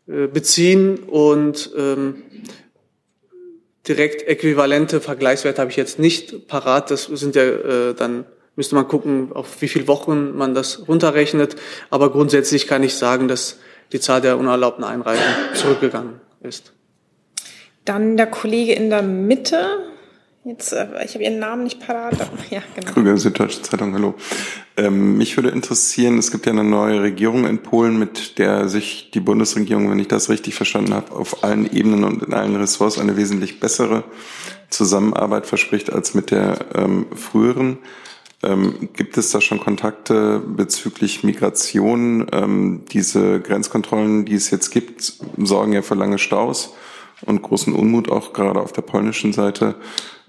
beziehen 0.09 0.99
und 0.99 1.71
ähm, 1.77 2.23
direkt 3.87 4.27
äquivalente 4.27 5.01
Vergleichswerte 5.01 5.61
habe 5.61 5.71
ich 5.71 5.77
jetzt 5.77 5.99
nicht 5.99 6.49
parat. 6.49 6.90
Das 6.90 7.05
sind 7.05 7.37
ja 7.37 7.42
äh, 7.42 7.94
dann 7.94 8.25
müsste 8.59 8.75
man 8.75 8.88
gucken, 8.88 9.31
auf 9.33 9.62
wie 9.62 9.68
viele 9.68 9.87
Wochen 9.87 10.37
man 10.37 10.53
das 10.55 10.88
runterrechnet. 10.88 11.57
Aber 11.90 12.11
grundsätzlich 12.11 12.66
kann 12.66 12.83
ich 12.83 12.94
sagen, 12.97 13.29
dass 13.29 13.59
die 13.92 14.01
Zahl 14.01 14.21
der 14.21 14.37
unerlaubten 14.37 14.85
Einreisen 14.85 15.25
zurückgegangen 15.55 16.21
ist. 16.42 16.73
Dann 17.85 18.16
der 18.16 18.27
Kollege 18.27 18.73
in 18.73 18.90
der 18.90 19.03
Mitte. 19.03 19.88
Jetzt, 20.48 20.72
äh, 20.72 20.87
ich 21.04 21.12
habe 21.12 21.24
Ihren 21.24 21.38
Namen 21.38 21.64
nicht 21.64 21.78
parat. 21.78 22.14
aber- 22.14 22.30
Ja, 22.50 22.62
genau. 22.74 22.90
Krüger, 22.90 23.16
Süddeutsche 23.18 23.61
Zeitung, 23.61 23.92
hallo. 23.92 24.14
Ähm, 24.78 25.18
mich 25.18 25.37
würde 25.37 25.50
interessieren, 25.50 26.16
es 26.16 26.30
gibt 26.30 26.46
ja 26.46 26.52
eine 26.52 26.64
neue 26.64 27.02
Regierung 27.02 27.44
in 27.46 27.58
Polen, 27.58 27.98
mit 27.98 28.38
der 28.38 28.68
sich 28.70 29.11
die 29.12 29.20
Bundesregierung, 29.20 29.90
wenn 29.90 29.98
ich 29.98 30.08
das 30.08 30.30
richtig 30.30 30.54
verstanden 30.54 30.94
habe, 30.94 31.12
auf 31.12 31.44
allen 31.44 31.70
Ebenen 31.70 32.04
und 32.04 32.22
in 32.22 32.32
allen 32.32 32.56
Ressorts 32.56 32.98
eine 32.98 33.18
wesentlich 33.18 33.61
bessere 33.61 34.04
Zusammenarbeit 34.70 35.44
verspricht 35.46 35.92
als 35.92 36.14
mit 36.14 36.30
der 36.30 36.58
ähm, 36.74 37.06
früheren. 37.14 37.78
Ähm, 38.42 38.88
gibt 38.94 39.18
es 39.18 39.30
da 39.30 39.42
schon 39.42 39.61
Kontakte 39.61 40.40
bezüglich 40.46 41.24
Migration? 41.24 42.26
Ähm, 42.32 42.84
diese 42.90 43.40
Grenzkontrollen, 43.40 44.24
die 44.24 44.34
es 44.37 44.50
jetzt 44.50 44.70
gibt, 44.70 45.12
sorgen 45.37 45.72
ja 45.74 45.82
für 45.82 45.94
lange 45.94 46.16
Staus 46.18 46.72
und 47.26 47.42
großen 47.42 47.74
Unmut 47.74 48.11
auch 48.11 48.32
gerade 48.32 48.61
auf 48.61 48.72
der 48.72 48.82
polnischen 48.82 49.32
Seite, 49.34 49.74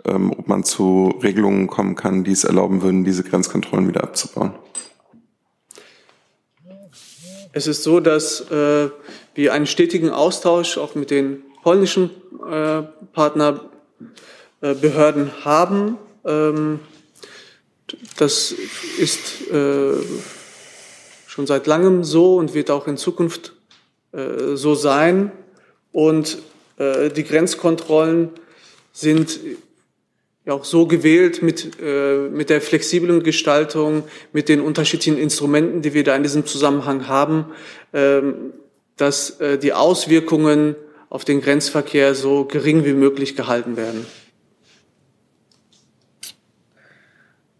ähm, 0.05 0.31
ob 0.31 0.47
man 0.47 0.63
zu 0.63 1.13
Regelungen 1.21 1.67
kommen 1.67 1.95
kann, 1.95 2.23
die 2.23 2.31
es 2.31 2.43
erlauben 2.43 2.81
würden, 2.81 3.03
diese 3.03 3.21
Grenzkontrollen 3.23 3.87
wieder 3.87 4.03
abzubauen. 4.03 4.53
Es 7.51 7.67
ist 7.67 7.83
so, 7.83 7.99
dass 7.99 8.41
äh, 8.51 8.89
wir 9.33 9.53
einen 9.53 9.67
stetigen 9.67 10.11
Austausch 10.11 10.77
auch 10.77 10.95
mit 10.95 11.11
den 11.11 11.43
polnischen 11.63 12.11
äh, 12.49 12.83
Partnerbehörden 13.13 15.31
haben. 15.43 15.97
Ähm, 16.25 16.79
das 18.17 18.53
ist 18.99 19.49
äh, 19.51 19.93
schon 21.27 21.47
seit 21.47 21.65
langem 21.67 22.03
so 22.03 22.35
und 22.35 22.53
wird 22.53 22.69
auch 22.69 22.87
in 22.87 22.97
Zukunft 22.97 23.53
äh, 24.11 24.55
so 24.55 24.75
sein. 24.75 25.31
Und 25.91 26.37
äh, 26.77 27.09
die 27.09 27.23
Grenzkontrollen 27.23 28.29
sind 28.93 29.39
ja 30.49 30.55
auch 30.55 30.65
so 30.65 30.87
gewählt 30.87 31.41
mit, 31.41 31.79
äh, 31.81 32.27
mit 32.29 32.49
der 32.49 32.59
flexiblen 32.59 33.23
Gestaltung, 33.23 34.03
mit 34.33 34.49
den 34.49 34.61
unterschiedlichen 34.61 35.17
Instrumenten, 35.17 35.81
die 35.81 35.93
wir 35.93 36.03
da 36.03 36.15
in 36.15 36.23
diesem 36.23 36.45
Zusammenhang 36.45 37.07
haben, 37.07 37.45
ähm, 37.93 38.53
dass 38.97 39.39
äh, 39.39 39.57
die 39.57 39.73
Auswirkungen 39.73 40.75
auf 41.09 41.23
den 41.23 41.41
Grenzverkehr 41.41 42.15
so 42.15 42.45
gering 42.45 42.83
wie 42.83 42.93
möglich 42.93 43.35
gehalten 43.35 43.77
werden. 43.77 44.05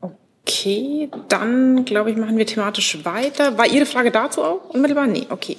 Okay, 0.02 1.10
dann 1.28 1.86
glaube 1.86 2.10
ich, 2.10 2.18
machen 2.18 2.38
wir 2.38 2.46
thematisch 2.48 3.06
weiter. 3.06 3.60
War 3.60 3.68
Ihre 3.68 3.86
Frage 3.86 4.10
dazu 4.10 4.42
auch 4.42 4.70
unmittelbar? 4.70 5.06
Nee, 5.06 5.28
okay. 5.30 5.58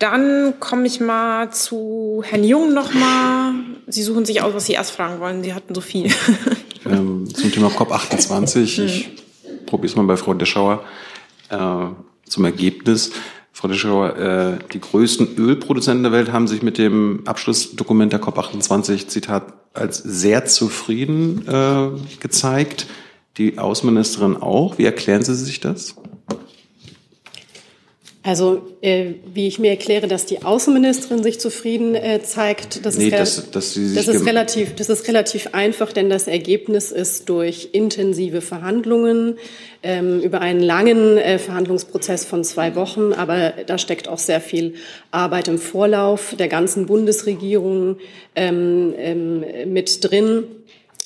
Dann 0.00 0.54
komme 0.58 0.88
ich 0.88 0.98
mal 0.98 1.52
zu 1.52 2.24
Herrn 2.26 2.42
Jung 2.42 2.74
nochmal. 2.74 3.52
Sie 3.86 4.02
suchen 4.02 4.24
sich 4.24 4.42
aus, 4.42 4.52
was 4.52 4.66
Sie 4.66 4.72
erst 4.72 4.90
fragen 4.90 5.20
wollen. 5.20 5.44
Sie 5.44 5.54
hatten 5.54 5.76
so 5.76 5.80
viel. 5.80 6.10
Zum 7.42 7.50
Thema 7.50 7.68
COP28. 7.68 8.76
Hm. 8.76 8.86
Ich 8.86 9.10
probiere 9.66 9.90
es 9.90 9.96
mal 9.96 10.04
bei 10.04 10.16
Frau 10.16 10.32
Deschauer 10.32 10.84
äh, 11.48 11.56
zum 12.26 12.44
Ergebnis. 12.44 13.10
Frau 13.52 13.66
Deschauer, 13.66 14.16
äh, 14.16 14.58
die 14.72 14.80
größten 14.80 15.36
Ölproduzenten 15.36 16.04
der 16.04 16.12
Welt 16.12 16.30
haben 16.32 16.46
sich 16.46 16.62
mit 16.62 16.78
dem 16.78 17.22
Abschlussdokument 17.26 18.12
der 18.12 18.22
COP28, 18.22 19.08
Zitat, 19.08 19.52
als 19.74 19.98
sehr 19.98 20.44
zufrieden 20.44 21.46
äh, 21.48 21.88
gezeigt. 22.20 22.86
Die 23.38 23.58
Außenministerin 23.58 24.36
auch. 24.36 24.78
Wie 24.78 24.84
erklären 24.84 25.22
Sie 25.22 25.34
sich 25.34 25.58
das? 25.58 25.96
Also, 28.24 28.62
äh, 28.82 29.14
wie 29.34 29.48
ich 29.48 29.58
mir 29.58 29.70
erkläre, 29.70 30.06
dass 30.06 30.26
die 30.26 30.44
Außenministerin 30.44 31.24
sich 31.24 31.40
zufrieden 31.40 31.96
äh, 31.96 32.22
zeigt, 32.22 32.86
das, 32.86 32.96
Nee, 32.96 33.08
ist, 33.08 33.52
sie 33.52 33.86
sich 33.88 33.96
das, 33.96 34.06
ist 34.06 34.24
relativ, 34.24 34.76
das 34.76 34.88
ist 34.88 35.08
relativ 35.08 35.48
einfach, 35.52 35.92
denn 35.92 36.08
das 36.08 36.28
Ergebnis 36.28 36.92
ist 36.92 37.28
durch 37.28 37.70
intensive 37.72 38.40
Verhandlungen 38.40 39.38
ähm, 39.82 40.20
über 40.20 40.40
einen 40.40 40.60
langen 40.60 41.18
äh, 41.18 41.40
Verhandlungsprozess 41.40 42.24
von 42.24 42.44
zwei 42.44 42.76
Wochen, 42.76 43.12
aber 43.12 43.54
da 43.66 43.76
steckt 43.76 44.06
auch 44.06 44.18
sehr 44.18 44.40
viel 44.40 44.74
Arbeit 45.10 45.48
im 45.48 45.58
Vorlauf 45.58 46.36
der 46.38 46.46
ganzen 46.46 46.86
Bundesregierung 46.86 47.96
ähm, 48.36 48.94
ähm, 48.98 49.44
mit 49.72 49.98
drin 50.08 50.44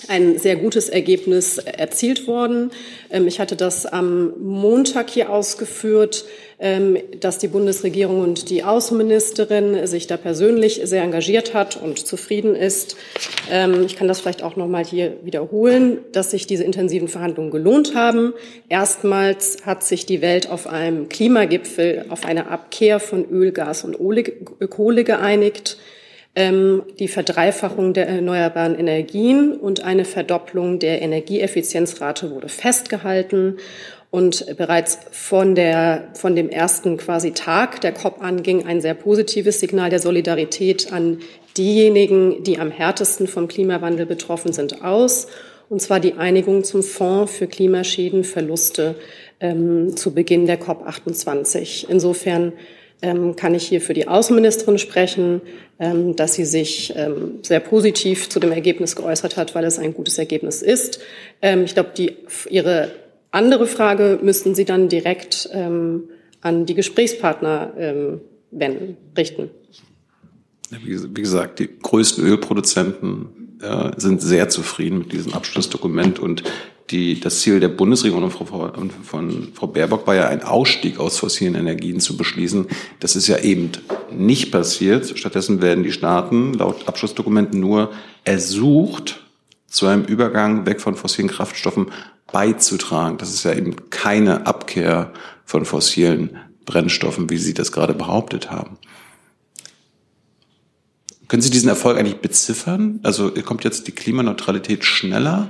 ein 0.09 0.39
sehr 0.39 0.57
gutes 0.57 0.89
Ergebnis 0.89 1.59
erzielt 1.59 2.27
worden. 2.27 2.71
Ähm, 3.11 3.27
Ich 3.27 3.41
hatte 3.41 3.57
das 3.57 3.87
am 3.87 4.35
Montag 4.39 5.09
hier 5.11 5.31
ausgeführt, 5.31 6.27
ähm, 6.59 6.99
dass 7.21 7.39
die 7.39 7.49
Bundesregierung 7.49 8.21
und 8.21 8.51
die 8.51 8.63
Außenministerin 8.63 9.87
sich 9.87 10.07
da 10.07 10.17
persönlich 10.17 10.81
sehr 10.85 11.03
engagiert 11.03 11.55
hat 11.55 11.81
und 11.83 12.07
zufrieden 12.07 12.55
ist. 12.55 12.97
Ähm, 13.51 13.85
Ich 13.87 13.97
kann 13.97 14.07
das 14.07 14.21
vielleicht 14.21 14.43
auch 14.43 14.57
noch 14.57 14.69
mal 14.69 14.85
hier 14.85 15.17
wiederholen, 15.23 15.99
dass 16.13 16.31
sich 16.31 16.47
diese 16.47 16.65
intensiven 16.65 17.09
Verhandlungen 17.09 17.51
gelohnt 17.51 17.95
haben. 17.95 18.35
Erstmals 18.69 19.65
hat 19.65 19.83
sich 19.83 20.05
die 20.05 20.21
Welt 20.21 20.51
auf 20.51 20.67
einem 20.67 21.09
Klimagipfel 21.09 22.05
auf 22.11 22.27
eine 22.27 22.49
Abkehr 22.49 23.01
von 23.01 23.25
Öl, 23.31 23.51
Gas 23.51 23.83
und 23.85 23.97
Kohle 24.69 25.05
geeinigt 25.05 25.79
die 26.39 27.09
Verdreifachung 27.09 27.95
der 27.95 28.09
erneuerbaren 28.09 28.79
Energien 28.79 29.55
und 29.55 29.83
eine 29.83 30.05
Verdopplung 30.05 30.79
der 30.79 31.01
Energieeffizienzrate 31.01 32.31
wurde 32.31 32.51
festgehalten. 32.51 33.57
Und 34.11 34.57
bereits 34.57 34.99
von, 35.11 35.55
der, 35.55 36.09
von 36.15 36.37
dem 36.37 36.51
ersten 36.51 36.99
quasi 36.99 37.33
Tag 37.33 37.81
der 37.81 37.93
COP 37.93 38.23
an 38.23 38.43
ging 38.43 38.67
ein 38.67 38.83
sehr 38.83 38.95
positives 38.95 39.61
Signal 39.61 39.89
der 39.89 39.99
Solidarität 39.99 40.93
an 40.93 41.21
diejenigen, 41.57 42.43
die 42.43 42.59
am 42.59 42.71
härtesten 42.71 43.29
vom 43.29 43.49
Klimawandel 43.49 44.05
betroffen 44.05 44.53
sind, 44.53 44.85
aus. 44.85 45.29
Und 45.71 45.81
zwar 45.81 46.01
die 46.01 46.15
Einigung 46.15 46.65
zum 46.65 46.83
Fonds 46.83 47.33
für 47.33 47.47
Klimaschäden, 47.47 48.25
Verluste 48.25 48.95
ähm, 49.41 49.97
zu 49.97 50.13
Beginn 50.13 50.47
der 50.47 50.59
COP 50.59 50.87
28. 50.87 51.89
Insofern 51.89 52.45
ähm, 52.45 52.53
kann 53.01 53.55
ich 53.55 53.67
hier 53.67 53.81
für 53.81 53.95
die 53.95 54.09
Außenministerin 54.09 54.79
sprechen, 54.79 55.43
ähm, 55.79 56.17
dass 56.17 56.35
sie 56.35 56.45
sich 56.47 56.95
ähm, 56.97 57.41
sehr 57.43 57.61
positiv 57.61 58.29
zu 58.29 58.41
dem 58.41 58.53
Ergebnis 58.53 58.97
geäußert 58.97 59.37
hat, 59.37 59.55
weil 59.55 59.65
es 59.65 59.79
ein 59.79 59.93
gutes 59.93 60.19
Ergebnis 60.19 60.63
ist. 60.63 61.01
Ähm, 61.43 61.65
ich 61.65 61.75
glaube, 61.75 61.91
die, 61.97 62.17
Ihre 62.49 62.93
andere 63.31 63.67
Frage 63.67 64.19
müssten 64.23 64.55
Sie 64.55 64.65
dann 64.65 64.89
direkt 64.89 65.49
ähm, 65.53 66.05
an 66.41 66.65
die 66.65 66.75
Gesprächspartner 66.75 67.75
ähm, 67.77 68.21
wenden, 68.51 68.97
richten. 69.17 69.51
Wie 70.71 70.99
wie 71.17 71.23
gesagt, 71.23 71.59
die 71.59 71.69
größten 71.79 72.27
Ölproduzenten 72.27 73.59
äh, 73.61 73.93
sind 73.97 74.23
sehr 74.23 74.49
zufrieden 74.49 75.01
mit 75.01 75.13
diesem 75.13 75.35
Abschlussdokument 75.35 76.19
und 76.19 76.43
die, 76.91 77.19
das 77.19 77.41
Ziel 77.41 77.61
der 77.61 77.69
Bundesregierung 77.69 78.25
und 78.25 78.31
von, 78.31 78.91
von 78.91 79.49
Frau 79.55 79.67
Baerbock 79.67 80.07
war 80.07 80.15
ja, 80.15 80.29
einen 80.29 80.43
Ausstieg 80.43 80.99
aus 80.99 81.19
fossilen 81.19 81.55
Energien 81.55 82.01
zu 82.01 82.17
beschließen. 82.17 82.67
Das 83.01 83.17
ist 83.17 83.27
ja 83.27 83.39
eben 83.39 83.73
nicht 84.13 84.53
passiert. 84.53 85.19
Stattdessen 85.19 85.61
werden 85.61 85.85
die 85.85 85.93
Staaten 85.93 86.55
laut 86.55 86.87
Abschlussdokumenten 86.87 87.59
nur 87.59 87.91
ersucht, 88.25 89.23
zu 89.67 89.87
einem 89.87 90.05
Übergang 90.05 90.65
weg 90.65 90.81
von 90.81 90.95
fossilen 90.95 91.29
Kraftstoffen 91.29 91.91
beizutragen. 92.33 93.19
Das 93.19 93.31
ist 93.31 93.45
ja 93.45 93.53
eben 93.53 93.91
keine 93.91 94.47
Abkehr 94.47 95.13
von 95.45 95.65
fossilen 95.65 96.37
Brennstoffen, 96.65 97.31
wie 97.31 97.37
Sie 97.37 97.55
das 97.55 97.73
gerade 97.73 97.95
behauptet 97.95 98.51
haben. 98.51 98.79
Können 101.29 101.43
Sie 101.43 101.51
diesen 101.51 101.69
Erfolg 101.69 101.99
eigentlich 101.99 102.21
beziffern? 102.21 103.01
Also 103.03 103.31
kommt 103.45 103.65
jetzt 103.65 103.89
die 103.89 103.93
Klimaneutralität 103.93 104.85
schneller? 104.85 105.49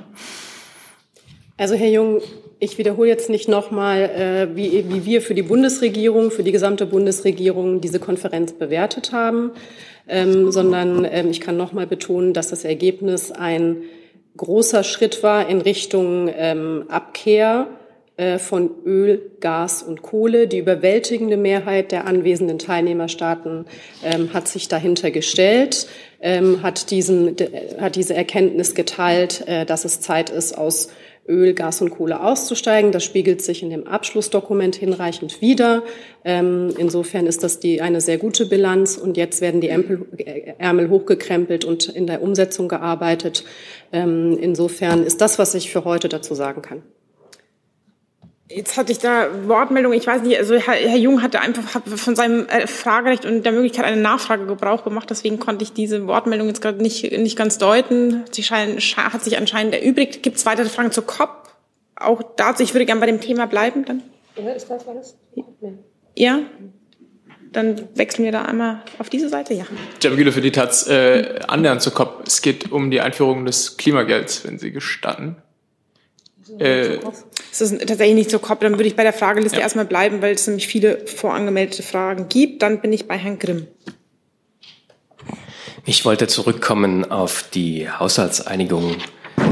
Also 1.58 1.74
Herr 1.74 1.88
Jung, 1.88 2.20
ich 2.58 2.76
wiederhole 2.76 3.08
jetzt 3.08 3.30
nicht 3.30 3.48
nochmal, 3.48 4.02
äh, 4.02 4.56
wie, 4.56 4.84
wie 4.90 5.06
wir 5.06 5.22
für 5.22 5.34
die 5.34 5.42
Bundesregierung, 5.42 6.30
für 6.30 6.42
die 6.42 6.52
gesamte 6.52 6.84
Bundesregierung 6.84 7.80
diese 7.80 7.98
Konferenz 7.98 8.52
bewertet 8.52 9.12
haben, 9.12 9.52
ähm, 10.06 10.52
sondern 10.52 11.06
ähm, 11.10 11.30
ich 11.30 11.40
kann 11.40 11.56
nochmal 11.56 11.86
betonen, 11.86 12.34
dass 12.34 12.48
das 12.48 12.64
Ergebnis 12.64 13.32
ein 13.32 13.84
großer 14.36 14.84
Schritt 14.84 15.22
war 15.22 15.48
in 15.48 15.62
Richtung 15.62 16.30
ähm, 16.36 16.84
Abkehr 16.88 17.68
äh, 18.18 18.36
von 18.36 18.70
Öl, 18.84 19.30
Gas 19.40 19.82
und 19.82 20.02
Kohle. 20.02 20.48
Die 20.48 20.58
überwältigende 20.58 21.38
Mehrheit 21.38 21.90
der 21.90 22.06
anwesenden 22.06 22.58
Teilnehmerstaaten 22.58 23.64
ähm, 24.04 24.34
hat 24.34 24.46
sich 24.46 24.68
dahinter 24.68 25.10
gestellt, 25.10 25.88
ähm, 26.20 26.62
hat, 26.62 26.90
diesen, 26.90 27.34
hat 27.80 27.96
diese 27.96 28.12
Erkenntnis 28.12 28.74
geteilt, 28.74 29.42
äh, 29.46 29.64
dass 29.64 29.86
es 29.86 30.02
Zeit 30.02 30.28
ist, 30.28 30.56
aus 30.56 30.90
Öl, 31.28 31.54
Gas 31.54 31.80
und 31.80 31.90
Kohle 31.90 32.20
auszusteigen. 32.20 32.92
Das 32.92 33.04
spiegelt 33.04 33.42
sich 33.42 33.62
in 33.62 33.70
dem 33.70 33.86
Abschlussdokument 33.86 34.76
hinreichend 34.76 35.40
wider. 35.40 35.82
Ähm, 36.24 36.74
insofern 36.78 37.26
ist 37.26 37.42
das 37.42 37.60
die, 37.60 37.80
eine 37.80 38.00
sehr 38.00 38.18
gute 38.18 38.46
Bilanz. 38.46 38.96
Und 38.96 39.16
jetzt 39.16 39.40
werden 39.40 39.60
die 39.60 39.68
Ämpel, 39.68 40.06
äh, 40.16 40.54
Ärmel 40.58 40.90
hochgekrempelt 40.90 41.64
und 41.64 41.88
in 41.88 42.06
der 42.06 42.22
Umsetzung 42.22 42.68
gearbeitet. 42.68 43.44
Ähm, 43.92 44.38
insofern 44.40 45.04
ist 45.04 45.20
das, 45.20 45.38
was 45.38 45.54
ich 45.54 45.70
für 45.70 45.84
heute 45.84 46.08
dazu 46.08 46.34
sagen 46.34 46.62
kann. 46.62 46.82
Jetzt 48.48 48.76
hatte 48.76 48.92
ich 48.92 48.98
da 48.98 49.28
Wortmeldung, 49.48 49.92
ich 49.92 50.06
weiß 50.06 50.22
nicht, 50.22 50.38
also 50.38 50.54
Herr, 50.54 50.74
Herr 50.74 50.96
Jung 50.96 51.20
hatte 51.20 51.40
einfach 51.40 51.74
hat 51.74 51.88
von 51.88 52.14
seinem 52.14 52.46
äh, 52.46 52.68
Fragerecht 52.68 53.24
und 53.26 53.42
der 53.44 53.50
Möglichkeit 53.50 53.84
eine 53.84 54.00
Nachfrage 54.00 54.46
Gebrauch 54.46 54.84
gemacht, 54.84 55.10
deswegen 55.10 55.40
konnte 55.40 55.64
ich 55.64 55.72
diese 55.72 56.06
Wortmeldung 56.06 56.46
jetzt 56.46 56.62
gerade 56.62 56.80
nicht, 56.80 57.10
nicht 57.18 57.36
ganz 57.36 57.58
deuten. 57.58 58.22
Sie 58.30 58.44
scheinen, 58.44 58.78
sche- 58.78 59.12
hat 59.12 59.24
sich 59.24 59.36
anscheinend 59.36 59.74
erübrigt. 59.74 60.22
Gibt 60.22 60.36
es 60.36 60.46
weitere 60.46 60.68
Fragen 60.68 60.92
zur 60.92 61.04
COP? 61.06 61.30
Auch 61.96 62.22
dazu, 62.36 62.62
ich 62.62 62.72
würde 62.72 62.86
gerne 62.86 63.00
bei 63.00 63.06
dem 63.06 63.20
Thema 63.20 63.46
bleiben 63.46 63.84
dann. 63.84 64.02
Ja, 64.36 64.52
ist 64.52 64.70
das 64.70 64.86
alles? 64.86 65.16
Ja? 66.14 66.40
Dann 67.52 67.88
wechseln 67.94 68.24
wir 68.26 68.32
da 68.32 68.42
einmal 68.42 68.82
auf 68.98 69.08
diese 69.08 69.28
Seite, 69.28 69.54
ja. 69.54 69.64
Jamgüle 70.02 70.30
für 70.30 70.40
die 70.42 70.52
Taz, 70.52 70.86
äh, 70.86 71.40
annähernd 71.48 71.82
zur 71.82 71.94
COP. 71.94 72.22
Es 72.26 72.42
geht 72.42 72.70
um 72.70 72.90
die 72.92 73.00
Einführung 73.00 73.44
des 73.44 73.76
Klimagelds, 73.76 74.44
wenn 74.46 74.58
Sie 74.58 74.70
gestatten. 74.70 75.36
Äh, 76.58 76.98
Es 77.52 77.60
ist 77.60 77.78
tatsächlich 77.80 78.14
nicht 78.14 78.30
zur 78.30 78.40
COP, 78.40 78.60
dann 78.60 78.72
würde 78.74 78.86
ich 78.86 78.96
bei 78.96 79.02
der 79.02 79.12
Frageliste 79.12 79.56
Ja. 79.58 79.62
erstmal 79.62 79.84
bleiben, 79.86 80.22
weil 80.22 80.34
es 80.34 80.46
nämlich 80.46 80.66
viele 80.66 81.06
vorangemeldete 81.06 81.82
Fragen 81.82 82.28
gibt. 82.28 82.62
Dann 82.62 82.80
bin 82.80 82.92
ich 82.92 83.06
bei 83.08 83.16
Herrn 83.16 83.38
Grimm. 83.38 83.66
Ich 85.84 86.04
wollte 86.04 86.26
zurückkommen 86.26 87.10
auf 87.10 87.44
die 87.54 87.88
Haushaltseinigung 87.88 88.96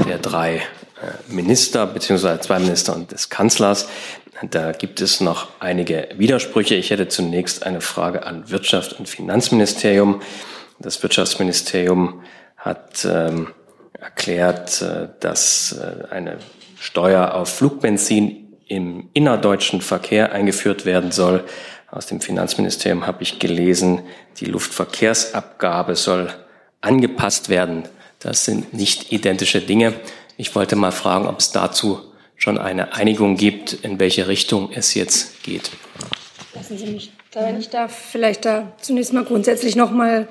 der 0.09 0.19
drei 0.19 0.57
äh, 0.57 0.63
Minister 1.33 1.87
beziehungsweise 1.87 2.41
zwei 2.41 2.59
Minister 2.59 2.95
und 2.95 3.13
des 3.13 3.29
Kanzlers. 3.29 3.89
Da 4.51 4.73
gibt 4.73 5.01
es 5.01 5.21
noch 5.21 5.49
einige 5.61 6.09
Widersprüche. 6.17 6.75
Ich 6.75 6.91
hätte 6.91 7.07
zunächst 7.09 7.65
eine 7.65 7.81
Frage 7.81 8.25
an 8.27 8.51
Wirtschaft 8.51 8.99
und 8.99 9.09
Finanzministerium. 9.09 10.21
Das 10.81 11.03
Wirtschaftsministerium 11.03 12.23
hat 12.57 13.07
ähm, 13.09 13.49
erklärt, 14.01 14.83
äh, 14.83 15.09
dass 15.21 15.73
äh, 15.79 16.09
eine 16.13 16.39
Steuer 16.85 17.35
auf 17.35 17.49
Flugbenzin 17.49 18.59
im 18.69 19.09
innerdeutschen 19.15 19.81
Verkehr 19.81 20.33
eingeführt 20.33 20.85
werden 20.85 21.13
soll. 21.13 21.45
Aus 21.91 22.07
dem 22.07 22.21
Finanzministerium 22.21 23.07
habe 23.07 23.23
ich 23.23 23.39
gelesen, 23.39 24.03
die 24.39 24.45
Luftverkehrsabgabe 24.45 25.97
soll 25.97 26.31
angepasst 26.83 27.49
werden. 27.49 27.85
Das 28.19 28.45
sind 28.45 28.75
nicht 28.75 29.13
identische 29.13 29.63
Dinge. 29.63 29.95
Ich 30.37 30.55
wollte 30.55 30.77
mal 30.77 30.93
fragen, 30.93 31.27
ob 31.27 31.41
es 31.41 31.53
dazu 31.53 32.01
schon 32.37 32.59
eine 32.59 32.93
Einigung 32.93 33.37
gibt, 33.37 33.73
in 33.73 33.99
welche 33.99 34.29
Richtung 34.29 34.71
es 34.71 34.93
jetzt 34.93 35.43
geht. 35.43 35.71
Lassen 36.55 36.77
Sie 36.77 36.87
mich, 36.87 37.13
wenn 37.33 37.59
ich 37.59 37.71
darf, 37.71 37.97
vielleicht 37.97 38.45
da 38.45 38.73
zunächst 38.83 39.15
mal 39.15 39.25
grundsätzlich 39.25 39.75
noch 39.75 39.91
mal 39.91 40.29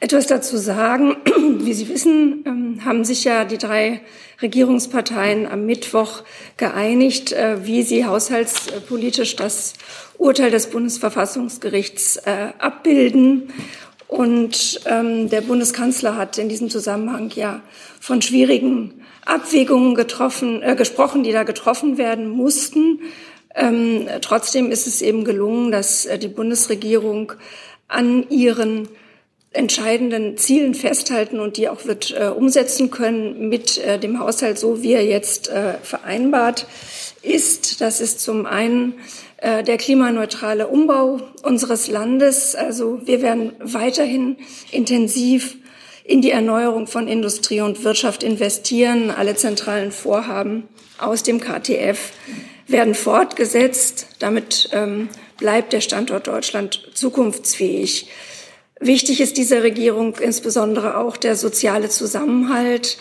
etwas 0.00 0.26
dazu 0.26 0.56
sagen. 0.56 1.16
Wie 1.64 1.74
Sie 1.74 1.88
wissen, 1.88 2.44
ähm, 2.46 2.84
haben 2.84 3.04
sich 3.04 3.24
ja 3.24 3.44
die 3.44 3.58
drei 3.58 4.00
Regierungsparteien 4.40 5.46
am 5.46 5.66
Mittwoch 5.66 6.22
geeinigt, 6.56 7.32
äh, 7.32 7.64
wie 7.64 7.82
sie 7.82 8.06
haushaltspolitisch 8.06 9.34
das 9.34 9.74
Urteil 10.16 10.50
des 10.50 10.68
Bundesverfassungsgerichts 10.68 12.18
äh, 12.18 12.52
abbilden. 12.58 13.52
Und 14.06 14.80
ähm, 14.86 15.28
der 15.28 15.40
Bundeskanzler 15.40 16.16
hat 16.16 16.38
in 16.38 16.48
diesem 16.48 16.70
Zusammenhang 16.70 17.30
ja 17.34 17.60
von 18.00 18.22
schwierigen 18.22 19.04
Abwägungen 19.26 19.94
getroffen, 19.94 20.62
äh, 20.62 20.76
gesprochen, 20.76 21.24
die 21.24 21.32
da 21.32 21.42
getroffen 21.42 21.98
werden 21.98 22.28
mussten. 22.28 23.00
Ähm, 23.54 24.06
trotzdem 24.20 24.70
ist 24.70 24.86
es 24.86 25.02
eben 25.02 25.24
gelungen, 25.24 25.72
dass 25.72 26.06
äh, 26.06 26.18
die 26.18 26.28
Bundesregierung 26.28 27.32
an 27.88 28.28
ihren 28.30 28.88
entscheidenden 29.52 30.36
Zielen 30.36 30.74
festhalten 30.74 31.40
und 31.40 31.56
die 31.56 31.68
auch 31.68 31.86
wird 31.86 32.14
äh, 32.18 32.26
umsetzen 32.26 32.90
können 32.90 33.48
mit 33.48 33.78
äh, 33.78 33.98
dem 33.98 34.20
Haushalt, 34.20 34.58
so 34.58 34.82
wie 34.82 34.92
er 34.92 35.04
jetzt 35.04 35.48
äh, 35.48 35.74
vereinbart 35.82 36.66
ist. 37.22 37.80
Das 37.80 38.00
ist 38.00 38.20
zum 38.20 38.44
einen 38.44 38.94
äh, 39.38 39.62
der 39.62 39.78
klimaneutrale 39.78 40.68
Umbau 40.68 41.20
unseres 41.42 41.88
Landes. 41.88 42.54
Also 42.54 43.00
wir 43.04 43.22
werden 43.22 43.52
weiterhin 43.60 44.36
intensiv 44.70 45.56
in 46.04 46.22
die 46.22 46.30
Erneuerung 46.30 46.86
von 46.86 47.08
Industrie 47.08 47.60
und 47.60 47.84
Wirtschaft 47.84 48.22
investieren. 48.22 49.10
Alle 49.10 49.34
zentralen 49.34 49.92
Vorhaben 49.92 50.68
aus 50.98 51.22
dem 51.22 51.40
KTF 51.40 51.98
werden 52.66 52.94
fortgesetzt. 52.94 54.08
Damit 54.18 54.70
ähm, 54.72 55.08
bleibt 55.38 55.72
der 55.72 55.80
Standort 55.80 56.26
Deutschland 56.26 56.90
zukunftsfähig. 56.94 58.08
Wichtig 58.80 59.20
ist 59.20 59.36
dieser 59.36 59.62
Regierung 59.62 60.16
insbesondere 60.16 60.98
auch 60.98 61.16
der 61.16 61.34
soziale 61.34 61.88
Zusammenhalt. 61.88 62.98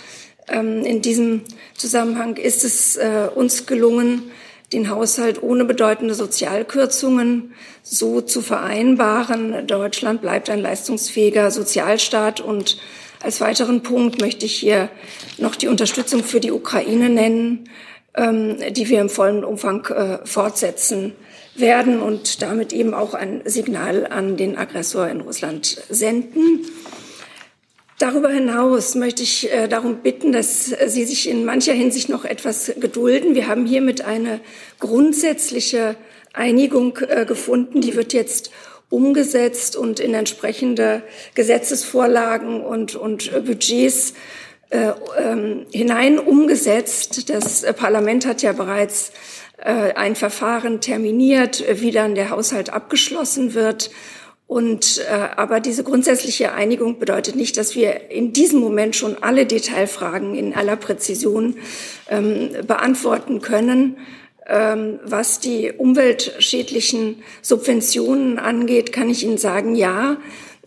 Ähm, 0.47 0.83
in 0.83 1.01
diesem 1.01 1.41
Zusammenhang 1.75 2.37
ist 2.37 2.63
es 2.63 2.97
äh, 2.97 3.29
uns 3.33 3.67
gelungen, 3.67 4.31
den 4.73 4.89
Haushalt 4.89 5.41
ohne 5.41 5.65
bedeutende 5.65 6.13
Sozialkürzungen 6.13 7.53
so 7.83 8.21
zu 8.21 8.41
vereinbaren. 8.41 9.67
Deutschland 9.67 10.21
bleibt 10.21 10.49
ein 10.49 10.59
leistungsfähiger 10.59 11.51
Sozialstaat 11.51 12.41
und 12.41 12.77
als 13.21 13.39
weiteren 13.39 13.81
Punkt 13.81 14.19
möchte 14.19 14.45
ich 14.45 14.55
hier 14.55 14.89
noch 15.37 15.55
die 15.55 15.67
Unterstützung 15.67 16.23
für 16.23 16.39
die 16.39 16.51
Ukraine 16.51 17.09
nennen, 17.09 17.69
ähm, 18.15 18.57
die 18.71 18.89
wir 18.89 18.99
im 18.99 19.09
vollen 19.09 19.43
Umfang 19.43 19.85
äh, 19.85 20.25
fortsetzen 20.25 21.13
werden 21.59 22.01
und 22.01 22.41
damit 22.41 22.73
eben 22.73 22.93
auch 22.93 23.13
ein 23.13 23.41
Signal 23.45 24.07
an 24.07 24.37
den 24.37 24.57
Aggressor 24.57 25.07
in 25.07 25.21
Russland 25.21 25.81
senden. 25.89 26.65
Darüber 27.99 28.29
hinaus 28.29 28.93
möchte 28.93 29.23
ich 29.23 29.51
äh, 29.51 29.67
darum 29.67 29.97
bitten, 30.03 30.31
dass 30.31 30.67
Sie 30.85 31.03
sich 31.03 31.27
in 31.27 31.45
mancher 31.45 31.73
Hinsicht 31.73 32.09
noch 32.09 32.25
etwas 32.25 32.71
gedulden. 32.79 33.33
Wir 33.33 33.47
haben 33.47 33.65
hiermit 33.65 34.01
eine 34.01 34.39
grundsätzliche 34.79 35.95
Einigung 36.31 36.99
äh, 37.07 37.25
gefunden. 37.25 37.81
Die 37.81 37.95
wird 37.95 38.13
jetzt 38.13 38.51
umgesetzt 38.89 39.75
und 39.75 39.99
in 39.99 40.13
entsprechende 40.13 41.01
Gesetzesvorlagen 41.33 42.61
und, 42.61 42.95
und 42.95 43.31
Budgets 43.45 44.13
äh, 44.69 44.91
ähm, 45.17 45.65
hinein 45.71 46.19
umgesetzt. 46.19 47.29
Das 47.29 47.65
Parlament 47.73 48.27
hat 48.27 48.43
ja 48.43 48.53
bereits 48.53 49.11
ein 49.65 50.15
Verfahren 50.15 50.81
terminiert, 50.81 51.63
wie 51.81 51.91
dann 51.91 52.15
der 52.15 52.29
Haushalt 52.29 52.71
abgeschlossen 52.71 53.53
wird. 53.53 53.89
Und 54.47 54.99
äh, 54.99 55.27
aber 55.35 55.59
diese 55.59 55.83
grundsätzliche 55.83 56.53
Einigung 56.53 56.99
bedeutet 56.99 57.35
nicht, 57.35 57.57
dass 57.57 57.75
wir 57.75 58.09
in 58.09 58.31
diesem 58.31 58.61
Moment 58.61 58.95
schon 58.95 59.21
alle 59.21 59.45
Detailfragen 59.45 60.35
in 60.35 60.53
aller 60.53 60.77
Präzision 60.77 61.57
ähm, 62.09 62.51
beantworten 62.65 63.41
können. 63.41 63.97
Ähm, 64.45 64.99
was 65.03 65.41
die 65.41 65.73
umweltschädlichen 65.73 67.21
Subventionen 67.41 68.39
angeht, 68.39 68.93
kann 68.93 69.09
ich 69.09 69.25
Ihnen 69.25 69.37
sagen, 69.37 69.75
ja, 69.75 70.15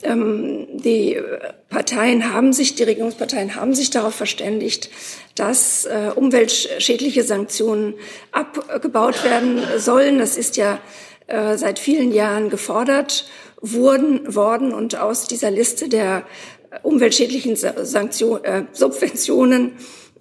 die 0.03 1.21
Parteien 1.69 2.33
haben 2.33 2.53
sich, 2.53 2.75
die 2.75 2.85
Regierungsparteien 2.85 3.55
haben 3.55 3.75
sich 3.75 3.91
darauf 3.91 4.15
verständigt, 4.15 4.91
dass 5.35 5.85
äh, 5.85 6.11
umweltschädliche 6.15 7.23
Sanktionen 7.23 7.95
abgebaut 8.33 9.25
werden 9.25 9.63
sollen. 9.77 10.19
Das 10.19 10.37
ist 10.37 10.57
ja 10.57 10.81
äh, 11.27 11.57
seit 11.57 11.79
vielen 11.79 12.13
Jahren 12.13 12.51
gefordert 12.51 13.29
wurden, 13.61 14.35
worden 14.35 14.73
und 14.73 14.97
aus 14.97 15.29
dieser 15.29 15.51
Liste 15.51 15.89
der 15.89 16.25
umweltschädlichen 16.83 17.57
Sanktion, 17.57 18.43
äh, 18.45 18.65
Subventionen 18.73 19.73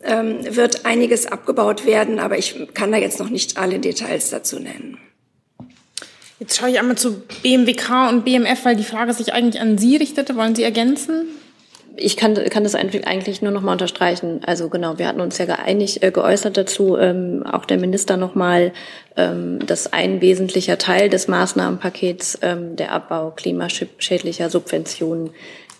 ähm, 0.04 0.40
wird 0.56 0.86
einiges 0.86 1.26
abgebaut 1.26 1.86
werden, 1.86 2.20
aber 2.20 2.38
ich 2.38 2.68
kann 2.74 2.92
da 2.92 2.98
jetzt 2.98 3.20
noch 3.20 3.30
nicht 3.30 3.58
alle 3.58 3.80
Details 3.80 4.30
dazu 4.30 4.60
nennen. 4.60 4.98
Jetzt 6.40 6.58
schaue 6.58 6.70
ich 6.70 6.80
einmal 6.80 6.98
zu 6.98 7.22
BMWK 7.44 8.10
und 8.10 8.24
BMF, 8.24 8.64
weil 8.64 8.78
die 8.78 8.86
Frage 8.86 9.14
sich 9.14 9.34
eigentlich 9.34 9.62
an 9.62 9.78
Sie 9.78 9.98
richtete. 9.98 10.38
Wollen 10.38 10.56
Sie 10.56 10.64
ergänzen? 10.64 11.26
Ich 11.98 12.16
kann, 12.16 12.34
kann 12.34 12.64
das 12.64 12.76
eigentlich 12.76 13.42
nur 13.42 13.52
noch 13.52 13.62
mal 13.62 13.74
unterstreichen. 13.74 14.40
Also 14.46 14.70
genau, 14.70 14.98
wir 14.98 15.08
hatten 15.08 15.20
uns 15.20 15.38
ja 15.38 15.44
geeinigt, 15.44 16.02
äh, 16.02 16.12
geäußert 16.12 16.56
dazu, 16.56 16.96
ähm, 16.98 17.44
auch 17.46 17.66
der 17.66 17.78
Minister 17.78 18.16
noch 18.16 18.36
mal, 18.36 18.72
ähm, 19.18 19.60
dass 19.66 19.92
ein 19.92 20.22
wesentlicher 20.22 20.78
Teil 20.78 21.10
des 21.10 21.28
Maßnahmenpakets 21.28 22.40
ähm, 22.42 22.78
der 22.78 22.94
Abbau 22.94 23.32
klimaschädlicher 23.32 24.50
Subventionen 24.50 25.32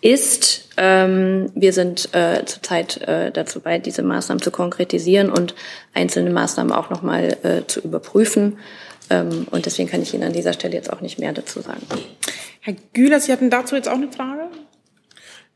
ist. 0.02 0.70
Ähm, 0.78 1.52
wir 1.56 1.74
sind 1.74 2.14
äh, 2.14 2.46
zurzeit 2.46 3.02
äh, 3.02 3.32
dazu 3.32 3.60
bei, 3.60 3.80
diese 3.80 4.02
Maßnahmen 4.02 4.42
zu 4.42 4.52
konkretisieren 4.52 5.30
und 5.30 5.56
einzelne 5.94 6.30
Maßnahmen 6.30 6.72
auch 6.72 6.90
noch 6.90 7.02
mal 7.02 7.38
äh, 7.44 7.68
zu 7.68 7.82
überprüfen. 7.82 8.58
Ähm, 9.10 9.48
und 9.52 9.66
deswegen 9.66 9.90
kann 9.90 10.02
ich 10.02 10.14
Ihnen 10.14 10.24
an 10.24 10.34
dieser 10.34 10.54
Stelle 10.54 10.76
jetzt 10.76 10.92
auch 10.92 11.02
nicht 11.02 11.20
mehr 11.20 11.34
dazu 11.34 11.62
sagen. 11.62 11.82
Herr 12.62 12.76
Güler, 12.94 13.20
Sie 13.20 13.32
hatten 13.32 13.50
dazu 13.50 13.76
jetzt 13.76 13.90
auch 13.90 13.94
eine 13.94 14.12
Frage? 14.12 14.44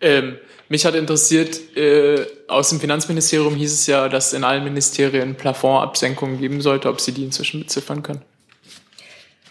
Ähm, 0.01 0.37
mich 0.67 0.85
hat 0.85 0.95
interessiert, 0.95 1.77
äh, 1.77 2.25
aus 2.47 2.69
dem 2.69 2.79
Finanzministerium 2.79 3.55
hieß 3.55 3.71
es 3.71 3.87
ja, 3.87 4.09
dass 4.09 4.33
in 4.33 4.43
allen 4.43 4.63
Ministerien 4.63 5.35
Plafondabsenkungen 5.35 6.39
geben 6.39 6.61
sollte, 6.61 6.89
ob 6.89 6.99
Sie 6.99 7.11
die 7.11 7.23
inzwischen 7.23 7.61
beziffern 7.61 8.03
können. 8.03 8.21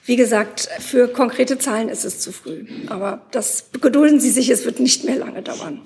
Wie 0.04 0.16
gesagt, 0.16 0.68
für 0.80 1.06
konkrete 1.08 1.58
Zahlen 1.58 1.88
ist 1.88 2.04
es 2.04 2.18
zu 2.18 2.32
früh. 2.32 2.64
Aber 2.88 3.22
das 3.30 3.66
gedulden 3.80 4.18
Sie 4.18 4.30
sich, 4.30 4.50
es 4.50 4.64
wird 4.64 4.80
nicht 4.80 5.04
mehr 5.04 5.16
lange 5.16 5.42
dauern. 5.42 5.80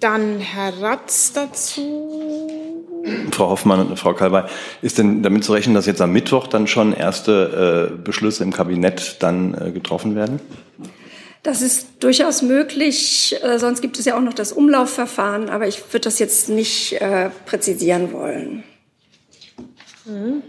Dann 0.00 0.38
Herr 0.38 0.80
Ratz 0.80 1.32
dazu. 1.32 2.50
Frau 3.32 3.50
Hoffmann 3.50 3.86
und 3.86 3.98
Frau 3.98 4.14
Kalbay, 4.14 4.44
ist 4.80 4.98
denn 4.98 5.22
damit 5.22 5.44
zu 5.44 5.52
rechnen, 5.52 5.74
dass 5.74 5.86
jetzt 5.86 6.00
am 6.00 6.12
Mittwoch 6.12 6.46
dann 6.46 6.66
schon 6.66 6.92
erste 6.92 7.90
äh, 7.92 7.96
Beschlüsse 7.96 8.42
im 8.44 8.52
Kabinett 8.52 9.16
dann 9.20 9.54
äh, 9.54 9.70
getroffen 9.72 10.14
werden? 10.14 10.40
Das 11.42 11.60
ist 11.62 11.88
durchaus 12.00 12.42
möglich. 12.42 13.36
Äh, 13.42 13.58
sonst 13.58 13.80
gibt 13.82 13.98
es 13.98 14.04
ja 14.04 14.16
auch 14.16 14.20
noch 14.20 14.34
das 14.34 14.52
Umlaufverfahren, 14.52 15.50
aber 15.50 15.66
ich 15.66 15.82
würde 15.92 16.04
das 16.04 16.20
jetzt 16.20 16.48
nicht 16.48 17.00
äh, 17.00 17.30
präzisieren 17.44 18.12
wollen. 18.12 18.62
Mhm. 20.04 20.42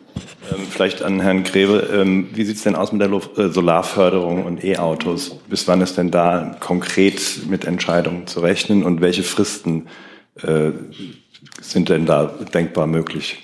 Vielleicht 0.70 1.02
an 1.04 1.20
Herrn 1.20 1.44
Greve. 1.44 1.90
Ähm, 1.94 2.30
wie 2.34 2.44
sieht 2.44 2.58
es 2.58 2.64
denn 2.64 2.76
aus 2.76 2.92
mit 2.92 3.02
der 3.02 3.12
äh, 3.12 3.50
Solarförderung 3.50 4.46
und 4.46 4.64
E-Autos? 4.64 5.38
Bis 5.50 5.68
wann 5.68 5.82
ist 5.82 5.98
denn 5.98 6.12
da 6.12 6.56
konkret 6.60 7.42
mit 7.48 7.66
Entscheidungen 7.66 8.28
zu 8.28 8.40
rechnen 8.40 8.84
und 8.84 9.02
welche 9.02 9.24
Fristen 9.24 9.88
äh, 10.42 10.72
sind 11.62 11.90
denn 11.90 12.06
da 12.06 12.26
denkbar 12.54 12.88
möglich? 12.88 13.44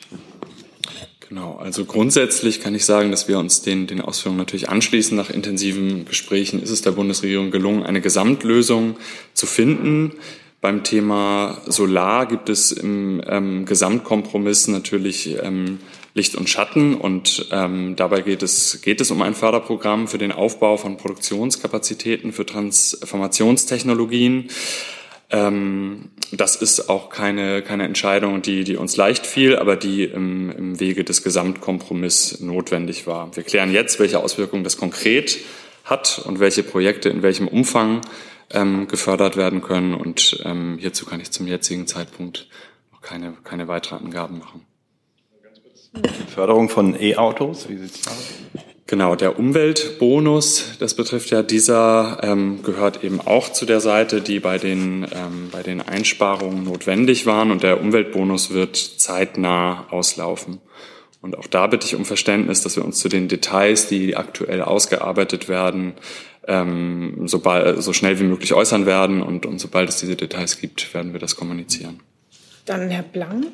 Genau, 1.27 1.57
also 1.57 1.85
grundsätzlich 1.85 2.59
kann 2.59 2.73
ich 2.73 2.85
sagen, 2.85 3.11
dass 3.11 3.27
wir 3.27 3.37
uns 3.37 3.61
den, 3.61 3.85
den 3.85 4.01
Ausführungen 4.01 4.39
natürlich 4.39 4.67
anschließen. 4.67 5.15
Nach 5.15 5.29
intensiven 5.29 6.05
Gesprächen 6.05 6.61
ist 6.61 6.71
es 6.71 6.81
der 6.81 6.91
Bundesregierung 6.91 7.51
gelungen, 7.51 7.83
eine 7.83 8.01
Gesamtlösung 8.01 8.97
zu 9.35 9.45
finden. 9.45 10.13
Beim 10.59 10.83
Thema 10.83 11.61
Solar 11.67 12.25
gibt 12.25 12.49
es 12.49 12.71
im 12.71 13.21
ähm, 13.27 13.65
Gesamtkompromiss 13.65 14.67
natürlich 14.67 15.37
ähm, 15.41 15.77
Licht 16.13 16.35
und 16.35 16.49
Schatten 16.49 16.95
und 16.95 17.47
ähm, 17.51 17.95
dabei 17.95 18.21
geht 18.21 18.43
es, 18.43 18.81
geht 18.81 19.01
es 19.01 19.11
um 19.11 19.21
ein 19.21 19.35
Förderprogramm 19.35 20.07
für 20.07 20.17
den 20.17 20.31
Aufbau 20.31 20.77
von 20.77 20.97
Produktionskapazitäten 20.97 22.33
für 22.33 22.45
Transformationstechnologien. 22.45 24.49
Ähm, 25.31 26.09
das 26.31 26.55
ist 26.55 26.89
auch 26.89 27.09
keine, 27.09 27.61
keine 27.61 27.85
Entscheidung, 27.85 28.41
die, 28.41 28.63
die 28.63 28.75
uns 28.75 28.97
leicht 28.97 29.25
fiel, 29.25 29.55
aber 29.55 29.75
die 29.75 30.05
im, 30.05 30.51
im 30.51 30.79
Wege 30.79 31.03
des 31.03 31.23
Gesamtkompromiss 31.23 32.39
notwendig 32.39 33.07
war. 33.07 33.35
Wir 33.35 33.43
klären 33.43 33.71
jetzt, 33.71 33.99
welche 33.99 34.19
Auswirkungen 34.19 34.63
das 34.63 34.77
konkret 34.77 35.37
hat 35.85 36.21
und 36.25 36.39
welche 36.39 36.63
Projekte 36.63 37.09
in 37.09 37.21
welchem 37.21 37.47
Umfang 37.47 38.01
ähm, 38.51 38.87
gefördert 38.87 39.37
werden 39.37 39.61
können. 39.61 39.93
Und 39.93 40.41
ähm, 40.45 40.77
hierzu 40.79 41.05
kann 41.05 41.19
ich 41.19 41.31
zum 41.31 41.47
jetzigen 41.47 41.87
Zeitpunkt 41.87 42.47
noch 42.91 43.01
keine, 43.01 43.33
keine 43.43 43.67
weiteren 43.67 44.05
Angaben 44.05 44.39
machen. 44.39 44.65
Förderung 46.33 46.69
von 46.69 46.95
E-Autos, 46.99 47.67
wie 47.69 47.77
sieht 47.77 47.95
es 47.95 48.07
aus? 48.07 48.33
Genau, 48.89 49.15
der 49.15 49.37
Umweltbonus, 49.37 50.77
das 50.79 50.95
betrifft 50.95 51.29
ja 51.29 51.43
dieser, 51.43 52.17
ähm, 52.23 52.63
gehört 52.63 53.03
eben 53.03 53.21
auch 53.21 53.51
zu 53.51 53.67
der 53.67 53.81
Seite, 53.81 54.19
die 54.19 54.39
bei 54.39 54.57
den, 54.57 55.05
ähm, 55.13 55.49
bei 55.51 55.61
den 55.61 55.79
Einsparungen 55.79 56.63
notwendig 56.63 57.27
waren. 57.27 57.51
Und 57.51 57.61
der 57.61 57.81
Umweltbonus 57.81 58.51
wird 58.51 58.75
zeitnah 58.75 59.85
auslaufen. 59.91 60.59
Und 61.21 61.37
auch 61.37 61.45
da 61.45 61.67
bitte 61.67 61.85
ich 61.85 61.95
um 61.95 62.03
Verständnis, 62.03 62.63
dass 62.63 62.77
wir 62.77 62.85
uns 62.85 62.99
zu 62.99 63.09
den 63.09 63.27
Details, 63.27 63.87
die 63.87 64.17
aktuell 64.17 64.63
ausgearbeitet 64.63 65.47
werden, 65.49 65.93
ähm, 66.47 67.27
sobald, 67.27 67.83
so 67.83 67.93
schnell 67.93 68.19
wie 68.19 68.23
möglich 68.23 68.55
äußern 68.55 68.87
werden. 68.87 69.21
Und, 69.21 69.45
und 69.45 69.59
sobald 69.59 69.89
es 69.89 69.97
diese 69.97 70.15
Details 70.15 70.59
gibt, 70.59 70.95
werden 70.95 71.13
wir 71.13 71.19
das 71.19 71.35
kommunizieren. 71.35 71.99
Dann 72.69 72.91
Herr 72.91 73.01
Blank. 73.01 73.47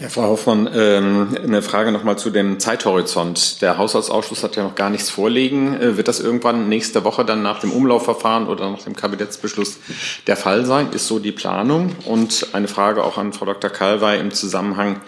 Ja, 0.00 0.08
Frau 0.08 0.22
Hoffmann, 0.24 0.68
ähm, 0.74 1.36
eine 1.40 1.62
Frage 1.62 1.92
nochmal 1.92 2.18
zu 2.18 2.30
dem 2.30 2.58
Zeithorizont. 2.58 3.62
Der 3.62 3.78
Haushaltsausschuss 3.78 4.42
hat 4.42 4.56
ja 4.56 4.64
noch 4.64 4.74
gar 4.74 4.90
nichts 4.90 5.08
vorliegen. 5.08 5.80
Äh, 5.80 5.96
wird 5.96 6.08
das 6.08 6.18
irgendwann 6.18 6.68
nächste 6.68 7.04
Woche 7.04 7.24
dann 7.24 7.44
nach 7.44 7.60
dem 7.60 7.70
Umlaufverfahren 7.70 8.48
oder 8.48 8.68
nach 8.68 8.82
dem 8.82 8.96
Kabinettsbeschluss 8.96 9.78
der 10.26 10.36
Fall 10.36 10.66
sein? 10.66 10.90
Ist 10.90 11.06
so 11.06 11.20
die 11.20 11.30
Planung? 11.30 11.94
Und 12.06 12.48
eine 12.54 12.66
Frage 12.66 13.04
auch 13.04 13.18
an 13.18 13.32
Frau 13.32 13.46
Dr. 13.46 13.70
Kalwey 13.70 14.18
im 14.18 14.32
Zusammenhang 14.32 15.00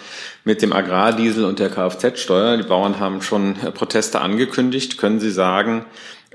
mit 0.45 0.63
dem 0.63 0.73
Agrardiesel 0.73 1.45
und 1.45 1.59
der 1.59 1.69
Kfz-Steuer. 1.69 2.59
Die 2.59 2.63
Bauern 2.63 3.01
haben 3.01 3.23
schon 3.23 3.57
äh, 3.61 3.73
Proteste 3.73 4.21
angekündigt. 4.21 4.99
Können 4.99 5.19
Sie 5.19 5.33
sagen, 5.33 5.85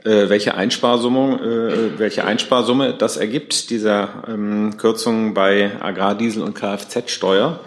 äh, 0.04 0.30
welche 0.30 0.56
Einsparsumme, 0.56 1.94
äh, 1.96 2.00
welche 2.00 2.26
Einsparsumme 2.26 2.94
das 2.94 3.18
ergibt, 3.18 3.70
dieser 3.70 4.24
ähm, 4.28 4.78
Kürzungen 4.78 5.34
bei 5.34 5.72
Agrardiesel 5.82 6.42
und 6.42 6.56
Kfz-Steuer 6.56 7.60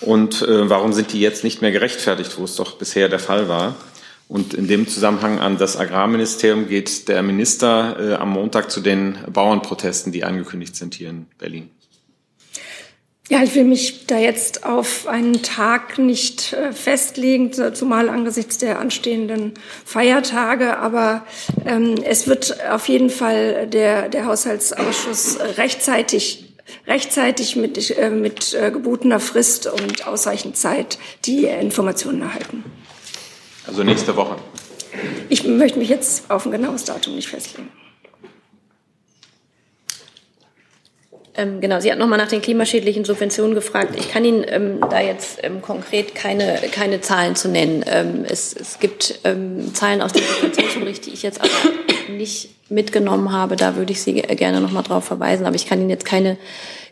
und 0.00 0.42
äh, 0.42 0.68
warum 0.68 0.92
sind 0.92 1.12
die 1.12 1.20
jetzt 1.20 1.44
nicht 1.44 1.62
mehr 1.62 1.72
gerechtfertigt, 1.72 2.38
wo 2.38 2.44
es 2.44 2.56
doch 2.56 2.78
bisher 2.78 3.08
der 3.08 3.18
Fall 3.18 3.48
war. 3.48 3.74
Und 4.26 4.54
in 4.54 4.66
dem 4.66 4.88
Zusammenhang 4.88 5.38
an 5.38 5.58
das 5.58 5.76
Agrarministerium 5.76 6.66
geht 6.66 7.08
der 7.08 7.22
Minister 7.22 7.96
äh, 8.00 8.14
am 8.14 8.30
Montag 8.30 8.70
zu 8.70 8.80
den 8.80 9.18
Bauernprotesten, 9.30 10.12
die 10.12 10.24
angekündigt 10.24 10.76
sind 10.76 10.94
hier 10.94 11.10
in 11.10 11.26
Berlin. 11.38 11.70
Ja, 13.30 13.42
ich 13.42 13.54
will 13.54 13.64
mich 13.64 14.06
da 14.06 14.18
jetzt 14.18 14.64
auf 14.66 15.06
einen 15.06 15.42
Tag 15.42 15.98
nicht 15.98 16.52
äh, 16.52 16.72
festlegen, 16.72 17.52
zumal 17.74 18.10
angesichts 18.10 18.58
der 18.58 18.78
anstehenden 18.78 19.54
Feiertage. 19.86 20.76
Aber 20.76 21.24
ähm, 21.64 21.94
es 22.04 22.26
wird 22.28 22.62
auf 22.70 22.86
jeden 22.88 23.08
Fall 23.08 23.66
der, 23.66 24.10
der 24.10 24.26
Haushaltsausschuss 24.26 25.38
rechtzeitig 25.56 26.44
rechtzeitig 26.86 27.56
mit, 27.56 27.96
äh, 27.96 28.10
mit 28.10 28.54
äh, 28.54 28.70
gebotener 28.70 29.20
Frist 29.20 29.66
und 29.66 30.06
ausreichend 30.06 30.56
Zeit 30.56 30.98
die 31.24 31.44
Informationen 31.44 32.22
erhalten. 32.22 32.64
Also 33.66 33.82
nächste 33.82 34.16
Woche. 34.16 34.36
Ich 35.28 35.44
möchte 35.44 35.78
mich 35.78 35.88
jetzt 35.88 36.30
auf 36.30 36.46
ein 36.46 36.52
genaues 36.52 36.84
Datum 36.84 37.16
nicht 37.16 37.28
festlegen. 37.28 37.68
Ähm, 41.36 41.60
genau, 41.60 41.80
Sie 41.80 41.90
hatten 41.90 42.00
nochmal 42.00 42.18
nach 42.18 42.28
den 42.28 42.40
klimaschädlichen 42.40 43.04
Subventionen 43.04 43.54
gefragt. 43.54 43.94
Ich 43.98 44.10
kann 44.10 44.24
Ihnen 44.24 44.44
ähm, 44.46 44.78
da 44.88 45.00
jetzt 45.00 45.40
ähm, 45.42 45.62
konkret 45.62 46.14
keine, 46.14 46.60
keine 46.70 47.00
Zahlen 47.00 47.34
zu 47.34 47.48
nennen. 47.48 47.84
Ähm, 47.88 48.24
es, 48.28 48.54
es 48.54 48.78
gibt 48.78 49.18
ähm, 49.24 49.74
Zahlen 49.74 50.00
aus 50.00 50.12
dem 50.12 50.22
Subventionsbericht, 50.22 51.06
die 51.06 51.10
ich 51.10 51.22
jetzt 51.22 51.40
aber 51.40 51.50
nicht 52.16 52.50
mitgenommen 52.68 53.32
habe. 53.32 53.56
Da 53.56 53.74
würde 53.74 53.92
ich 53.92 54.02
Sie 54.02 54.12
gerne 54.14 54.60
nochmal 54.60 54.84
drauf 54.84 55.04
verweisen. 55.04 55.44
Aber 55.46 55.56
ich 55.56 55.66
kann 55.66 55.80
Ihnen 55.80 55.90
jetzt 55.90 56.04
keine 56.04 56.36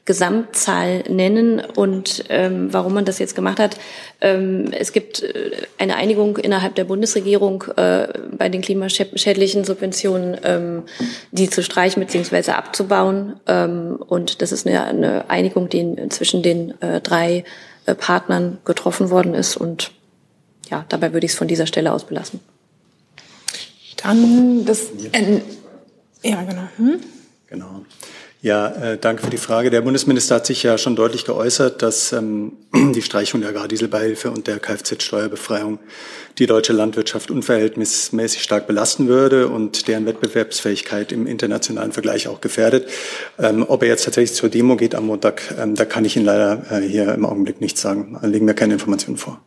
Gesamtzahl 0.04 1.04
nennen 1.08 1.60
und 1.60 2.24
ähm, 2.28 2.72
warum 2.72 2.92
man 2.94 3.04
das 3.04 3.20
jetzt 3.20 3.36
gemacht 3.36 3.60
hat. 3.60 3.76
Ähm, 4.20 4.72
es 4.72 4.92
gibt 4.92 5.22
äh, 5.22 5.52
eine 5.78 5.94
Einigung 5.94 6.38
innerhalb 6.38 6.74
der 6.74 6.84
Bundesregierung 6.84 7.62
äh, 7.76 8.08
bei 8.36 8.48
den 8.48 8.62
klimaschädlichen 8.62 9.64
Subventionen, 9.64 10.36
ähm, 10.42 10.82
die 11.30 11.48
zu 11.48 11.62
streichen 11.62 12.04
bzw. 12.04 12.50
abzubauen. 12.50 13.38
Ähm, 13.46 13.96
und 13.96 14.42
das 14.42 14.50
ist 14.50 14.66
eine, 14.66 14.82
eine 14.84 15.30
Einigung, 15.30 15.68
die 15.68 16.08
zwischen 16.08 16.42
den 16.42 16.80
äh, 16.80 17.00
drei 17.00 17.44
äh, 17.86 17.94
Partnern 17.94 18.58
getroffen 18.64 19.10
worden 19.10 19.34
ist. 19.34 19.56
Und 19.56 19.92
ja, 20.68 20.84
dabei 20.88 21.12
würde 21.12 21.26
ich 21.26 21.32
es 21.32 21.38
von 21.38 21.46
dieser 21.46 21.68
Stelle 21.68 21.92
aus 21.92 22.04
belassen. 22.04 22.40
Dann 24.02 24.64
das. 24.64 24.90
Äh, 25.12 25.42
ja, 26.24 26.42
genau. 26.42 26.62
Hm? 26.76 27.00
Genau. 27.46 27.84
Ja, 28.42 28.66
äh, 28.66 28.98
danke 28.98 29.22
für 29.22 29.30
die 29.30 29.36
Frage. 29.36 29.70
Der 29.70 29.82
Bundesminister 29.82 30.34
hat 30.34 30.46
sich 30.46 30.64
ja 30.64 30.76
schon 30.76 30.96
deutlich 30.96 31.24
geäußert, 31.24 31.80
dass 31.80 32.10
ähm, 32.10 32.54
die 32.92 33.00
Streichung 33.00 33.40
der 33.40 33.50
Agrardieselbeihilfe 33.50 34.32
und 34.32 34.48
der 34.48 34.58
Kfz-Steuerbefreiung 34.58 35.78
die 36.38 36.46
deutsche 36.46 36.72
Landwirtschaft 36.72 37.30
unverhältnismäßig 37.30 38.42
stark 38.42 38.66
belasten 38.66 39.06
würde 39.06 39.46
und 39.46 39.86
deren 39.86 40.06
Wettbewerbsfähigkeit 40.06 41.12
im 41.12 41.28
internationalen 41.28 41.92
Vergleich 41.92 42.26
auch 42.26 42.40
gefährdet. 42.40 42.88
Ähm, 43.38 43.64
ob 43.68 43.84
er 43.84 43.90
jetzt 43.90 44.06
tatsächlich 44.06 44.36
zur 44.36 44.48
Demo 44.48 44.74
geht 44.76 44.96
am 44.96 45.06
Montag, 45.06 45.54
ähm, 45.56 45.76
da 45.76 45.84
kann 45.84 46.04
ich 46.04 46.16
Ihnen 46.16 46.26
leider 46.26 46.64
äh, 46.68 46.80
hier 46.80 47.14
im 47.14 47.24
Augenblick 47.24 47.60
nichts 47.60 47.80
sagen. 47.80 48.18
Da 48.20 48.26
legen 48.26 48.48
wir 48.48 48.54
keine 48.54 48.72
Informationen 48.72 49.18
vor. 49.18 49.40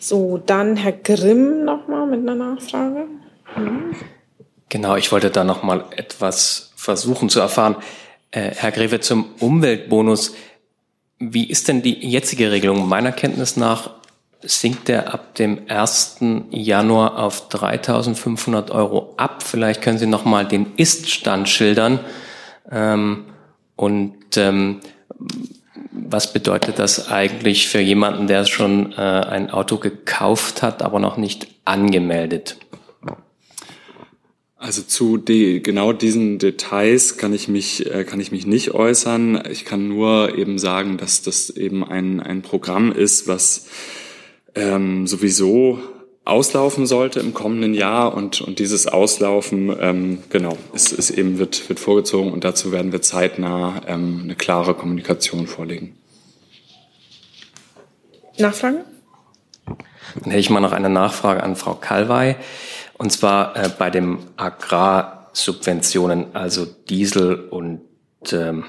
So, 0.00 0.42
dann 0.44 0.74
Herr 0.74 0.92
Grimm 0.92 1.64
nochmal 1.64 2.08
mit 2.08 2.28
einer 2.28 2.34
Nachfrage. 2.34 3.06
Hm. 3.54 3.94
Genau, 4.68 4.96
ich 4.96 5.12
wollte 5.12 5.30
da 5.30 5.44
nochmal 5.44 5.84
etwas 5.96 6.69
versuchen 6.80 7.28
zu 7.28 7.40
erfahren. 7.40 7.76
Äh, 8.30 8.52
Herr 8.56 8.72
Greve, 8.72 9.00
zum 9.00 9.26
Umweltbonus. 9.38 10.34
Wie 11.18 11.44
ist 11.44 11.68
denn 11.68 11.82
die 11.82 12.06
jetzige 12.06 12.50
Regelung? 12.50 12.88
Meiner 12.88 13.12
Kenntnis 13.12 13.56
nach 13.58 13.90
sinkt 14.42 14.88
der 14.88 15.12
ab 15.12 15.34
dem 15.34 15.60
1. 15.68 16.20
Januar 16.50 17.18
auf 17.18 17.50
3.500 17.50 18.70
Euro 18.70 19.12
ab. 19.18 19.42
Vielleicht 19.42 19.82
können 19.82 19.98
Sie 19.98 20.06
noch 20.06 20.24
mal 20.24 20.46
den 20.46 20.72
Ist-Stand 20.76 21.50
schildern. 21.50 22.00
Ähm, 22.70 23.26
und 23.76 24.36
ähm, 24.36 24.80
was 25.90 26.32
bedeutet 26.32 26.78
das 26.78 27.10
eigentlich 27.10 27.68
für 27.68 27.80
jemanden, 27.80 28.26
der 28.26 28.46
schon 28.46 28.92
äh, 28.92 28.96
ein 28.96 29.50
Auto 29.50 29.76
gekauft 29.76 30.62
hat, 30.62 30.82
aber 30.82 30.98
noch 30.98 31.18
nicht 31.18 31.48
angemeldet? 31.66 32.56
Also 34.62 34.82
zu 34.82 35.16
die, 35.16 35.62
genau 35.62 35.94
diesen 35.94 36.38
Details 36.38 37.16
kann 37.16 37.32
ich 37.32 37.48
mich 37.48 37.90
äh, 37.90 38.04
kann 38.04 38.20
ich 38.20 38.30
mich 38.30 38.46
nicht 38.46 38.72
äußern. 38.72 39.42
Ich 39.50 39.64
kann 39.64 39.88
nur 39.88 40.36
eben 40.36 40.58
sagen, 40.58 40.98
dass 40.98 41.22
das 41.22 41.48
eben 41.48 41.82
ein 41.82 42.20
ein 42.20 42.42
Programm 42.42 42.92
ist, 42.92 43.26
was 43.26 43.68
ähm, 44.54 45.06
sowieso 45.06 45.78
auslaufen 46.26 46.84
sollte 46.84 47.20
im 47.20 47.32
kommenden 47.32 47.72
Jahr 47.72 48.14
und 48.14 48.42
und 48.42 48.58
dieses 48.58 48.86
Auslaufen 48.86 49.74
ähm, 49.80 50.18
genau 50.28 50.58
ist, 50.74 50.92
ist 50.92 51.08
eben 51.08 51.38
wird 51.38 51.70
wird 51.70 51.80
vorgezogen 51.80 52.30
und 52.30 52.44
dazu 52.44 52.70
werden 52.70 52.92
wir 52.92 53.00
zeitnah 53.00 53.80
ähm, 53.86 54.20
eine 54.24 54.34
klare 54.34 54.74
Kommunikation 54.74 55.46
vorlegen. 55.46 55.96
Nachfrage? 58.36 58.84
Dann 59.66 60.24
hätte 60.24 60.38
ich 60.38 60.50
mal 60.50 60.60
noch 60.60 60.72
eine 60.72 60.90
Nachfrage 60.90 61.42
an 61.42 61.56
Frau 61.56 61.76
Kalwey. 61.76 62.36
Und 63.00 63.10
zwar 63.10 63.56
äh, 63.56 63.70
bei 63.70 63.88
den 63.88 64.18
Agrarsubventionen, 64.36 66.36
also 66.36 66.66
Diesel 66.66 67.48
und 67.48 67.80
ähm, 68.30 68.64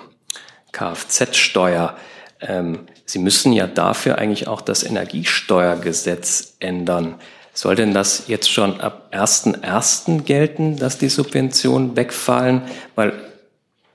Kfz-Steuer. 0.71 1.97
Ähm, 2.39 2.87
Sie 3.03 3.19
müssen 3.19 3.51
ja 3.51 3.67
dafür 3.67 4.19
eigentlich 4.19 4.47
auch 4.47 4.61
das 4.61 4.83
Energiesteuergesetz 4.83 6.55
ändern. 6.59 7.15
Soll 7.53 7.75
denn 7.75 7.93
das 7.93 8.29
jetzt 8.29 8.49
schon 8.49 8.79
ab 8.79 9.09
1.1. 9.11 10.21
gelten, 10.21 10.77
dass 10.77 10.97
die 10.97 11.09
Subventionen 11.09 11.97
wegfallen? 11.97 12.61
Weil 12.95 13.11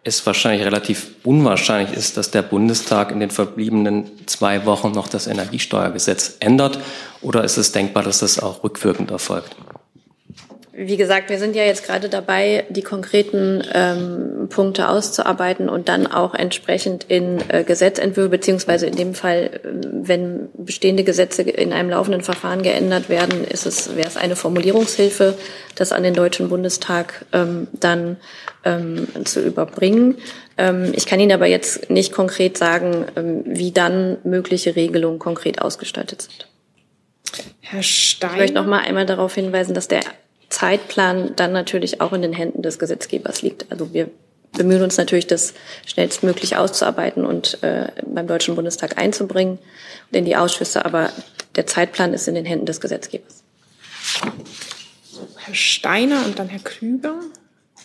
es 0.04 0.26
wahrscheinlich 0.26 0.66
relativ 0.66 1.12
unwahrscheinlich 1.24 1.96
ist, 1.96 2.18
dass 2.18 2.30
der 2.30 2.42
Bundestag 2.42 3.10
in 3.10 3.20
den 3.20 3.30
verbliebenen 3.30 4.10
zwei 4.26 4.66
Wochen 4.66 4.92
noch 4.92 5.08
das 5.08 5.28
Energiesteuergesetz 5.28 6.36
ändert. 6.40 6.78
Oder 7.22 7.42
ist 7.42 7.56
es 7.56 7.72
denkbar, 7.72 8.02
dass 8.02 8.18
das 8.18 8.38
auch 8.38 8.62
rückwirkend 8.62 9.10
erfolgt? 9.10 9.56
Wie 10.78 10.98
gesagt, 10.98 11.30
wir 11.30 11.38
sind 11.38 11.56
ja 11.56 11.64
jetzt 11.64 11.86
gerade 11.86 12.10
dabei, 12.10 12.66
die 12.68 12.82
konkreten 12.82 13.64
ähm, 13.72 14.48
Punkte 14.50 14.90
auszuarbeiten 14.90 15.70
und 15.70 15.88
dann 15.88 16.06
auch 16.06 16.34
entsprechend 16.34 17.04
in 17.04 17.38
äh, 17.48 17.64
Gesetzentwürfe, 17.64 18.28
beziehungsweise 18.28 18.86
in 18.86 18.94
dem 18.94 19.14
Fall, 19.14 19.44
äh, 19.54 19.58
wenn 19.62 20.50
bestehende 20.52 21.02
Gesetze 21.02 21.42
in 21.42 21.72
einem 21.72 21.88
laufenden 21.88 22.20
Verfahren 22.20 22.60
geändert 22.60 23.08
werden, 23.08 23.42
ist 23.44 23.64
es, 23.64 23.96
wäre 23.96 24.06
es 24.06 24.18
eine 24.18 24.36
Formulierungshilfe, 24.36 25.38
das 25.76 25.92
an 25.92 26.02
den 26.02 26.12
Deutschen 26.12 26.50
Bundestag 26.50 27.24
ähm, 27.32 27.68
dann 27.72 28.18
ähm, 28.66 29.08
zu 29.24 29.40
überbringen. 29.40 30.16
Ähm, 30.58 30.92
ich 30.94 31.06
kann 31.06 31.20
Ihnen 31.20 31.32
aber 31.32 31.46
jetzt 31.46 31.88
nicht 31.88 32.12
konkret 32.12 32.58
sagen, 32.58 33.06
ähm, 33.16 33.44
wie 33.46 33.72
dann 33.72 34.18
mögliche 34.24 34.76
Regelungen 34.76 35.20
konkret 35.20 35.62
ausgestaltet 35.62 36.20
sind. 36.20 36.48
Herr 37.60 37.82
Stein. 37.82 38.30
Ich 38.32 38.38
möchte 38.40 38.54
noch 38.56 38.66
mal 38.66 38.80
einmal 38.80 39.06
darauf 39.06 39.34
hinweisen, 39.34 39.74
dass 39.74 39.88
der 39.88 40.02
Zeitplan 40.56 41.36
dann 41.36 41.52
natürlich 41.52 42.00
auch 42.00 42.14
in 42.14 42.22
den 42.22 42.32
Händen 42.32 42.62
des 42.62 42.78
Gesetzgebers 42.78 43.42
liegt. 43.42 43.70
Also 43.70 43.92
wir 43.92 44.08
bemühen 44.52 44.80
uns 44.80 44.96
natürlich, 44.96 45.26
das 45.26 45.52
schnellstmöglich 45.84 46.56
auszuarbeiten 46.56 47.26
und 47.26 47.62
äh, 47.62 47.88
beim 48.06 48.26
Deutschen 48.26 48.54
Bundestag 48.54 48.96
einzubringen 48.96 49.58
und 50.10 50.16
in 50.16 50.24
die 50.24 50.34
Ausschüsse. 50.34 50.86
Aber 50.86 51.10
der 51.56 51.66
Zeitplan 51.66 52.14
ist 52.14 52.26
in 52.26 52.34
den 52.34 52.46
Händen 52.46 52.64
des 52.64 52.80
Gesetzgebers. 52.80 53.42
Herr 55.36 55.54
Steiner 55.54 56.24
und 56.24 56.38
dann 56.38 56.48
Herr 56.48 56.60
Krüger. 56.60 57.20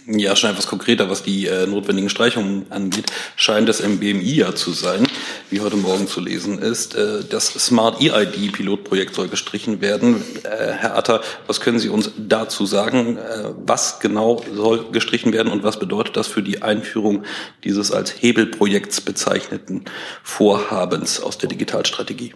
Ja, 0.08 0.36
schon 0.36 0.50
etwas 0.50 0.66
konkreter, 0.66 1.10
was 1.10 1.22
die 1.22 1.46
äh, 1.46 1.68
notwendigen 1.68 2.10
Streichungen 2.10 2.66
angeht, 2.72 3.12
scheint 3.36 3.70
es 3.70 3.80
im 3.80 4.00
BMI 4.00 4.34
ja 4.34 4.56
zu 4.56 4.72
sein, 4.72 5.06
wie 5.52 5.62
heute 5.62 5.76
Morgen 5.76 6.08
zu 6.08 6.20
lesen 6.20 6.58
ist. 6.58 6.96
Äh, 6.96 7.24
das 7.24 7.48
Smart 7.48 8.02
EID-Pilotprojekt 8.02 9.14
soll 9.14 9.28
gestrichen 9.28 9.80
werden. 9.80 10.24
Äh, 10.44 10.72
Herr 10.72 10.96
Atter, 10.98 11.22
was 11.46 11.62
können 11.62 11.78
Sie 11.78 11.90
uns 11.90 12.12
dazu 12.18 12.66
sagen? 12.66 13.18
Äh, 13.18 13.52
was 13.58 14.00
genau 14.00 14.44
soll 14.52 14.92
gestrichen 14.92 15.34
werden 15.34 15.52
und 15.52 15.64
was 15.64 15.78
bedeutet 15.78 16.18
das 16.18 16.28
für 16.28 16.42
die 16.42 16.64
Einführung 16.64 17.24
dieses 17.64 17.92
als 17.92 18.10
Hebelprojekts 18.10 19.02
bezeichneten 19.02 19.86
Vorhabens 20.24 21.20
aus 21.20 21.38
der 21.38 21.50
Digitalstrategie? 21.50 22.34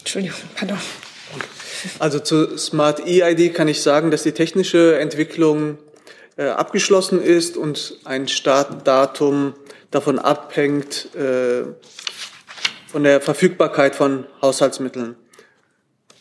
Entschuldigung, 0.00 0.38
pardon. 0.56 0.78
Also 1.98 2.18
zu 2.18 2.56
Smart 2.58 3.06
EID 3.06 3.54
kann 3.54 3.68
ich 3.68 3.82
sagen, 3.82 4.10
dass 4.10 4.22
die 4.22 4.32
technische 4.32 4.98
Entwicklung 4.98 5.78
äh, 6.36 6.46
abgeschlossen 6.46 7.22
ist 7.22 7.56
und 7.56 7.98
ein 8.04 8.28
Startdatum 8.28 9.54
davon 9.90 10.18
abhängt 10.18 11.14
äh, 11.14 11.64
von 12.88 13.04
der 13.04 13.20
Verfügbarkeit 13.20 13.94
von 13.94 14.26
Haushaltsmitteln. 14.42 15.16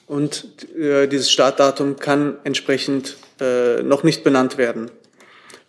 Und 0.06 0.48
äh, 0.78 1.08
dieses 1.08 1.32
Startdatum 1.32 1.98
kann 1.98 2.38
entsprechend 2.44 3.18
noch 3.84 4.04
nicht 4.04 4.24
benannt 4.24 4.58
werden. 4.58 4.90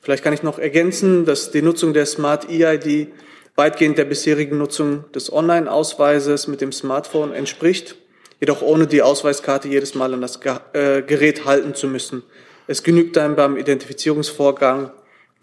Vielleicht 0.01 0.22
kann 0.22 0.34
ich 0.34 0.45
noch 0.45 0.61
ergänzen, 0.61 1.24
dass 1.24 1.51
die 1.51 1.62
Nutzung 1.62 1.92
der 1.92 2.07
Smart 2.07 2.49
EID 2.49 3.09
weitgehend 3.57 3.99
der 3.99 4.05
bisherigen 4.05 4.59
Nutzung 4.59 5.11
des 5.12 5.32
Online-Ausweises 5.32 6.47
mit 6.47 6.61
dem 6.61 6.70
Smartphone 6.70 7.32
entspricht 7.32 7.97
jedoch 8.45 8.61
ohne 8.61 8.86
die 8.86 9.01
Ausweiskarte 9.01 9.68
jedes 9.68 9.95
Mal 9.95 10.12
an 10.12 10.20
das 10.20 10.38
äh, 10.74 11.01
Gerät 11.01 11.47
halten 11.47 11.74
zu 11.74 11.86
müssen. 11.86 12.22
Es 12.66 12.82
genügt 12.82 13.16
dann 13.16 13.36
beim 13.36 13.57
Identifizierungsvorgang 13.57 14.90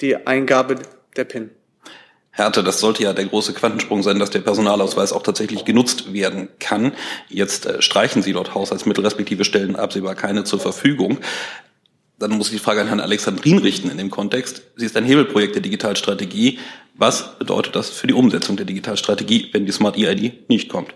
die 0.01 0.27
Eingabe 0.27 0.75
der 1.17 1.23
PIN. 1.23 1.49
Härte, 2.29 2.63
das 2.63 2.79
sollte 2.79 3.01
ja 3.01 3.13
der 3.13 3.25
große 3.25 3.53
Quantensprung 3.53 4.03
sein, 4.03 4.19
dass 4.19 4.29
der 4.29 4.41
Personalausweis 4.41 5.13
auch 5.13 5.23
tatsächlich 5.23 5.65
genutzt 5.65 6.13
werden 6.13 6.49
kann. 6.59 6.93
Jetzt 7.27 7.65
äh, 7.65 7.81
streichen 7.81 8.21
Sie 8.21 8.33
dort 8.33 8.53
Haushaltsmittel 8.53 9.03
respektive 9.03 9.45
stellen 9.45 9.75
absehbar 9.75 10.13
keine 10.13 10.43
zur 10.43 10.59
Verfügung. 10.59 11.17
Dann 12.19 12.37
muss 12.37 12.49
ich 12.49 12.53
die 12.53 12.63
Frage 12.63 12.81
an 12.81 12.87
Herrn 12.87 12.99
Alexandrin 12.99 13.57
richten 13.57 13.89
in 13.89 13.97
dem 13.97 14.11
Kontext. 14.11 14.61
Sie 14.75 14.85
ist 14.85 14.95
ein 14.95 15.05
Hebelprojekt 15.05 15.55
der 15.55 15.63
Digitalstrategie. 15.63 16.59
Was 16.93 17.39
bedeutet 17.39 17.75
das 17.75 17.89
für 17.89 18.05
die 18.05 18.13
Umsetzung 18.13 18.57
der 18.57 18.67
Digitalstrategie, 18.67 19.49
wenn 19.53 19.65
die 19.65 19.71
Smart 19.71 19.97
EID 19.97 20.47
nicht 20.49 20.69
kommt? 20.69 20.93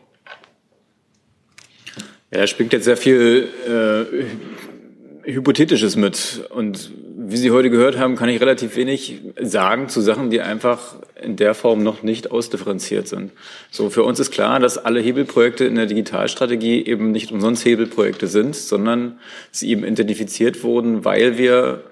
Ja, 2.35 2.41
da 2.41 2.47
springt 2.47 2.73
jetzt 2.73 2.83
sehr 2.83 2.97
viel 2.97 3.47
äh, 3.65 5.31
Hypothetisches 5.31 5.95
mit. 5.95 6.43
Und 6.49 6.91
wie 7.15 7.37
Sie 7.37 7.49
heute 7.51 7.69
gehört 7.69 7.97
haben, 7.97 8.17
kann 8.17 8.27
ich 8.27 8.41
relativ 8.41 8.75
wenig 8.75 9.21
sagen 9.41 9.87
zu 9.87 10.01
Sachen, 10.01 10.29
die 10.31 10.41
einfach 10.41 10.95
in 11.15 11.37
der 11.37 11.53
Form 11.53 11.81
noch 11.81 12.03
nicht 12.03 12.31
ausdifferenziert 12.31 13.07
sind. 13.07 13.31
So, 13.71 13.89
für 13.89 14.03
uns 14.03 14.19
ist 14.19 14.31
klar, 14.31 14.59
dass 14.59 14.77
alle 14.77 14.99
Hebelprojekte 14.99 15.63
in 15.63 15.75
der 15.75 15.85
Digitalstrategie 15.85 16.85
eben 16.85 17.13
nicht 17.13 17.31
umsonst 17.31 17.63
Hebelprojekte 17.63 18.27
sind, 18.27 18.53
sondern 18.53 19.17
sie 19.51 19.69
eben 19.69 19.85
identifiziert 19.85 20.61
wurden, 20.61 21.05
weil 21.05 21.37
wir 21.37 21.83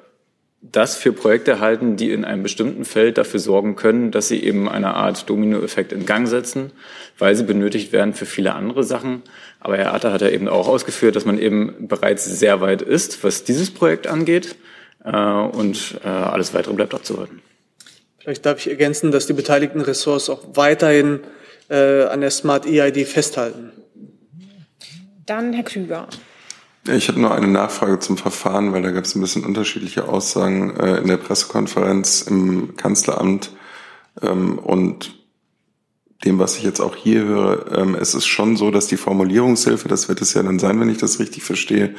das 0.72 0.96
für 0.96 1.12
Projekte 1.12 1.60
halten, 1.60 1.98
die 1.98 2.12
in 2.12 2.24
einem 2.24 2.42
bestimmten 2.42 2.86
Feld 2.86 3.18
dafür 3.18 3.40
sorgen 3.40 3.76
können, 3.76 4.12
dass 4.12 4.30
sie 4.30 4.42
eben 4.42 4.70
eine 4.70 4.96
Art 4.96 5.30
Dominoeffekt 5.30 5.92
in 5.92 6.06
Gang 6.06 6.28
setzen, 6.28 6.72
weil 7.20 7.36
sie 7.36 7.44
benötigt 7.44 7.92
werden 7.92 8.14
für 8.14 8.26
viele 8.26 8.56
andere 8.56 8.84
Sachen. 8.84 9.24
Aber 9.60 9.78
Herr 9.78 9.94
Atter 9.94 10.14
hat 10.14 10.22
ja 10.22 10.30
eben 10.30 10.48
auch 10.48 10.68
ausgeführt, 10.68 11.16
dass 11.16 11.26
man 11.26 11.38
eben 11.38 11.88
bereits 11.88 12.26
sehr 12.26 12.62
weit 12.62 12.82
ist, 12.82 13.24
was 13.24 13.44
dieses 13.44 13.72
Projekt 13.72 14.08
angeht. 14.08 14.56
Äh, 15.04 15.12
und 15.12 16.00
äh, 16.04 16.08
alles 16.08 16.54
weitere 16.54 16.74
bleibt 16.74 16.94
abzuwarten. 16.94 17.42
Vielleicht 18.20 18.46
darf 18.46 18.60
ich 18.60 18.70
ergänzen, 18.70 19.12
dass 19.12 19.28
die 19.28 19.34
beteiligten 19.34 19.82
Ressorts 19.82 20.30
auch 20.30 20.44
weiterhin 20.54 21.20
äh, 21.70 22.04
an 22.04 22.22
der 22.22 22.32
Smart 22.32 22.66
EID 22.66 23.06
festhalten. 23.06 23.74
Dann 25.26 25.52
Herr 25.52 25.64
Krüger. 25.64 26.08
Ich 26.88 27.08
hatte 27.08 27.20
nur 27.20 27.34
eine 27.34 27.48
Nachfrage 27.48 28.00
zum 28.00 28.18
Verfahren, 28.18 28.74
weil 28.74 28.82
da 28.82 28.92
gab 28.92 29.06
es 29.06 29.16
ein 29.16 29.22
bisschen 29.22 29.46
unterschiedliche 29.46 30.08
Aussagen 30.10 30.76
äh, 30.76 30.98
in 30.98 31.08
der 31.08 31.18
Pressekonferenz 31.18 32.22
im 32.22 32.76
Kanzleramt 32.76 33.52
ähm, 34.22 34.60
und 34.60 35.16
dem, 36.26 36.40
was 36.40 36.58
ich 36.58 36.64
jetzt 36.64 36.80
auch 36.80 36.96
hier 36.96 37.24
höre. 37.24 37.78
Ähm, 37.78 37.96
es 37.96 38.14
ist 38.14 38.26
schon 38.26 38.58
so, 38.58 38.70
dass 38.72 38.88
die 38.88 38.98
Formulierungshilfe, 38.98 39.88
das 39.88 40.10
wird 40.10 40.22
es 40.22 40.34
ja 40.34 40.44
dann 40.44 40.60
sein, 40.60 40.80
wenn 40.80 40.90
ich 40.90 40.98
das 40.98 41.20
richtig 41.20 41.44
verstehe, 41.44 41.96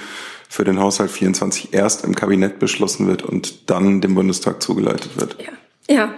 für 0.49 0.65
den 0.65 0.79
Haushalt 0.79 1.11
24 1.11 1.73
erst 1.73 2.05
im 2.05 2.15
Kabinett 2.15 2.59
beschlossen 2.59 3.07
wird 3.07 3.23
und 3.23 3.71
dann 3.71 4.01
dem 4.01 4.15
Bundestag 4.15 4.63
zugeleitet 4.63 5.17
wird. 5.17 5.37
Ja. 5.41 5.95
Ja. 5.95 6.15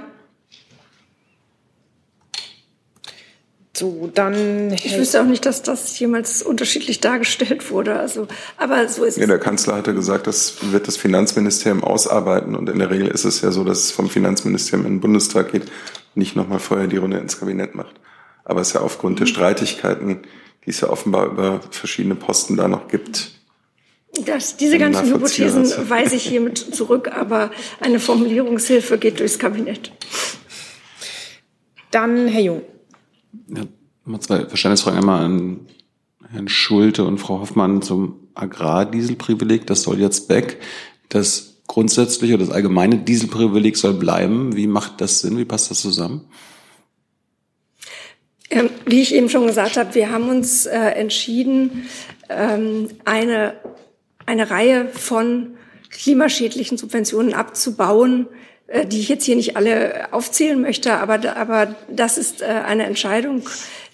So, 3.77 4.11
dann. 4.13 4.73
Ich 4.73 4.97
wüsste 4.97 5.21
auch 5.21 5.27
nicht, 5.27 5.45
dass 5.45 5.63
das 5.63 5.99
jemals 5.99 6.43
unterschiedlich 6.43 7.01
dargestellt 7.01 7.71
wurde. 7.71 7.99
Also, 7.99 8.27
aber 8.57 8.89
so 8.89 9.05
ist 9.05 9.19
ja, 9.19 9.25
es. 9.25 9.29
Der 9.29 9.39
Kanzler 9.39 9.77
hatte 9.77 9.93
gesagt, 9.93 10.27
das 10.27 10.73
wird 10.73 10.89
das 10.89 10.97
Finanzministerium 10.97 11.85
ausarbeiten. 11.85 12.55
Und 12.57 12.71
in 12.71 12.79
der 12.79 12.91
Regel 12.91 13.09
ist 13.09 13.27
es 13.27 13.43
ja 13.43 13.51
so, 13.51 13.65
dass 13.65 13.81
es 13.81 13.91
vom 13.91 14.09
Finanzministerium 14.09 14.87
in 14.87 14.95
den 14.95 15.01
Bundestag 15.01 15.53
geht, 15.53 15.65
nicht 16.15 16.37
nochmal 16.37 16.59
vorher 16.59 16.87
die 16.87 16.97
Runde 16.97 17.19
ins 17.19 17.39
Kabinett 17.39 17.75
macht. 17.75 17.97
Aber 18.45 18.63
es 18.63 18.69
ist 18.69 18.75
ja 18.75 18.81
aufgrund 18.81 19.21
der 19.21 19.27
Streitigkeiten, 19.27 20.23
die 20.65 20.71
es 20.71 20.81
ja 20.81 20.89
offenbar 20.89 21.27
über 21.27 21.61
verschiedene 21.71 22.15
Posten 22.15 22.57
da 22.57 22.69
noch 22.69 22.89
gibt. 22.89 23.33
Das, 24.25 24.57
diese 24.57 24.79
ganzen 24.79 25.13
Hypothesen 25.13 25.67
weise 25.91 26.17
ich 26.17 26.27
hiermit 26.27 26.57
zurück, 26.57 27.11
aber 27.15 27.51
eine 27.81 28.01
Formulierungshilfe 28.01 28.97
geht 28.97 29.21
durchs 29.21 29.39
Kabinett. 29.39 29.93
Dann 31.91 32.27
Herr 32.29 32.41
Jung. 32.41 32.63
Ja, 33.49 33.65
mal 34.05 34.21
zwei 34.21 34.47
Verständnisfragen. 34.47 35.01
Einmal 35.01 35.25
an 35.25 35.61
Herrn 36.31 36.49
Schulte 36.49 37.05
und 37.05 37.19
Frau 37.19 37.41
Hoffmann 37.41 37.83
zum 37.83 38.29
Agrardieselprivileg. 38.35 39.67
Das 39.67 39.83
soll 39.83 40.01
jetzt 40.01 40.29
weg. 40.29 40.61
Das 41.09 41.63
grundsätzliche 41.67 42.35
oder 42.35 42.45
das 42.45 42.55
allgemeine 42.55 42.99
Dieselprivileg 42.99 43.77
soll 43.77 43.95
bleiben. 43.95 44.57
Wie 44.57 44.67
macht 44.67 45.01
das 45.01 45.21
Sinn? 45.21 45.39
Wie 45.39 45.45
passt 45.45 45.71
das 45.71 45.81
zusammen? 45.81 46.25
Ähm, 48.51 48.71
wie 48.85 49.03
ich 49.03 49.15
eben 49.15 49.29
schon 49.29 49.47
gesagt 49.47 49.77
habe, 49.77 49.95
wir 49.95 50.11
haben 50.11 50.29
uns 50.29 50.67
äh, 50.67 50.79
entschieden, 50.79 51.89
ähm, 52.29 52.89
eine, 53.05 53.55
eine 54.25 54.51
Reihe 54.51 54.89
von 54.89 55.57
klimaschädlichen 55.91 56.79
Subventionen 56.79 57.35
abzubauen, 57.35 58.27
die 58.69 58.99
ich 58.99 59.09
jetzt 59.09 59.25
hier 59.25 59.37
nicht 59.37 59.57
alle 59.57 60.13
aufzählen 60.13 60.61
möchte, 60.61 60.95
aber, 60.95 61.37
aber 61.37 61.77
das 61.89 62.19
ist 62.19 62.43
äh, 62.43 62.47
eine 62.47 62.85
Entscheidung, 62.85 63.43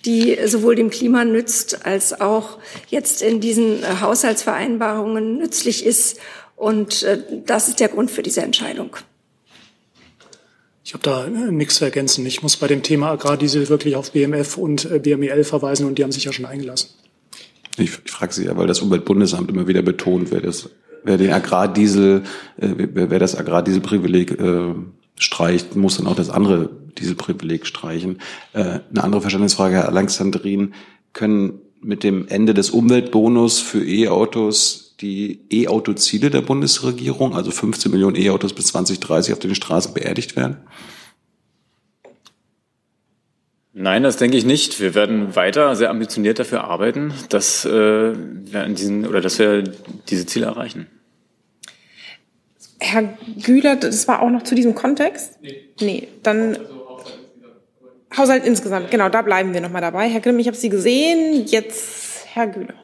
die 0.05 0.39
sowohl 0.47 0.77
dem 0.77 0.91
Klima 0.91 1.25
nützt, 1.25 1.85
als 1.85 2.21
auch 2.21 2.59
jetzt 2.89 3.23
in 3.23 3.41
diesen 3.41 3.83
äh, 3.83 3.87
Haushaltsvereinbarungen 4.01 5.37
nützlich 5.37 5.85
ist. 5.85 6.19
Und 6.57 7.05
das 7.45 7.67
ist 7.69 7.81
der 7.81 7.89
Grund 7.89 8.09
für 8.09 8.23
diese 8.23 8.43
Entscheidung. 8.43 8.97
Ich 10.85 10.95
habe 10.95 11.03
da 11.03 11.27
nichts 11.27 11.75
zu 11.77 11.85
ergänzen. 11.85 12.25
Ich 12.25 12.41
muss 12.43 12.57
bei 12.57 12.69
dem 12.69 12.85
Thema 12.85 13.11
Agrardiesel 13.11 13.69
wirklich 13.69 13.97
auf 13.97 14.13
BMF 14.13 14.59
und 14.59 15.03
BMEL 15.03 15.43
verweisen 15.43 15.87
und 15.87 15.99
die 15.99 16.05
haben 16.05 16.13
sich 16.13 16.23
ja 16.23 16.33
schon 16.33 16.47
eingelassen. 16.47 16.91
Ich, 17.79 17.91
ich 18.05 18.13
frage 18.13 18.33
Sie 18.33 18.45
ja, 18.45 18.57
weil 18.57 18.69
das 18.69 18.81
Umweltbundesamt 18.81 19.51
immer 19.51 19.67
wieder 19.67 19.83
betont, 19.83 20.31
wer 20.31 20.41
das 20.41 20.69
wer 21.05 21.19
den 21.19 21.33
Agrardiesel, 21.33 22.23
äh, 22.57 22.69
wer, 22.77 23.11
wer 23.11 23.19
das 23.19 23.37
Agrardieselprivileg 23.37 24.33
äh, 24.41 24.75
streicht, 25.17 25.77
muss 25.77 25.97
dann 25.97 26.07
auch 26.07 26.17
das 26.17 26.31
andere 26.31 26.71
Dieselprivileg 26.99 27.67
streichen. 27.67 28.19
Äh, 28.53 28.81
eine 28.91 29.05
andere 29.05 29.21
Verständnisfrage, 29.21 29.77
Herr 29.77 29.89
Alexandrin, 29.89 30.75
können 31.13 31.61
mit 31.81 32.05
dem 32.05 32.29
Ende 32.29 32.55
des 32.55 32.71
Umweltbonus 32.71 33.61
für 33.61 33.85
E-Autos 33.85 34.95
die 35.01 35.41
E-Auto-Ziele 35.51 36.31
der 36.31 36.43
Bundesregierung, 36.43 37.35
also 37.35 37.51
15 37.51 37.91
Millionen 37.91 38.17
E-Autos 38.17 38.53
bis 38.53 38.67
2030 38.67 39.33
auf 39.33 39.41
den 39.41 39.55
Straßen 39.55 39.93
beerdigt 39.93 40.37
werden? 40.37 40.59
Nein, 43.75 44.03
das 44.03 44.19
denke 44.19 44.37
ich 44.37 44.45
nicht. 44.45 44.81
Wir 44.81 44.95
werden 44.95 45.35
weiter 45.35 45.75
sehr 45.77 45.89
ambitioniert 45.91 46.39
dafür 46.39 46.65
arbeiten, 46.65 47.15
dass 47.31 47.65
äh, 47.65 47.71
wir 47.71 48.65
in 48.65 48.75
diesen 48.75 49.07
oder 49.07 49.21
dass 49.21 49.39
wir 49.39 49.65
diese 50.09 50.27
Ziele 50.27 50.47
erreichen. 50.47 50.89
Herr 52.81 53.17
Güler, 53.43 53.77
das 53.77 54.07
war 54.09 54.21
auch 54.21 54.31
noch 54.31 54.43
zu 54.43 54.55
diesem 54.55 54.75
Kontext? 54.75 55.39
Nee. 55.41 55.69
Nee, 55.81 56.09
dann 56.23 56.59
Haushalt 58.17 58.45
insgesamt, 58.45 58.91
genau, 58.91 59.09
da 59.09 59.23
bleiben 59.23 59.55
wir 59.55 59.61
nochmal 59.61 59.81
dabei. 59.81 60.09
Herr 60.09 60.21
Grimm, 60.21 60.39
ich 60.39 60.47
habe 60.47 60.57
Sie 60.57 60.69
gesehen. 60.69 61.47
Jetzt 61.47 62.27
Herr 62.27 62.49
Güler. 62.49 62.75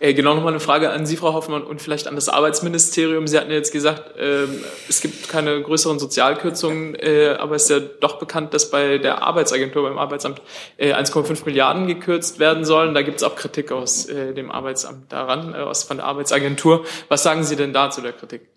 Äh, 0.00 0.14
genau 0.14 0.34
nochmal 0.34 0.54
eine 0.54 0.60
Frage 0.60 0.90
an 0.90 1.04
Sie, 1.04 1.16
Frau 1.16 1.34
Hoffmann, 1.34 1.62
und 1.62 1.82
vielleicht 1.82 2.08
an 2.08 2.14
das 2.14 2.30
Arbeitsministerium. 2.30 3.26
Sie 3.26 3.36
hatten 3.36 3.50
ja 3.50 3.56
jetzt 3.56 3.70
gesagt, 3.70 4.14
ähm, 4.18 4.64
es 4.88 5.02
gibt 5.02 5.28
keine 5.28 5.60
größeren 5.60 5.98
Sozialkürzungen, 5.98 6.94
äh, 6.94 7.36
aber 7.38 7.56
es 7.56 7.64
ist 7.64 7.70
ja 7.70 7.80
doch 8.00 8.18
bekannt, 8.18 8.54
dass 8.54 8.70
bei 8.70 8.96
der 8.96 9.22
Arbeitsagentur, 9.22 9.82
beim 9.82 9.98
Arbeitsamt 9.98 10.40
äh, 10.78 10.94
1,5 10.94 11.44
Milliarden 11.44 11.86
gekürzt 11.86 12.38
werden 12.38 12.64
sollen. 12.64 12.94
Da 12.94 13.02
gibt 13.02 13.18
es 13.18 13.22
auch 13.22 13.36
Kritik 13.36 13.72
aus 13.72 14.06
äh, 14.06 14.32
dem 14.32 14.50
Arbeitsamt 14.50 15.12
daran, 15.12 15.52
äh, 15.52 15.74
von 15.74 15.98
der 15.98 16.06
Arbeitsagentur. 16.06 16.86
Was 17.08 17.22
sagen 17.22 17.44
Sie 17.44 17.56
denn 17.56 17.74
da 17.74 17.90
zu 17.90 18.00
der 18.00 18.12
Kritik? 18.12 18.48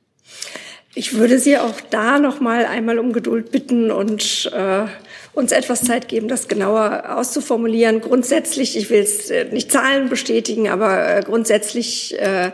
Ich 0.96 1.18
würde 1.18 1.40
Sie 1.40 1.58
auch 1.58 1.82
da 1.90 2.20
noch 2.20 2.40
mal 2.40 2.66
einmal 2.66 3.00
um 3.00 3.12
Geduld 3.12 3.52
bitten 3.52 3.92
und 3.92 4.50
äh, 4.54 4.86
uns 5.34 5.52
etwas 5.52 5.82
Zeit 5.84 6.08
geben, 6.08 6.28
das 6.28 6.48
genauer 6.48 7.16
auszuformulieren. 7.18 8.02
Grundsätzlich, 8.02 8.78
ich 8.78 8.90
will 8.90 9.02
es 9.02 9.30
äh, 9.30 9.46
nicht 9.46 9.72
Zahlen 9.72 10.10
bestätigen, 10.10 10.70
aber 10.70 11.18
äh, 11.18 11.22
grundsätzlich 11.22 12.20
äh, 12.20 12.52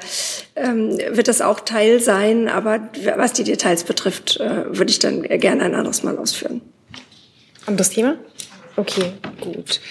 ähm, 0.55 0.97
wird 1.09 1.27
das 1.27 1.41
auch 1.41 1.59
Teil 1.59 1.99
sein. 1.99 2.47
Aber 2.47 2.89
was 3.15 3.33
die 3.33 3.43
Details 3.43 3.83
betrifft, 3.83 4.39
äh, 4.39 4.65
würde 4.67 4.91
ich 4.91 4.99
dann 4.99 5.23
gerne 5.23 5.63
ein 5.63 5.75
anderes 5.75 6.03
Mal 6.03 6.17
ausführen. 6.17 6.61
Anderes 7.65 7.89
Thema? 7.89 8.15
Okay, 8.77 9.11
gut. 9.41 9.81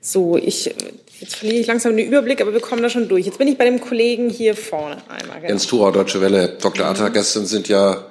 So, 0.00 0.36
ich 0.36 0.74
Jetzt 1.20 1.36
verliere 1.36 1.60
ich 1.60 1.66
langsam 1.66 1.94
den 1.96 2.06
Überblick, 2.06 2.40
aber 2.40 2.54
wir 2.54 2.60
kommen 2.60 2.82
da 2.82 2.88
schon 2.88 3.06
durch. 3.06 3.26
Jetzt 3.26 3.36
bin 3.36 3.46
ich 3.46 3.58
bei 3.58 3.66
dem 3.66 3.78
Kollegen 3.78 4.30
hier 4.30 4.56
vorne 4.56 4.96
einmal. 5.08 5.36
Genau. 5.36 5.48
Jens 5.50 5.66
Thurau, 5.66 5.90
Deutsche 5.90 6.22
Welle. 6.22 6.56
Dr. 6.60 6.86
Atta, 6.86 7.10
gestern 7.10 7.44
sind 7.44 7.68
ja 7.68 8.09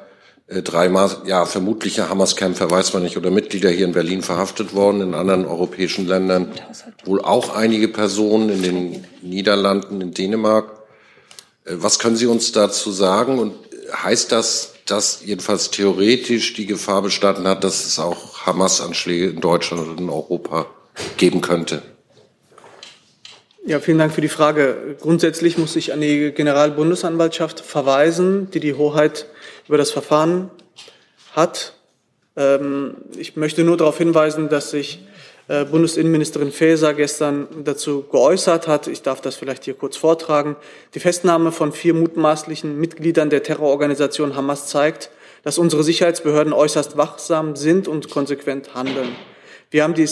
drei 0.49 0.91
ja, 1.25 1.45
vermutliche 1.45 2.09
Hamas-Kämpfer, 2.09 2.71
weiß 2.71 2.93
man 2.93 3.03
nicht, 3.03 3.17
oder 3.17 3.29
Mitglieder 3.29 3.69
hier 3.69 3.85
in 3.85 3.91
Berlin 3.91 4.23
verhaftet 4.23 4.73
worden, 4.73 5.01
in 5.01 5.13
anderen 5.13 5.45
europäischen 5.45 6.07
Ländern 6.07 6.51
wohl 7.05 7.21
auch 7.21 7.55
einige 7.55 7.87
Personen, 7.87 8.49
in 8.49 8.63
den 8.63 9.07
Niederlanden, 9.21 10.01
in 10.01 10.11
Dänemark. 10.11 10.71
Äh, 11.65 11.73
was 11.75 11.99
können 11.99 12.15
Sie 12.15 12.25
uns 12.25 12.51
dazu 12.51 12.91
sagen? 12.91 13.37
Und 13.37 13.53
heißt 13.93 14.31
das, 14.31 14.73
dass 14.85 15.21
jedenfalls 15.23 15.69
theoretisch 15.69 16.53
die 16.53 16.65
Gefahr 16.65 17.03
bestanden 17.03 17.47
hat, 17.47 17.63
dass 17.63 17.85
es 17.85 17.99
auch 17.99 18.45
Hamas-Anschläge 18.45 19.27
in 19.27 19.41
Deutschland 19.41 19.87
und 19.87 19.99
in 19.99 20.09
Europa 20.09 20.65
geben 21.17 21.41
könnte? 21.41 21.83
Ja, 23.65 23.79
vielen 23.79 23.99
Dank 23.99 24.13
für 24.13 24.21
die 24.21 24.29
Frage. 24.29 24.97
Grundsätzlich 24.99 25.59
muss 25.59 25.75
ich 25.75 25.93
an 25.93 26.01
die 26.01 26.31
Generalbundesanwaltschaft 26.31 27.59
verweisen, 27.59 28.49
die 28.51 28.59
die 28.59 28.73
Hoheit 28.73 29.27
über 29.69 29.77
das 29.77 29.91
Verfahren 29.91 30.49
hat. 31.35 31.75
Ähm, 32.35 32.95
ich 33.15 33.37
möchte 33.37 33.63
nur 33.63 33.77
darauf 33.77 33.99
hinweisen, 33.99 34.49
dass 34.49 34.71
sich 34.71 35.07
äh, 35.47 35.63
Bundesinnenministerin 35.63 36.51
Faeser 36.51 36.95
gestern 36.95 37.47
dazu 37.63 38.03
geäußert 38.03 38.67
hat. 38.67 38.87
Ich 38.87 39.03
darf 39.03 39.21
das 39.21 39.35
vielleicht 39.35 39.65
hier 39.65 39.75
kurz 39.75 39.95
vortragen. 39.95 40.55
Die 40.95 40.99
Festnahme 40.99 41.51
von 41.51 41.71
vier 41.71 41.93
mutmaßlichen 41.93 42.79
Mitgliedern 42.79 43.29
der 43.29 43.43
Terrororganisation 43.43 44.35
Hamas 44.35 44.67
zeigt, 44.67 45.11
dass 45.43 45.59
unsere 45.59 45.83
Sicherheitsbehörden 45.83 46.51
äußerst 46.51 46.97
wachsam 46.97 47.55
sind 47.55 47.87
und 47.87 48.09
konsequent 48.09 48.73
handeln. 48.73 49.15
Wir 49.69 49.83
haben 49.83 49.93
die 49.93 50.09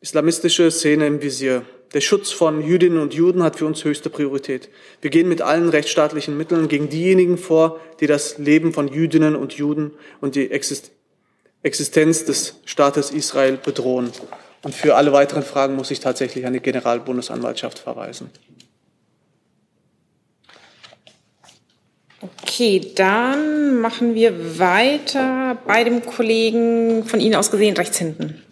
islamistische 0.00 0.70
Szene 0.70 1.06
im 1.06 1.20
Visier. 1.20 1.64
Der 1.94 2.02
Schutz 2.02 2.30
von 2.30 2.60
Jüdinnen 2.62 2.98
und 2.98 3.14
Juden 3.14 3.42
hat 3.42 3.56
für 3.56 3.66
uns 3.66 3.82
höchste 3.82 4.10
Priorität. 4.10 4.68
Wir 5.00 5.10
gehen 5.10 5.28
mit 5.28 5.40
allen 5.40 5.70
rechtsstaatlichen 5.70 6.36
Mitteln 6.36 6.68
gegen 6.68 6.90
diejenigen 6.90 7.38
vor, 7.38 7.80
die 8.00 8.06
das 8.06 8.36
Leben 8.36 8.74
von 8.74 8.88
Jüdinnen 8.88 9.34
und 9.36 9.54
Juden 9.54 9.92
und 10.20 10.34
die 10.34 10.50
Existenz 10.50 12.24
des 12.26 12.60
Staates 12.66 13.10
Israel 13.10 13.56
bedrohen. 13.56 14.10
Und 14.62 14.74
für 14.74 14.96
alle 14.96 15.12
weiteren 15.12 15.42
Fragen 15.42 15.76
muss 15.76 15.90
ich 15.90 16.00
tatsächlich 16.00 16.44
an 16.44 16.52
die 16.52 16.60
Generalbundesanwaltschaft 16.60 17.78
verweisen. 17.78 18.30
Okay, 22.20 22.92
dann 22.96 23.80
machen 23.80 24.14
wir 24.14 24.58
weiter 24.58 25.56
bei 25.66 25.84
dem 25.84 26.04
Kollegen 26.04 27.04
von 27.04 27.20
Ihnen 27.20 27.36
aus 27.36 27.50
gesehen 27.50 27.76
rechts 27.76 27.96
hinten. 27.96 28.42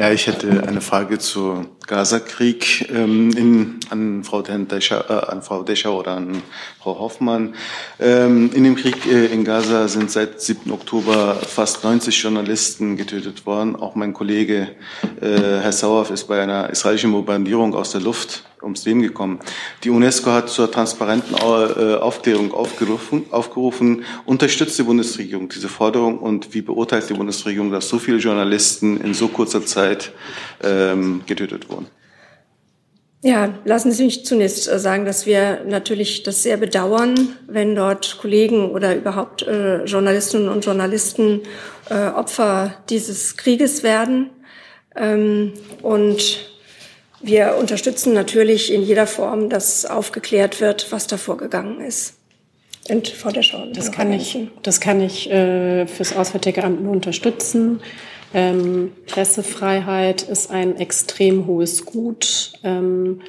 Ja, 0.00 0.10
ich 0.10 0.26
hätte 0.26 0.66
eine 0.66 0.80
Frage 0.80 1.18
zu 1.18 1.66
Gaza-Krieg 1.86 2.88
ähm, 2.90 3.32
in, 3.36 3.80
an, 3.90 4.24
Frau 4.24 4.40
Descher, 4.40 5.04
äh, 5.10 5.30
an 5.30 5.42
Frau 5.42 5.62
Descher 5.62 5.92
oder 5.92 6.12
an 6.12 6.42
Frau 6.78 6.98
Hoffmann. 6.98 7.54
Ähm, 7.98 8.50
in 8.54 8.64
dem 8.64 8.76
Krieg 8.76 9.04
äh, 9.04 9.26
in 9.26 9.44
Gaza 9.44 9.88
sind 9.88 10.10
seit 10.10 10.40
7. 10.40 10.72
Oktober 10.72 11.34
fast 11.34 11.84
90 11.84 12.22
Journalisten 12.22 12.96
getötet 12.96 13.44
worden. 13.44 13.76
Auch 13.76 13.94
mein 13.94 14.14
Kollege 14.14 14.68
äh, 15.20 15.60
Herr 15.60 15.72
Sauer 15.72 16.10
ist 16.10 16.28
bei 16.28 16.40
einer 16.40 16.70
israelischen 16.70 17.12
Bombardierung 17.12 17.74
aus 17.74 17.92
der 17.92 18.00
Luft 18.00 18.44
ums 18.62 18.84
Leben 18.84 19.02
gekommen. 19.02 19.40
Die 19.84 19.90
UNESCO 19.90 20.30
hat 20.30 20.48
zur 20.48 20.70
transparenten 20.70 21.34
äh, 21.34 21.96
Aufklärung 21.96 22.52
aufgerufen, 22.52 23.24
aufgerufen. 23.30 24.04
Unterstützt 24.24 24.78
die 24.78 24.82
Bundesregierung 24.82 25.48
diese 25.48 25.68
Forderung 25.68 26.18
und 26.18 26.54
wie 26.54 26.62
beurteilt 26.62 27.08
die 27.08 27.14
Bundesregierung, 27.14 27.70
dass 27.70 27.88
so 27.88 27.98
viele 27.98 28.18
Journalisten 28.18 29.00
in 29.00 29.14
so 29.14 29.28
kurzer 29.28 29.64
Zeit 29.64 30.12
ähm, 30.62 31.22
getötet 31.26 31.68
wurden? 31.70 31.86
Ja, 33.22 33.52
lassen 33.64 33.92
Sie 33.92 34.04
mich 34.04 34.24
zunächst 34.24 34.66
äh, 34.66 34.78
sagen, 34.78 35.04
dass 35.04 35.26
wir 35.26 35.64
natürlich 35.66 36.22
das 36.22 36.42
sehr 36.42 36.56
bedauern, 36.56 37.36
wenn 37.46 37.74
dort 37.74 38.16
Kollegen 38.18 38.70
oder 38.70 38.96
überhaupt 38.96 39.42
äh, 39.42 39.84
Journalistinnen 39.84 40.48
und 40.48 40.64
Journalisten 40.64 41.42
äh, 41.90 42.08
Opfer 42.08 42.76
dieses 42.88 43.36
Krieges 43.36 43.82
werden. 43.82 44.30
Ähm, 44.96 45.52
und 45.82 46.50
wir 47.22 47.56
unterstützen 47.58 48.12
natürlich 48.14 48.72
in 48.72 48.82
jeder 48.82 49.06
Form, 49.06 49.50
dass 49.50 49.84
aufgeklärt 49.84 50.60
wird, 50.60 50.90
was 50.90 51.06
da 51.06 51.16
vorgegangen 51.16 51.80
ist. 51.80 52.14
Und 52.88 53.08
vor 53.08 53.32
der 53.32 53.42
Schau. 53.42 53.66
Das 53.72 53.92
kann 53.92 54.12
ich, 54.12 54.38
das 54.62 54.80
kann 54.80 55.00
ich 55.00 55.30
äh, 55.30 55.86
fürs 55.86 56.16
Auswärtige 56.16 56.64
Amt 56.64 56.82
nur 56.82 56.92
unterstützen. 56.92 57.80
Ähm, 58.32 58.92
Pressefreiheit 59.06 60.22
ist 60.22 60.50
ein 60.50 60.76
extrem 60.76 61.46
hohes 61.46 61.84
Gut, 61.84 62.52
ähm, 62.64 63.20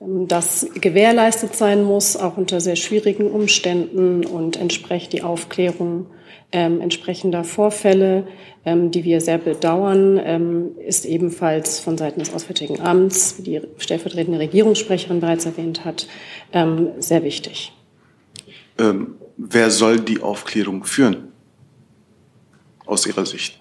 das 0.00 0.66
gewährleistet 0.74 1.56
sein 1.56 1.82
muss, 1.82 2.16
auch 2.16 2.36
unter 2.36 2.60
sehr 2.60 2.76
schwierigen 2.76 3.30
Umständen 3.30 4.24
und 4.24 4.56
entspricht 4.56 5.12
die 5.12 5.22
Aufklärung 5.22 6.06
ähm, 6.52 6.80
entsprechender 6.80 7.42
Vorfälle, 7.42 8.26
ähm, 8.64 8.90
die 8.90 9.04
wir 9.04 9.20
sehr 9.20 9.38
bedauern, 9.38 10.20
ähm, 10.22 10.78
ist 10.78 11.04
ebenfalls 11.04 11.80
von 11.80 11.98
Seiten 11.98 12.20
des 12.20 12.32
Auswärtigen 12.32 12.80
Amts, 12.80 13.36
wie 13.38 13.42
die 13.42 13.60
stellvertretende 13.78 14.38
Regierungssprecherin 14.38 15.20
bereits 15.20 15.44
erwähnt 15.44 15.84
hat, 15.84 16.06
ähm, 16.52 16.88
sehr 16.98 17.22
wichtig. 17.22 17.72
Ähm, 18.78 19.16
wer 19.36 19.70
soll 19.70 20.00
die 20.00 20.20
Aufklärung 20.20 20.84
führen 20.84 21.32
aus 22.86 23.06
Ihrer 23.06 23.26
Sicht? 23.26 23.60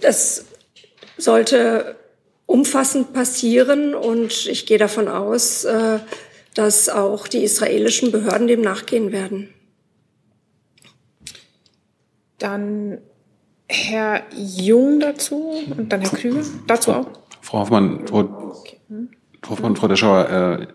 Das 0.00 0.44
sollte 1.16 1.96
umfassend 2.46 3.12
passieren 3.12 3.94
und 3.94 4.46
ich 4.46 4.66
gehe 4.66 4.78
davon 4.78 5.08
aus, 5.08 5.64
äh, 5.64 6.00
dass 6.54 6.88
auch 6.88 7.28
die 7.28 7.44
israelischen 7.44 8.12
Behörden 8.12 8.46
dem 8.46 8.60
nachgehen 8.60 9.12
werden. 9.12 9.48
Dann 12.42 12.98
Herr 13.68 14.22
Jung 14.36 14.98
dazu 14.98 15.52
und 15.76 15.92
dann 15.92 16.00
Herr 16.00 16.10
Krüger 16.10 16.42
dazu 16.66 16.92
auch. 16.92 17.06
Frau 17.40 17.60
Hoffmann, 17.60 18.06
Frau, 18.06 18.54
Frau 19.42 19.50
Hoffmann, 19.50 19.76
Frau 19.76 19.86
Deschauer, 19.86 20.28
äh, 20.28 20.66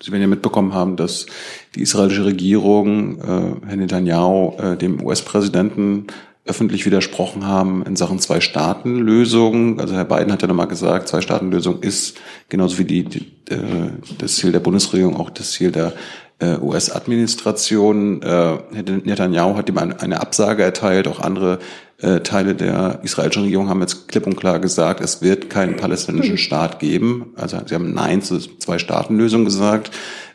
Sie 0.00 0.12
werden 0.12 0.22
ja 0.22 0.28
mitbekommen 0.28 0.74
haben, 0.74 0.94
dass 0.94 1.26
die 1.74 1.82
israelische 1.82 2.24
Regierung, 2.24 3.18
äh, 3.18 3.66
Herr 3.66 3.76
Netanyahu, 3.76 4.56
äh, 4.58 4.76
dem 4.76 5.04
US-Präsidenten 5.04 6.06
öffentlich 6.48 6.86
widersprochen 6.86 7.46
haben 7.46 7.84
in 7.84 7.96
Sachen 7.96 8.18
Zwei-Staaten-Lösung. 8.18 9.80
Also 9.80 9.94
Herr 9.94 10.04
Biden 10.04 10.32
hat 10.32 10.42
ja 10.42 10.48
nochmal 10.48 10.68
gesagt, 10.68 11.08
Zwei-Staaten-Lösung 11.08 11.82
ist 11.82 12.18
genauso 12.48 12.78
wie 12.78 12.84
die, 12.84 13.04
die, 13.04 13.18
äh, 13.50 13.90
das 14.18 14.36
Ziel 14.36 14.52
der 14.52 14.60
Bundesregierung 14.60 15.16
auch 15.16 15.30
das 15.30 15.52
Ziel 15.52 15.70
der 15.70 15.92
äh, 16.40 16.56
US-Administration. 16.58 18.22
Äh, 18.22 18.58
Netanyahu 19.04 19.56
hat 19.56 19.68
ihm 19.68 19.78
eine 19.78 20.20
Absage 20.20 20.62
erteilt. 20.62 21.08
Auch 21.08 21.20
andere 21.20 21.58
äh, 22.00 22.20
Teile 22.20 22.54
der 22.54 23.00
israelischen 23.02 23.42
Regierung 23.42 23.68
haben 23.68 23.80
jetzt 23.80 24.08
klipp 24.08 24.26
und 24.26 24.36
klar 24.36 24.60
gesagt, 24.60 25.00
es 25.00 25.20
wird 25.20 25.50
keinen 25.50 25.76
palästinensischen 25.76 26.38
Staat 26.38 26.78
geben. 26.78 27.32
Also 27.36 27.58
sie 27.66 27.74
haben 27.74 27.92
Nein 27.92 28.22
zur 28.22 28.40
Zwei-Staaten-Lösung 28.40 29.44
gesagt. 29.44 29.90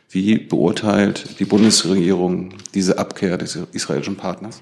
Wie 0.09 0.37
beurteilt 0.37 1.39
die 1.39 1.45
Bundesregierung 1.45 2.53
diese 2.75 2.99
Abkehr 2.99 3.37
des 3.37 3.57
israelischen 3.71 4.15
Partners? 4.15 4.61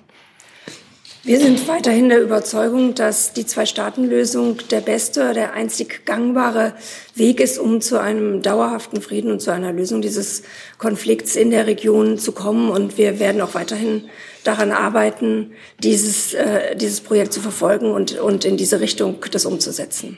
Wir 1.23 1.39
sind 1.39 1.67
weiterhin 1.67 2.09
der 2.09 2.19
Überzeugung, 2.23 2.95
dass 2.95 3.33
die 3.33 3.45
Zwei-Staaten-Lösung 3.45 4.57
der 4.71 4.81
beste, 4.81 5.33
der 5.33 5.53
einzig 5.53 6.03
gangbare 6.03 6.73
Weg 7.13 7.39
ist, 7.39 7.59
um 7.59 7.79
zu 7.79 8.01
einem 8.01 8.41
dauerhaften 8.41 9.01
Frieden 9.01 9.31
und 9.31 9.39
zu 9.39 9.51
einer 9.51 9.71
Lösung 9.71 10.01
dieses 10.01 10.41
Konflikts 10.79 11.35
in 11.35 11.51
der 11.51 11.67
Region 11.67 12.17
zu 12.17 12.31
kommen. 12.31 12.71
Und 12.71 12.97
wir 12.97 13.19
werden 13.19 13.39
auch 13.41 13.53
weiterhin 13.53 14.05
daran 14.43 14.71
arbeiten, 14.71 15.51
dieses, 15.77 16.33
äh, 16.33 16.75
dieses 16.75 17.01
Projekt 17.01 17.33
zu 17.33 17.39
verfolgen 17.39 17.91
und, 17.91 18.17
und 18.17 18.43
in 18.43 18.57
diese 18.57 18.79
Richtung 18.79 19.23
das 19.31 19.45
umzusetzen. 19.45 20.17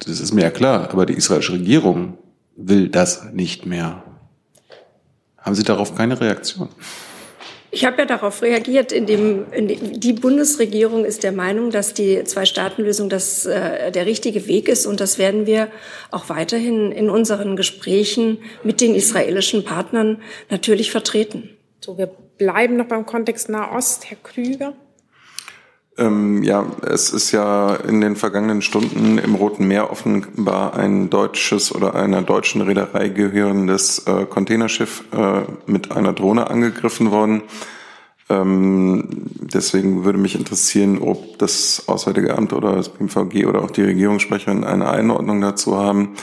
Das 0.00 0.18
ist 0.18 0.32
mir 0.32 0.42
ja 0.42 0.50
klar, 0.50 0.90
aber 0.90 1.06
die 1.06 1.14
israelische 1.14 1.52
Regierung 1.52 2.18
will 2.56 2.88
das 2.88 3.32
nicht 3.32 3.66
mehr. 3.66 4.02
Haben 5.36 5.54
Sie 5.54 5.62
darauf 5.62 5.94
keine 5.94 6.20
Reaktion? 6.20 6.68
Ich 7.70 7.84
habe 7.84 7.98
ja 7.98 8.04
darauf 8.06 8.40
reagiert, 8.40 8.92
indem, 8.92 9.52
indem 9.52 10.00
die 10.00 10.14
Bundesregierung 10.14 11.04
ist 11.04 11.22
der 11.22 11.32
Meinung, 11.32 11.70
dass 11.70 11.92
die 11.92 12.24
Zwei-Staaten-Lösung 12.24 13.10
äh, 13.10 13.92
der 13.92 14.06
richtige 14.06 14.46
Weg 14.46 14.68
ist. 14.68 14.86
Und 14.86 15.00
das 15.00 15.18
werden 15.18 15.46
wir 15.46 15.68
auch 16.10 16.30
weiterhin 16.30 16.92
in 16.92 17.10
unseren 17.10 17.56
Gesprächen 17.56 18.38
mit 18.64 18.80
den 18.80 18.94
israelischen 18.94 19.64
Partnern 19.64 20.22
natürlich 20.48 20.90
vertreten. 20.90 21.50
So, 21.80 21.98
wir 21.98 22.06
bleiben 22.38 22.76
noch 22.76 22.86
beim 22.86 23.04
Kontext 23.04 23.50
Nahost. 23.50 24.08
Herr 24.10 24.18
Krüger. 24.22 24.72
Ähm, 25.98 26.44
ja, 26.44 26.64
es 26.86 27.10
ist 27.10 27.32
ja 27.32 27.74
in 27.74 28.00
den 28.00 28.14
vergangenen 28.14 28.62
Stunden 28.62 29.18
im 29.18 29.34
Roten 29.34 29.66
Meer 29.66 29.90
offenbar 29.90 30.74
ein 30.74 31.10
deutsches 31.10 31.74
oder 31.74 31.96
einer 31.96 32.22
deutschen 32.22 32.60
Reederei 32.62 33.08
gehörendes 33.08 34.06
äh, 34.06 34.24
Containerschiff 34.24 35.02
äh, 35.12 35.40
mit 35.66 35.90
einer 35.90 36.12
Drohne 36.12 36.50
angegriffen 36.50 37.10
worden. 37.10 37.42
Ähm, 38.30 39.08
deswegen 39.40 40.04
würde 40.04 40.20
mich 40.20 40.36
interessieren, 40.36 40.98
ob 41.00 41.38
das 41.38 41.84
Auswärtige 41.88 42.36
Amt 42.36 42.52
oder 42.52 42.76
das 42.76 42.90
BMVG 42.90 43.46
oder 43.46 43.64
auch 43.64 43.70
die 43.72 43.82
Regierungssprecherin 43.82 44.62
eine 44.62 44.88
Einordnung 44.90 45.40
dazu 45.40 45.76
haben 45.76 46.14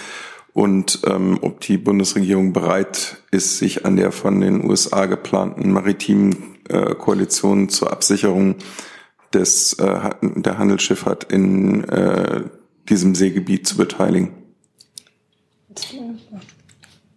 und 0.54 1.02
ähm, 1.06 1.40
ob 1.42 1.60
die 1.60 1.78
Bundesregierung 1.78 2.54
bereit 2.54 3.18
ist, 3.32 3.58
sich 3.58 3.86
an 3.86 3.98
der 3.98 4.14
von 4.14 4.40
den 4.40 4.64
USA 4.70 5.06
geplanten 5.06 5.74
maritimen 5.74 6.56
äh, 6.70 6.96
Koalition 6.96 7.68
zur 7.68 7.92
Absicherung 7.92 8.56
des, 9.36 9.74
äh, 9.74 10.10
der 10.22 10.58
Handelsschifffahrt 10.58 11.32
in 11.32 11.84
äh, 11.90 12.42
diesem 12.90 13.16
Seegebiet 13.16 13.68
zu 13.68 13.78
beteiligen. 13.78 14.32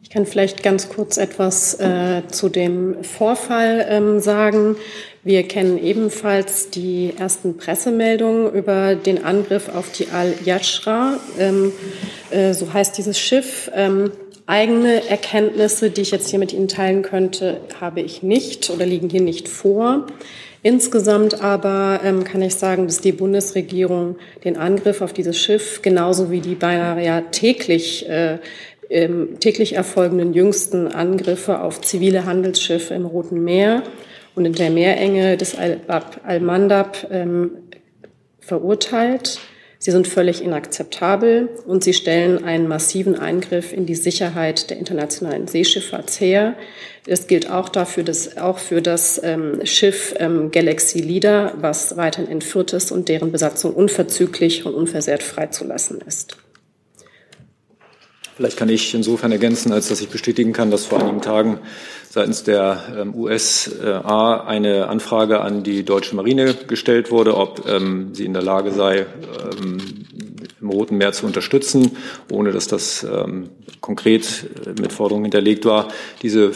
Ich 0.02 0.10
kann 0.10 0.26
vielleicht 0.26 0.62
ganz 0.62 0.88
kurz 0.88 1.16
etwas 1.16 1.74
äh, 1.80 2.22
zu 2.28 2.48
dem 2.48 3.04
Vorfall 3.04 3.86
ähm, 3.88 4.20
sagen. 4.20 4.76
Wir 5.22 5.42
kennen 5.42 5.78
ebenfalls 5.78 6.70
die 6.70 7.12
ersten 7.18 7.56
Pressemeldungen 7.56 8.52
über 8.52 8.94
den 8.94 9.24
Angriff 9.24 9.68
auf 9.68 9.92
die 9.92 10.08
Al-Yashra. 10.08 11.18
Ähm, 11.38 11.72
äh, 12.30 12.54
so 12.54 12.72
heißt 12.72 12.96
dieses 12.96 13.18
Schiff. 13.18 13.70
Ähm, 13.74 14.10
eigene 14.46 15.06
Erkenntnisse, 15.08 15.90
die 15.90 16.00
ich 16.00 16.10
jetzt 16.10 16.30
hier 16.30 16.38
mit 16.38 16.54
Ihnen 16.54 16.68
teilen 16.68 17.02
könnte, 17.02 17.60
habe 17.78 18.00
ich 18.00 18.22
nicht 18.22 18.70
oder 18.70 18.86
liegen 18.86 19.10
hier 19.10 19.20
nicht 19.20 19.46
vor. 19.46 20.06
Insgesamt 20.62 21.42
aber 21.42 22.00
ähm, 22.02 22.24
kann 22.24 22.42
ich 22.42 22.56
sagen, 22.56 22.86
dass 22.86 23.00
die 23.00 23.12
Bundesregierung 23.12 24.16
den 24.44 24.56
Angriff 24.56 25.00
auf 25.00 25.12
dieses 25.12 25.38
Schiff 25.38 25.82
genauso 25.82 26.30
wie 26.30 26.40
die 26.40 26.56
beinahe 26.56 27.04
ja 27.04 27.20
täglich 27.20 28.08
äh, 28.08 28.38
ähm, 28.90 29.38
täglich 29.40 29.74
erfolgenden 29.74 30.32
jüngsten 30.32 30.88
Angriffe 30.88 31.60
auf 31.60 31.80
zivile 31.80 32.24
Handelsschiffe 32.24 32.94
im 32.94 33.04
Roten 33.04 33.44
Meer 33.44 33.82
und 34.34 34.46
in 34.46 34.54
der 34.54 34.70
Meerenge 34.70 35.36
des 35.36 35.56
Al-Mandab 35.56 37.06
ähm, 37.10 37.50
verurteilt. 38.40 39.40
Sie 39.80 39.92
sind 39.92 40.08
völlig 40.08 40.42
inakzeptabel 40.42 41.48
und 41.64 41.84
sie 41.84 41.92
stellen 41.92 42.44
einen 42.44 42.66
massiven 42.66 43.16
Eingriff 43.16 43.72
in 43.72 43.86
die 43.86 43.94
Sicherheit 43.94 44.70
der 44.70 44.78
internationalen 44.78 45.46
Seeschifffahrt 45.46 46.20
her. 46.20 46.56
Das 47.06 47.28
gilt 47.28 47.48
auch 47.48 47.68
dafür, 47.68 48.02
dass 48.02 48.36
auch 48.36 48.58
für 48.58 48.82
das 48.82 49.20
ähm, 49.22 49.64
Schiff 49.64 50.14
ähm, 50.18 50.50
Galaxy 50.50 51.00
Leader, 51.00 51.54
was 51.60 51.96
weiterhin 51.96 52.30
entführt 52.30 52.72
ist 52.72 52.90
und 52.90 53.08
deren 53.08 53.30
Besatzung 53.30 53.72
unverzüglich 53.72 54.66
und 54.66 54.74
unversehrt 54.74 55.22
freizulassen 55.22 56.00
ist. 56.00 56.36
Vielleicht 58.38 58.56
kann 58.56 58.68
ich 58.68 58.94
insofern 58.94 59.32
ergänzen, 59.32 59.72
als 59.72 59.88
dass 59.88 60.00
ich 60.00 60.10
bestätigen 60.10 60.52
kann, 60.52 60.70
dass 60.70 60.86
vor 60.86 61.00
einigen 61.00 61.20
Tagen 61.20 61.58
seitens 62.08 62.44
der 62.44 62.84
ähm, 62.96 63.12
USA 63.12 64.44
eine 64.46 64.86
Anfrage 64.86 65.40
an 65.40 65.64
die 65.64 65.82
deutsche 65.82 66.14
Marine 66.14 66.54
gestellt 66.54 67.10
wurde, 67.10 67.36
ob 67.36 67.68
ähm, 67.68 68.14
sie 68.14 68.24
in 68.24 68.34
der 68.34 68.42
Lage 68.42 68.70
sei, 68.70 69.06
ähm, 69.60 69.78
im 70.60 70.70
Roten 70.70 70.98
Meer 70.98 71.10
zu 71.12 71.26
unterstützen, 71.26 71.96
ohne 72.30 72.52
dass 72.52 72.68
das 72.68 73.04
konkret 73.80 74.46
äh, 74.66 74.80
mit 74.80 74.92
Forderungen 74.92 75.24
hinterlegt 75.24 75.64
war. 75.64 75.88
Diese 76.22 76.52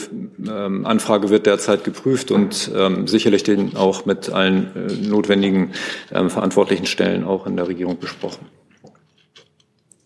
Anfrage 0.47 1.29
wird 1.29 1.45
derzeit 1.47 1.83
geprüft 1.83 2.31
und 2.31 2.71
sicherlich 3.05 3.43
auch 3.75 4.05
mit 4.05 4.29
allen 4.29 4.71
äh, 4.75 5.05
notwendigen 5.05 5.71
verantwortlichen 6.07 6.85
Stellen 6.85 7.25
auch 7.25 7.45
in 7.45 7.57
der 7.57 7.67
Regierung 7.67 7.99
besprochen. 7.99 8.62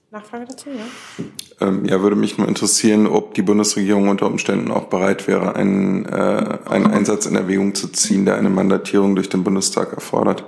Nachfrage 0.10 0.46
dazu, 0.46 0.70
ja? 0.70 1.26
Ähm, 1.60 1.84
ja, 1.86 2.02
würde 2.02 2.16
mich 2.16 2.38
nur 2.38 2.48
interessieren, 2.48 3.08
ob 3.08 3.34
die 3.34 3.42
Bundesregierung 3.42 4.08
unter 4.08 4.28
Umständen 4.28 4.72
auch 4.72 4.86
bereit 4.86 5.28
wäre, 5.28 5.56
einen, 5.56 6.06
äh, 6.06 6.60
einen 6.66 6.88
Einsatz 6.88 7.26
in 7.26 7.36
Erwägung 7.36 7.76
zu 7.76 7.90
ziehen, 7.90 8.24
der 8.24 8.36
eine 8.36 8.50
Mandatierung 8.50 9.16
durch 9.16 9.28
den 9.28 9.44
Bundestag 9.44 9.92
erfordert. 9.92 10.46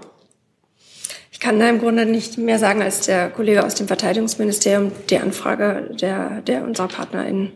Ich 1.33 1.41
kann 1.41 1.59
da 1.59 1.69
im 1.69 1.79
Grunde 1.79 2.05
nicht 2.05 2.37
mehr 2.37 2.57
sagen 2.57 2.81
als 2.81 3.05
der 3.05 3.29
Kollege 3.29 3.65
aus 3.65 3.75
dem 3.75 3.87
Verteidigungsministerium. 3.87 4.91
Die 5.09 5.19
Anfrage 5.19 5.93
der, 5.99 6.41
der 6.41 6.63
unserer 6.63 6.87
Partner 6.87 7.27
in 7.27 7.51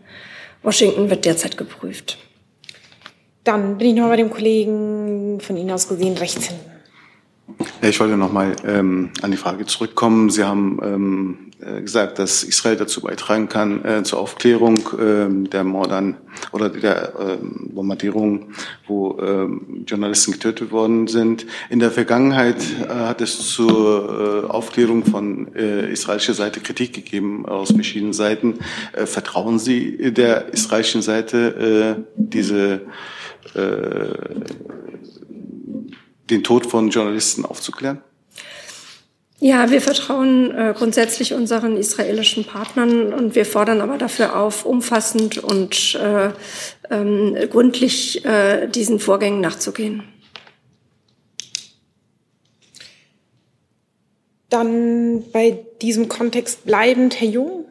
Washington 0.62 1.08
wird 1.08 1.24
derzeit 1.24 1.56
geprüft. 1.56 2.18
Dann 3.44 3.78
bin 3.78 3.88
ich 3.88 3.94
noch 3.94 4.08
bei 4.08 4.16
dem 4.16 4.30
Kollegen 4.30 5.40
von 5.40 5.56
Ihnen 5.56 5.70
aus 5.70 5.88
gesehen 5.88 6.16
rechts 6.18 6.46
hinten. 6.46 6.73
Ich 7.82 8.00
wollte 8.00 8.16
noch 8.16 8.32
mal 8.32 8.56
ähm, 8.66 9.10
an 9.20 9.30
die 9.30 9.36
Frage 9.36 9.66
zurückkommen. 9.66 10.30
Sie 10.30 10.44
haben 10.44 10.80
ähm, 10.82 11.38
äh, 11.60 11.82
gesagt, 11.82 12.18
dass 12.18 12.42
Israel 12.42 12.76
dazu 12.76 13.02
beitragen 13.02 13.48
kann 13.48 13.84
äh, 13.84 14.02
zur 14.02 14.18
Aufklärung 14.18 14.78
äh, 14.98 15.48
der 15.48 15.64
Mordern 15.64 16.16
oder 16.52 16.70
der 16.70 17.14
äh, 17.18 17.36
Bombardierung, 17.40 18.52
wo 18.86 19.18
äh, 19.18 19.46
Journalisten 19.86 20.32
getötet 20.32 20.72
worden 20.72 21.06
sind. 21.06 21.46
In 21.68 21.78
der 21.78 21.90
Vergangenheit 21.90 22.56
äh, 22.82 22.88
hat 22.88 23.20
es 23.20 23.50
zur 23.50 24.44
äh, 24.44 24.50
Aufklärung 24.50 25.04
von 25.04 25.54
äh, 25.54 25.92
israelischer 25.92 26.34
Seite 26.34 26.60
Kritik 26.60 26.94
gegeben 26.94 27.46
aus 27.46 27.72
verschiedenen 27.72 28.14
Seiten. 28.14 28.58
Äh, 28.92 29.04
vertrauen 29.04 29.58
Sie 29.58 30.12
der 30.12 30.52
israelischen 30.52 31.02
Seite 31.02 31.96
äh, 31.98 32.02
diese 32.16 32.80
äh, 33.54 33.60
den 36.30 36.42
Tod 36.42 36.66
von 36.66 36.90
Journalisten 36.90 37.44
aufzuklären? 37.44 38.02
Ja, 39.40 39.70
wir 39.70 39.80
vertrauen 39.80 40.52
äh, 40.52 40.74
grundsätzlich 40.76 41.34
unseren 41.34 41.76
israelischen 41.76 42.44
Partnern 42.44 43.12
und 43.12 43.34
wir 43.34 43.44
fordern 43.44 43.80
aber 43.80 43.98
dafür 43.98 44.36
auf, 44.36 44.64
umfassend 44.64 45.38
und 45.38 45.96
äh, 45.96 46.30
ähm, 46.90 47.36
gründlich 47.50 48.24
äh, 48.24 48.68
diesen 48.68 49.00
Vorgängen 49.00 49.40
nachzugehen. 49.40 50.04
Dann 54.48 55.24
bei 55.32 55.64
diesem 55.82 56.08
Kontext 56.08 56.64
bleibend, 56.64 57.20
Herr 57.20 57.28
Jung. 57.28 57.66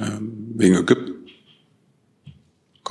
Ähm, 0.00 0.52
wegen 0.56 0.74
Ägypten. 0.74 1.11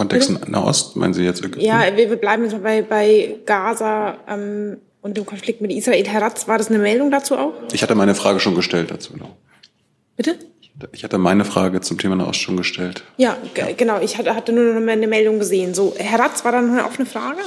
Kontext 0.01 0.29
Bitte? 0.39 0.51
Nahost, 0.51 0.95
meinen 0.95 1.13
Sie 1.13 1.23
jetzt 1.23 1.39
Ägypten? 1.39 1.61
Ja, 1.61 1.83
wir, 1.95 2.09
wir 2.09 2.17
bleiben 2.17 2.43
jetzt 2.43 2.53
mal 2.53 2.61
bei, 2.61 2.81
bei 2.81 3.35
Gaza 3.45 4.17
ähm, 4.27 4.77
und 5.01 5.15
dem 5.17 5.25
Konflikt 5.25 5.61
mit 5.61 5.71
Israel. 5.71 6.05
Herr 6.07 6.21
Ratz, 6.21 6.47
war 6.47 6.57
das 6.57 6.69
eine 6.69 6.79
Meldung 6.79 7.11
dazu 7.11 7.35
auch? 7.37 7.53
Ich 7.71 7.81
hatte 7.83 7.95
meine 7.95 8.15
Frage 8.15 8.39
schon 8.39 8.55
gestellt 8.55 8.91
dazu. 8.91 9.13
Genau. 9.13 9.35
Bitte? 10.17 10.35
Ich 10.93 11.03
hatte 11.03 11.19
meine 11.19 11.45
Frage 11.45 11.81
zum 11.81 11.99
Thema 11.99 12.15
Nahost 12.15 12.39
schon 12.39 12.57
gestellt. 12.57 13.03
Ja, 13.17 13.37
g- 13.53 13.73
genau. 13.77 13.99
Ich 14.01 14.17
hatte, 14.17 14.35
hatte 14.35 14.51
nur 14.51 14.73
noch 14.73 14.91
eine 14.91 15.07
Meldung 15.07 15.37
gesehen. 15.37 15.73
So, 15.75 15.93
Herr 15.97 16.19
Ratz, 16.19 16.43
war 16.43 16.51
da 16.51 16.61
noch 16.61 16.71
eine 16.73 16.85
offene 16.85 17.05
Frage? 17.05 17.39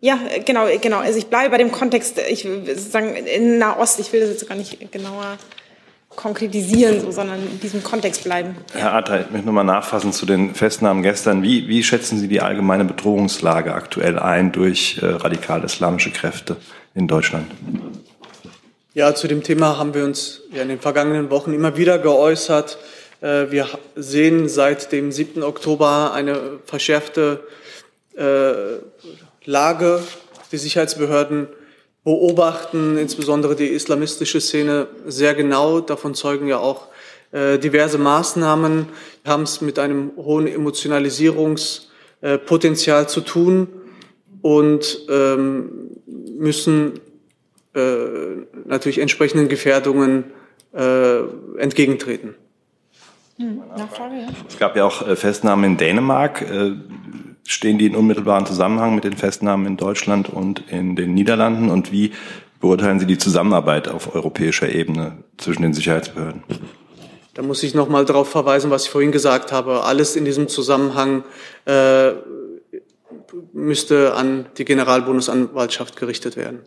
Ja, 0.00 0.18
äh, 0.30 0.40
genau, 0.40 0.66
äh, 0.68 0.78
genau. 0.78 0.98
Also 0.98 1.18
ich 1.18 1.26
bleibe 1.26 1.50
bei 1.50 1.58
dem 1.58 1.72
Kontext, 1.72 2.20
ich 2.30 2.44
will 2.44 2.76
sagen, 2.78 3.14
in 3.16 3.58
Nahost, 3.58 3.98
ich 3.98 4.12
will 4.12 4.20
das 4.20 4.30
jetzt 4.30 4.48
gar 4.48 4.54
nicht 4.56 4.92
genauer 4.92 5.36
konkretisieren, 6.16 7.00
so, 7.00 7.10
sondern 7.10 7.40
in 7.40 7.60
diesem 7.60 7.82
Kontext 7.82 8.24
bleiben. 8.24 8.56
Herr 8.72 8.94
Atta, 8.94 9.20
ich 9.20 9.30
möchte 9.30 9.46
nochmal 9.46 9.64
nachfassen 9.64 10.12
zu 10.12 10.26
den 10.26 10.54
Festnahmen 10.54 11.02
gestern. 11.02 11.42
Wie, 11.42 11.68
wie 11.68 11.82
schätzen 11.82 12.18
Sie 12.18 12.28
die 12.28 12.40
allgemeine 12.40 12.84
Bedrohungslage 12.84 13.74
aktuell 13.74 14.18
ein 14.18 14.52
durch 14.52 14.98
äh, 15.02 15.06
radikal-islamische 15.06 16.10
Kräfte 16.10 16.56
in 16.94 17.08
Deutschland? 17.08 17.46
Ja, 18.94 19.14
zu 19.14 19.26
dem 19.26 19.42
Thema 19.42 19.78
haben 19.78 19.94
wir 19.94 20.04
uns 20.04 20.42
ja 20.52 20.62
in 20.62 20.68
den 20.68 20.80
vergangenen 20.80 21.30
Wochen 21.30 21.54
immer 21.54 21.76
wieder 21.76 21.98
geäußert. 21.98 22.78
Äh, 23.22 23.50
Wir 23.50 23.66
sehen 23.96 24.48
seit 24.48 24.92
dem 24.92 25.12
7. 25.12 25.42
Oktober 25.42 26.12
eine 26.12 26.58
verschärfte 26.66 27.40
äh, 28.16 28.52
Lage. 29.44 30.02
Die 30.50 30.58
Sicherheitsbehörden 30.58 31.48
beobachten 32.04 32.98
insbesondere 32.98 33.56
die 33.56 33.68
islamistische 33.68 34.40
Szene 34.40 34.86
sehr 35.06 35.34
genau. 35.34 35.80
Davon 35.80 36.14
zeugen 36.14 36.48
ja 36.48 36.58
auch 36.58 36.88
äh, 37.30 37.58
diverse 37.58 37.98
Maßnahmen. 37.98 38.88
Wir 39.22 39.32
haben 39.32 39.44
es 39.44 39.60
mit 39.60 39.78
einem 39.78 40.10
hohen 40.16 40.46
Emotionalisierungspotenzial 40.46 43.08
zu 43.08 43.20
tun 43.20 43.68
und 44.42 45.06
ähm, 45.08 45.90
müssen 46.06 47.00
äh, 47.74 47.80
natürlich 48.64 48.98
entsprechenden 48.98 49.48
Gefährdungen 49.48 50.24
äh, 50.74 51.20
entgegentreten. 51.58 52.34
Hm, 53.36 53.62
Nachfrage, 53.76 54.16
ja. 54.16 54.28
Es 54.48 54.58
gab 54.58 54.76
ja 54.76 54.84
auch 54.84 55.06
äh, 55.06 55.16
Festnahmen 55.16 55.64
in 55.64 55.76
Dänemark. 55.76 56.44
Stehen 57.44 57.78
die 57.78 57.86
in 57.86 57.96
unmittelbaren 57.96 58.46
Zusammenhang 58.46 58.94
mit 58.94 59.04
den 59.04 59.16
Festnahmen 59.16 59.66
in 59.66 59.76
Deutschland 59.76 60.28
und 60.28 60.70
in 60.70 60.96
den 60.96 61.14
Niederlanden? 61.14 61.70
Und 61.70 61.92
wie 61.92 62.12
beurteilen 62.60 63.00
Sie 63.00 63.06
die 63.06 63.18
Zusammenarbeit 63.18 63.88
auf 63.88 64.14
europäischer 64.14 64.68
Ebene 64.68 65.18
zwischen 65.36 65.62
den 65.62 65.74
Sicherheitsbehörden? 65.74 66.44
Da 67.34 67.42
muss 67.42 67.62
ich 67.62 67.74
noch 67.74 67.88
mal 67.88 68.04
darauf 68.04 68.28
verweisen, 68.28 68.70
was 68.70 68.84
ich 68.84 68.90
vorhin 68.90 69.10
gesagt 69.10 69.52
habe. 69.52 69.84
Alles 69.84 70.16
in 70.16 70.24
diesem 70.24 70.48
Zusammenhang 70.48 71.24
äh, 71.64 72.12
müsste 73.52 74.14
an 74.14 74.46
die 74.58 74.64
Generalbundesanwaltschaft 74.64 75.96
gerichtet 75.96 76.36
werden. 76.36 76.60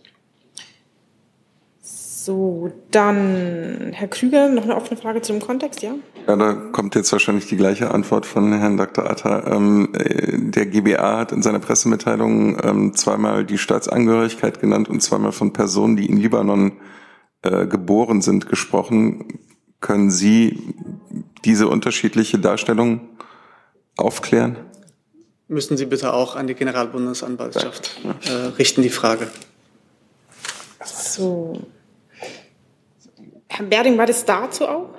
So, 2.25 2.71
dann 2.89 3.91
Herr 3.93 4.07
Krüger, 4.07 4.49
noch 4.49 4.63
eine 4.63 4.75
offene 4.75 4.99
Frage 4.99 5.21
zu 5.21 5.31
dem 5.31 5.43
Kontext, 5.43 5.83
ja? 5.83 5.93
Ja, 6.25 6.35
da 6.35 6.53
kommt 6.53 6.95
jetzt 6.95 7.11
wahrscheinlich 7.11 7.45
die 7.45 7.55
gleiche 7.55 7.91
Antwort 7.91 8.25
von 8.25 8.51
Herrn 8.51 8.77
Dr. 8.77 9.07
Atta. 9.07 9.45
Ähm, 9.45 9.93
äh, 9.93 10.35
der 10.35 10.65
GBA 10.65 11.19
hat 11.19 11.31
in 11.31 11.43
seiner 11.43 11.59
Pressemitteilung 11.59 12.57
ähm, 12.63 12.95
zweimal 12.95 13.45
die 13.45 13.59
Staatsangehörigkeit 13.59 14.59
genannt 14.59 14.89
und 14.89 15.01
zweimal 15.01 15.33
von 15.33 15.53
Personen, 15.53 15.97
die 15.97 16.07
in 16.07 16.17
Libanon 16.17 16.79
äh, 17.43 17.67
geboren 17.67 18.23
sind, 18.23 18.49
gesprochen. 18.49 19.39
Können 19.79 20.09
Sie 20.09 20.73
diese 21.45 21.67
unterschiedliche 21.67 22.39
Darstellung 22.39 23.01
aufklären? 23.97 24.57
Müssen 25.47 25.77
Sie 25.77 25.85
bitte 25.85 26.11
auch 26.11 26.35
an 26.35 26.47
die 26.47 26.55
Generalbundesanwaltschaft 26.55 28.01
äh, 28.27 28.31
richten, 28.57 28.81
die 28.81 28.89
Frage. 28.89 29.27
So. 30.83 31.61
Herr 33.47 33.65
Berding, 33.65 33.97
war 33.97 34.05
das 34.05 34.25
dazu 34.25 34.67
auch? 34.67 34.89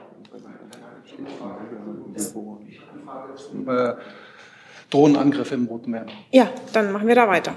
Äh, 3.66 3.94
Drohnenangriffe 4.90 5.54
im 5.54 5.66
Roten 5.66 5.90
Meer. 5.90 6.06
Ja, 6.30 6.50
dann 6.72 6.92
machen 6.92 7.08
wir 7.08 7.14
da 7.14 7.28
weiter. 7.28 7.54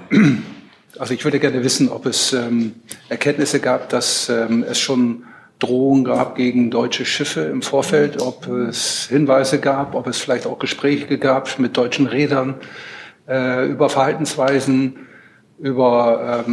Also 0.98 1.14
ich 1.14 1.24
würde 1.24 1.38
gerne 1.38 1.62
wissen, 1.62 1.88
ob 1.88 2.04
es 2.06 2.32
ähm, 2.32 2.74
Erkenntnisse 3.08 3.60
gab, 3.60 3.88
dass 3.90 4.28
ähm, 4.28 4.64
es 4.68 4.80
schon 4.80 5.24
Drohungen 5.60 6.04
gab 6.04 6.34
gegen 6.34 6.70
deutsche 6.70 7.04
Schiffe 7.04 7.42
im 7.42 7.62
Vorfeld, 7.62 8.20
ob 8.20 8.48
es 8.48 9.06
Hinweise 9.08 9.60
gab, 9.60 9.94
ob 9.94 10.08
es 10.08 10.18
vielleicht 10.18 10.46
auch 10.46 10.58
Gespräche 10.58 11.18
gab 11.18 11.58
mit 11.58 11.76
deutschen 11.76 12.06
Rädern 12.06 12.56
äh, 13.28 13.66
über 13.68 13.88
Verhaltensweisen, 13.88 15.06
über 15.58 16.44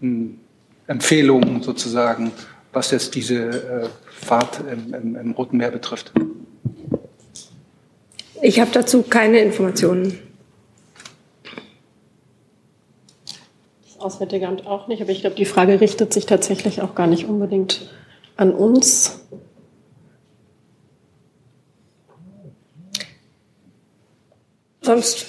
ähm, 0.00 0.36
Empfehlungen 0.86 1.62
sozusagen 1.62 2.30
was 2.72 2.90
jetzt 2.90 3.14
diese 3.14 3.34
äh, 3.36 3.88
Fahrt 4.08 4.60
im, 4.70 4.94
im, 4.94 5.16
im 5.16 5.32
Roten 5.32 5.56
Meer 5.56 5.70
betrifft. 5.70 6.12
Ich 8.42 8.60
habe 8.60 8.70
dazu 8.72 9.02
keine 9.02 9.40
Informationen. 9.40 10.18
Das 13.84 14.00
Auswärtige 14.00 14.48
Amt 14.48 14.66
auch 14.66 14.88
nicht, 14.88 15.02
aber 15.02 15.10
ich 15.10 15.20
glaube, 15.20 15.36
die 15.36 15.44
Frage 15.44 15.80
richtet 15.80 16.12
sich 16.12 16.26
tatsächlich 16.26 16.80
auch 16.80 16.94
gar 16.94 17.06
nicht 17.06 17.26
unbedingt 17.26 17.90
an 18.36 18.52
uns. 18.52 19.20
Sonst 24.80 25.26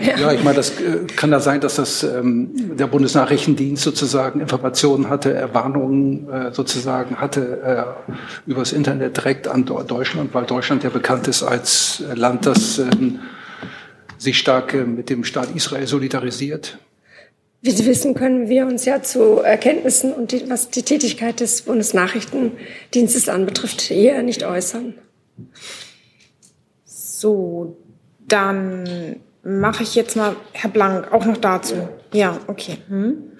ja. 0.00 0.16
ja, 0.18 0.32
ich 0.32 0.44
meine, 0.44 0.56
das 0.56 0.80
äh, 0.80 1.06
kann 1.16 1.30
da 1.30 1.40
sein, 1.40 1.60
dass 1.60 1.76
das 1.76 2.02
ähm, 2.02 2.76
der 2.76 2.86
Bundesnachrichtendienst 2.86 3.82
sozusagen 3.82 4.40
Informationen 4.40 5.08
hatte, 5.08 5.32
Erwarnungen 5.32 6.28
äh, 6.30 6.52
sozusagen 6.52 7.16
hatte 7.16 7.96
äh, 8.46 8.50
übers 8.50 8.72
Internet 8.72 9.16
direkt 9.16 9.48
an 9.48 9.64
Deutschland, 9.64 10.34
weil 10.34 10.44
Deutschland 10.44 10.84
ja 10.84 10.90
bekannt 10.90 11.28
ist 11.28 11.42
als 11.42 12.02
Land, 12.14 12.46
das 12.46 12.78
ähm, 12.78 13.20
sich 14.18 14.38
stark 14.38 14.74
äh, 14.74 14.84
mit 14.84 15.10
dem 15.10 15.24
Staat 15.24 15.54
Israel 15.54 15.86
solidarisiert. 15.86 16.78
Wie 17.62 17.70
Sie 17.70 17.86
wissen, 17.86 18.14
können 18.14 18.48
wir 18.48 18.66
uns 18.66 18.84
ja 18.84 19.02
zu 19.02 19.40
Erkenntnissen 19.40 20.12
und 20.12 20.32
die, 20.32 20.48
was 20.48 20.70
die 20.70 20.82
Tätigkeit 20.82 21.40
des 21.40 21.62
Bundesnachrichtendienstes 21.62 23.28
anbetrifft, 23.28 23.80
hier 23.80 24.22
nicht 24.22 24.44
äußern. 24.44 24.94
So, 26.84 27.76
dann 28.28 29.16
mache 29.46 29.84
ich 29.84 29.94
jetzt 29.94 30.16
mal 30.16 30.34
Herr 30.52 30.70
Blank 30.70 31.12
auch 31.12 31.24
noch 31.24 31.36
dazu. 31.36 31.88
Ja, 32.12 32.38
okay. 32.48 32.78
Hm? 32.88 33.32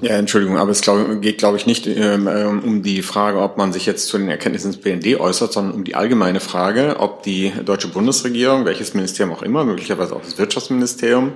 Ja, 0.00 0.16
Entschuldigung, 0.16 0.56
aber 0.56 0.70
es 0.70 0.80
glaub, 0.80 1.20
geht, 1.20 1.36
glaube 1.36 1.58
ich, 1.58 1.66
nicht 1.66 1.86
ähm, 1.86 2.26
ähm, 2.26 2.62
um 2.64 2.82
die 2.82 3.02
Frage, 3.02 3.38
ob 3.40 3.58
man 3.58 3.72
sich 3.72 3.84
jetzt 3.84 4.08
zu 4.08 4.16
den 4.16 4.30
Erkenntnissen 4.30 4.72
des 4.72 4.80
BND 4.80 5.20
äußert, 5.20 5.52
sondern 5.52 5.74
um 5.74 5.84
die 5.84 5.94
allgemeine 5.94 6.40
Frage, 6.40 6.96
ob 7.00 7.22
die 7.22 7.52
deutsche 7.64 7.88
Bundesregierung, 7.88 8.64
welches 8.64 8.94
Ministerium 8.94 9.34
auch 9.34 9.42
immer, 9.42 9.64
möglicherweise 9.64 10.16
auch 10.16 10.22
das 10.22 10.38
Wirtschaftsministerium, 10.38 11.32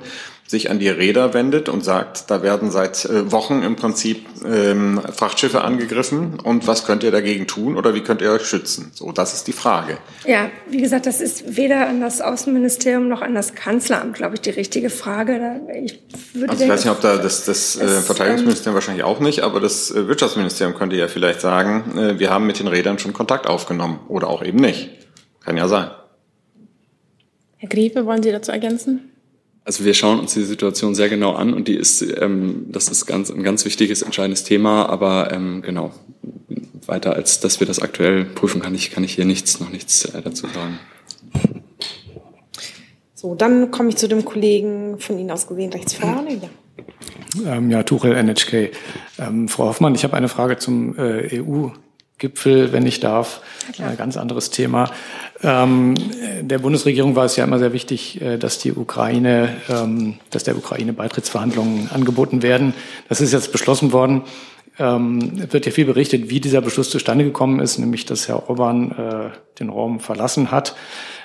sich 0.49 0.71
an 0.71 0.79
die 0.79 0.89
Räder 0.89 1.35
wendet 1.35 1.69
und 1.69 1.85
sagt, 1.85 2.31
da 2.31 2.43
werden 2.43 2.71
seit 2.71 3.05
äh, 3.05 3.31
Wochen 3.31 3.63
im 3.63 3.77
Prinzip 3.77 4.27
ähm, 4.47 5.01
Frachtschiffe 5.13 5.61
angegriffen 5.61 6.41
und 6.41 6.67
was 6.67 6.87
könnt 6.87 7.03
ihr 7.03 7.11
dagegen 7.11 7.47
tun 7.47 7.77
oder 7.77 7.95
wie 7.95 8.01
könnt 8.01 8.23
ihr 8.23 8.33
euch 8.33 8.47
schützen? 8.47 8.91
So, 8.95 9.13
das 9.13 9.35
ist 9.35 9.47
die 9.47 9.53
Frage. 9.53 9.99
Ja, 10.27 10.51
wie 10.71 10.81
gesagt, 10.81 11.05
das 11.05 11.21
ist 11.21 11.57
weder 11.57 11.87
an 11.87 12.01
das 12.01 12.23
Außenministerium 12.23 13.09
noch 13.09 13.21
an 13.21 13.35
das 13.35 13.55
Kanzleramt, 13.55 14.15
glaube 14.15 14.37
ich, 14.37 14.41
die 14.41 14.51
richtige 14.51 14.89
Frage. 14.89 15.61
Ich, 15.85 16.03
würde 16.33 16.51
also 16.51 16.65
ich 16.65 16.71
weiß 16.71 16.85
nicht, 16.87 16.93
ob 16.93 17.03
da 17.03 17.19
das, 17.19 17.45
das 17.45 17.77
äh, 17.77 17.87
Verteidigungsministerium 17.87 18.73
ähm, 18.73 18.75
wahrscheinlich 18.75 19.05
auch 19.05 19.21
nicht, 19.21 19.41
aber 19.41 19.61
das 19.61 19.91
äh, 19.91 20.09
Wirtschaftsministerium 20.09 20.75
könnte 20.79 20.97
ja 20.97 21.09
vielleicht 21.09 21.43
sagen, 21.43 21.99
äh, 21.99 22.19
wir 22.19 22.31
haben 22.31 22.47
mit 22.47 22.59
den 22.59 22.69
Rädern 22.69 22.99
schon 22.99 23.13
Kontakt 23.13 23.47
aufgenommen 23.47 24.01
oder 24.09 24.29
auch 24.29 24.43
eben 24.43 24.59
nicht. 24.59 24.89
Kann 25.45 25.59
ja 25.59 25.69
sein. 25.69 25.91
Herr 27.59 27.69
Griepe, 27.69 28.07
wollen 28.07 28.23
Sie 28.23 28.33
dazu 28.33 28.51
ergänzen? 28.51 29.11
Also 29.69 29.85
wir 29.85 29.93
schauen 29.93 30.19
uns 30.19 30.33
die 30.33 30.45
Situation 30.45 30.95
sehr 30.95 31.11
genau 31.11 31.35
an 31.35 31.53
und 31.53 31.69
die 31.69 31.75
ist, 31.75 32.01
ähm, 32.01 32.64
das 32.71 32.89
ist 32.89 33.05
ganz, 33.05 33.31
ein 33.31 33.43
ganz 33.43 33.66
wichtiges, 33.66 34.01
entscheidendes 34.01 34.43
Thema, 34.43 34.89
aber 34.89 35.31
ähm, 35.31 35.61
genau, 35.61 35.91
weiter 36.87 37.12
als 37.12 37.41
dass 37.41 37.61
wir 37.61 37.66
das 37.66 37.79
aktuell 37.79 38.25
prüfen, 38.25 38.62
kann 38.62 38.75
ich, 38.75 38.91
kann 38.91 39.05
ich 39.05 39.12
hier 39.12 39.27
nichts, 39.27 39.61
noch 39.61 39.69
nichts 39.69 40.07
äh, 40.07 40.23
dazu 40.23 40.47
sagen. 40.47 40.79
So, 43.14 43.35
dann 43.35 43.71
komme 43.71 43.91
ich 43.91 43.97
zu 43.97 44.09
dem 44.09 44.25
Kollegen 44.25 44.99
von 45.01 45.19
Ihnen 45.19 45.31
aus 45.31 45.47
gesehen 45.47 45.71
rechts 45.71 45.93
vorne. 45.93 46.41
Ja, 47.45 47.57
ähm, 47.57 47.71
ja 47.71 47.83
Tuchel, 47.83 48.14
NHK. 48.14 48.71
Ähm, 49.19 49.49
Frau 49.49 49.66
Hoffmann, 49.66 49.95
ich 49.95 50.03
habe 50.03 50.16
eine 50.16 50.29
Frage 50.29 50.57
zum 50.57 50.97
äh, 50.99 51.43
EU. 51.43 51.69
Gipfel, 52.19 52.73
wenn 52.73 52.87
ich 52.87 53.01
darf. 53.01 53.43
Ein 53.79 53.97
ganz 53.97 54.16
anderes 54.16 54.51
Thema. 54.51 54.91
Ähm, 55.43 55.95
der 56.41 56.59
Bundesregierung 56.59 57.14
war 57.14 57.24
es 57.24 57.36
ja 57.36 57.45
immer 57.45 57.59
sehr 57.59 57.72
wichtig, 57.72 58.20
äh, 58.20 58.39
dass 58.39 58.59
die 58.59 58.72
Ukraine, 58.72 59.57
ähm, 59.68 60.14
dass 60.30 60.45
der 60.45 60.57
Ukraine 60.57 60.93
Beitrittsverhandlungen 60.93 61.91
angeboten 61.93 62.43
werden. 62.43 62.74
Das 63.09 63.20
ist 63.20 63.32
jetzt 63.32 63.53
beschlossen 63.53 63.93
worden. 63.93 64.22
Ähm, 64.80 65.53
wird 65.53 65.66
ja 65.66 65.72
viel 65.72 65.86
berichtet, 65.86 66.30
wie 66.30 66.41
dieser 66.41 66.61
Beschluss 66.61 66.91
zustande 66.91 67.24
gekommen 67.24 67.61
ist, 67.61 67.78
nämlich 67.78 68.05
dass 68.05 68.28
Herr 68.28 68.49
Orban 68.49 68.93
äh, 68.93 69.30
den 69.59 69.70
Raum 69.70 70.01
verlassen 70.01 70.51
hat. 70.51 70.76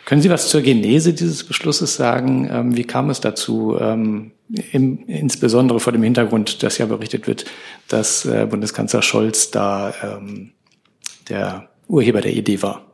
Können 0.05 0.21
Sie 0.21 0.29
was 0.29 0.49
zur 0.49 0.61
Genese 0.61 1.13
dieses 1.13 1.43
Beschlusses 1.43 1.95
sagen? 1.95 2.49
Ähm, 2.51 2.75
wie 2.75 2.83
kam 2.83 3.09
es 3.09 3.21
dazu? 3.21 3.77
Ähm, 3.79 4.31
im, 4.71 5.05
insbesondere 5.07 5.79
vor 5.79 5.93
dem 5.93 6.03
Hintergrund, 6.03 6.61
dass 6.63 6.77
ja 6.77 6.85
berichtet 6.85 7.27
wird, 7.27 7.45
dass 7.87 8.25
äh, 8.25 8.45
Bundeskanzler 8.49 9.01
Scholz 9.01 9.51
da 9.51 9.93
ähm, 10.03 10.51
der 11.29 11.69
Urheber 11.87 12.21
der 12.21 12.33
Idee 12.33 12.61
war. 12.61 12.92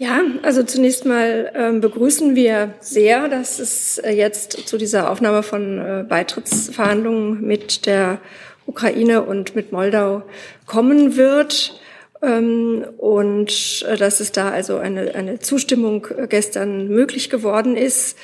Ja, 0.00 0.22
also 0.40 0.62
zunächst 0.62 1.04
mal 1.04 1.52
ähm, 1.54 1.82
begrüßen 1.82 2.34
wir 2.34 2.72
sehr, 2.80 3.28
dass 3.28 3.58
es 3.58 3.98
äh, 3.98 4.12
jetzt 4.12 4.66
zu 4.66 4.78
dieser 4.78 5.10
Aufnahme 5.10 5.42
von 5.42 5.76
äh, 5.76 6.04
Beitrittsverhandlungen 6.08 7.42
mit 7.46 7.84
der 7.84 8.18
Ukraine 8.64 9.20
und 9.22 9.54
mit 9.54 9.72
Moldau 9.72 10.22
kommen 10.64 11.18
wird. 11.18 11.78
Ähm, 12.22 12.86
und 12.96 13.84
äh, 13.90 13.98
dass 13.98 14.20
es 14.20 14.32
da 14.32 14.48
also 14.48 14.78
eine, 14.78 15.14
eine 15.14 15.38
Zustimmung 15.38 16.06
äh, 16.16 16.26
gestern 16.28 16.88
möglich 16.88 17.28
geworden 17.28 17.76
ist. 17.76 18.16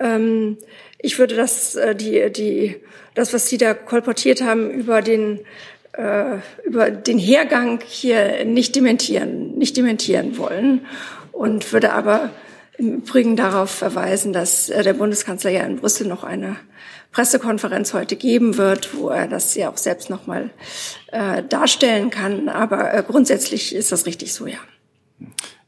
Ähm, 0.00 0.58
ich 0.98 1.20
würde 1.20 1.36
das, 1.36 1.76
äh, 1.76 1.94
die, 1.94 2.32
die, 2.32 2.74
das, 3.14 3.32
was 3.32 3.48
Sie 3.48 3.56
da 3.56 3.72
kolportiert 3.74 4.42
haben 4.42 4.68
über 4.68 5.00
den 5.00 5.38
äh, 5.92 6.38
über 6.64 6.90
den 6.90 7.18
Hergang 7.18 7.80
hier 7.86 8.44
nicht 8.44 8.74
dementieren, 8.74 9.56
nicht 9.58 9.76
dementieren 9.76 10.38
wollen 10.38 10.80
und 11.40 11.72
würde 11.72 11.94
aber 11.94 12.28
im 12.76 12.96
Übrigen 12.96 13.34
darauf 13.34 13.70
verweisen, 13.70 14.34
dass 14.34 14.68
äh, 14.68 14.82
der 14.82 14.92
Bundeskanzler 14.92 15.50
ja 15.50 15.62
in 15.62 15.76
Brüssel 15.76 16.06
noch 16.06 16.22
eine 16.22 16.56
Pressekonferenz 17.12 17.94
heute 17.94 18.14
geben 18.16 18.58
wird, 18.58 18.94
wo 18.94 19.08
er 19.08 19.26
das 19.26 19.54
ja 19.54 19.70
auch 19.70 19.78
selbst 19.78 20.10
noch 20.10 20.26
mal 20.26 20.50
äh, 21.12 21.42
darstellen 21.42 22.10
kann. 22.10 22.50
Aber 22.50 22.92
äh, 22.92 23.02
grundsätzlich 23.02 23.74
ist 23.74 23.90
das 23.90 24.04
richtig 24.04 24.34
so, 24.34 24.46
ja. 24.46 24.58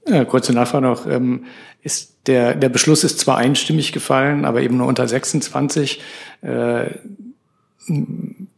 Äh, 0.05 0.27
kurze 0.27 0.53
Nachfrage 0.53 0.85
noch. 0.85 1.07
Ähm, 1.07 1.47
ist 1.81 2.17
der, 2.27 2.55
der 2.55 2.69
Beschluss 2.69 3.03
ist 3.03 3.19
zwar 3.19 3.39
einstimmig 3.39 3.93
gefallen, 3.93 4.45
aber 4.45 4.61
eben 4.61 4.77
nur 4.77 4.89
unter 4.89 5.09
26. 5.09 6.03
Äh, 6.43 6.91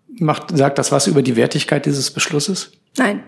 macht, 0.09 0.57
sagt 0.57 0.79
das 0.79 0.91
was 0.91 1.07
über 1.07 1.23
die 1.23 1.37
Wertigkeit 1.37 1.87
dieses 1.87 2.11
Beschlusses? 2.11 2.73
Nein. 2.97 3.23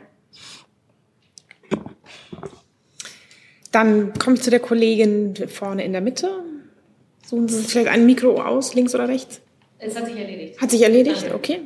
Dann 3.76 4.14
komme 4.14 4.36
ich 4.36 4.42
zu 4.42 4.48
der 4.48 4.60
Kollegin 4.60 5.34
vorne 5.48 5.84
in 5.84 5.92
der 5.92 6.00
Mitte. 6.00 6.30
Suchen 7.26 7.46
Sie 7.46 7.58
sich 7.58 7.66
vielleicht 7.66 7.88
ein 7.88 8.06
Mikro 8.06 8.40
aus, 8.40 8.72
links 8.72 8.94
oder 8.94 9.06
rechts? 9.06 9.42
Es 9.78 9.94
hat 9.94 10.06
sich 10.06 10.16
erledigt. 10.16 10.58
Hat 10.58 10.70
sich 10.70 10.80
erledigt, 10.80 11.26
okay. 11.34 11.60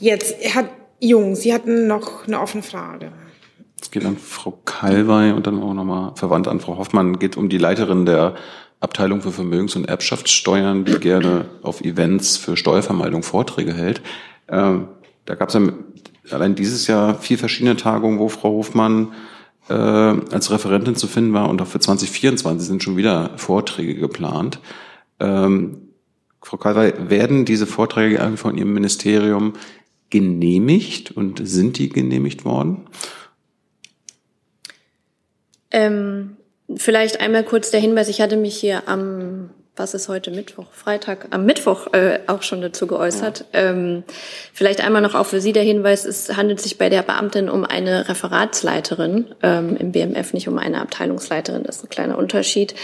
Jetzt, 0.00 0.36
Herr 0.40 0.68
Jung, 1.00 1.34
Sie 1.34 1.54
hatten 1.54 1.86
noch 1.86 2.26
eine 2.26 2.42
offene 2.42 2.62
Frage. 2.62 3.10
Es 3.80 3.90
geht 3.90 4.04
an 4.04 4.18
Frau 4.18 4.58
Kalwey 4.66 5.32
und 5.32 5.46
dann 5.46 5.62
auch 5.62 5.72
nochmal 5.72 6.12
verwandt 6.14 6.46
an 6.46 6.60
Frau 6.60 6.76
Hoffmann. 6.76 7.18
Geht 7.18 7.38
um 7.38 7.48
die 7.48 7.56
Leiterin 7.56 8.04
der 8.04 8.34
Abteilung 8.80 9.22
für 9.22 9.32
Vermögens- 9.32 9.76
und 9.76 9.88
Erbschaftssteuern, 9.88 10.84
die 10.84 10.98
gerne 10.98 11.46
auf 11.62 11.80
Events 11.80 12.36
für 12.36 12.58
Steuervermeidung 12.58 13.22
Vorträge 13.22 13.72
hält. 13.72 14.02
Ähm, 14.50 14.88
da 15.24 15.36
gab 15.36 15.48
es 15.48 15.54
ja 15.54 15.62
allein 16.30 16.54
dieses 16.54 16.86
Jahr 16.86 17.14
vier 17.18 17.38
verschiedene 17.38 17.76
Tagungen, 17.76 18.18
wo 18.18 18.28
Frau 18.28 18.50
Hofmann 18.50 19.14
äh, 19.68 19.72
als 19.72 20.50
Referentin 20.50 20.96
zu 20.96 21.06
finden 21.06 21.32
war 21.32 21.48
und 21.48 21.60
auch 21.62 21.66
für 21.66 21.80
2024 21.80 22.66
sind 22.66 22.82
schon 22.82 22.96
wieder 22.96 23.32
Vorträge 23.36 23.94
geplant. 23.94 24.60
Ähm, 25.20 25.88
Frau 26.42 26.56
Kalwey, 26.56 27.10
werden 27.10 27.44
diese 27.44 27.66
Vorträge 27.66 28.36
von 28.36 28.56
Ihrem 28.56 28.72
Ministerium 28.72 29.54
genehmigt 30.10 31.10
und 31.10 31.40
sind 31.46 31.78
die 31.78 31.88
genehmigt 31.88 32.44
worden? 32.44 32.86
Ähm, 35.70 36.36
vielleicht 36.74 37.20
einmal 37.20 37.44
kurz 37.44 37.70
der 37.70 37.80
Hinweis, 37.80 38.08
ich 38.08 38.20
hatte 38.20 38.36
mich 38.36 38.56
hier 38.56 38.88
am, 38.88 39.50
was 39.78 39.94
ist 39.94 40.08
heute 40.08 40.30
Mittwoch, 40.30 40.66
Freitag, 40.72 41.28
am 41.30 41.44
Mittwoch 41.44 41.92
äh, 41.92 42.20
auch 42.26 42.42
schon 42.42 42.60
dazu 42.60 42.86
geäußert. 42.86 43.46
Ja. 43.52 43.70
Ähm, 43.70 44.04
vielleicht 44.52 44.84
einmal 44.84 45.02
noch 45.02 45.14
auch 45.14 45.26
für 45.26 45.40
Sie 45.40 45.52
der 45.52 45.62
Hinweis, 45.62 46.04
es 46.04 46.36
handelt 46.36 46.60
sich 46.60 46.78
bei 46.78 46.88
der 46.88 47.02
Beamtin 47.02 47.48
um 47.48 47.64
eine 47.64 48.08
Referatsleiterin 48.08 49.26
ähm, 49.42 49.76
im 49.76 49.92
BMF, 49.92 50.32
nicht 50.32 50.48
um 50.48 50.58
eine 50.58 50.80
Abteilungsleiterin, 50.80 51.62
das 51.62 51.76
ist 51.76 51.84
ein 51.84 51.88
kleiner 51.90 52.18
Unterschied. 52.18 52.74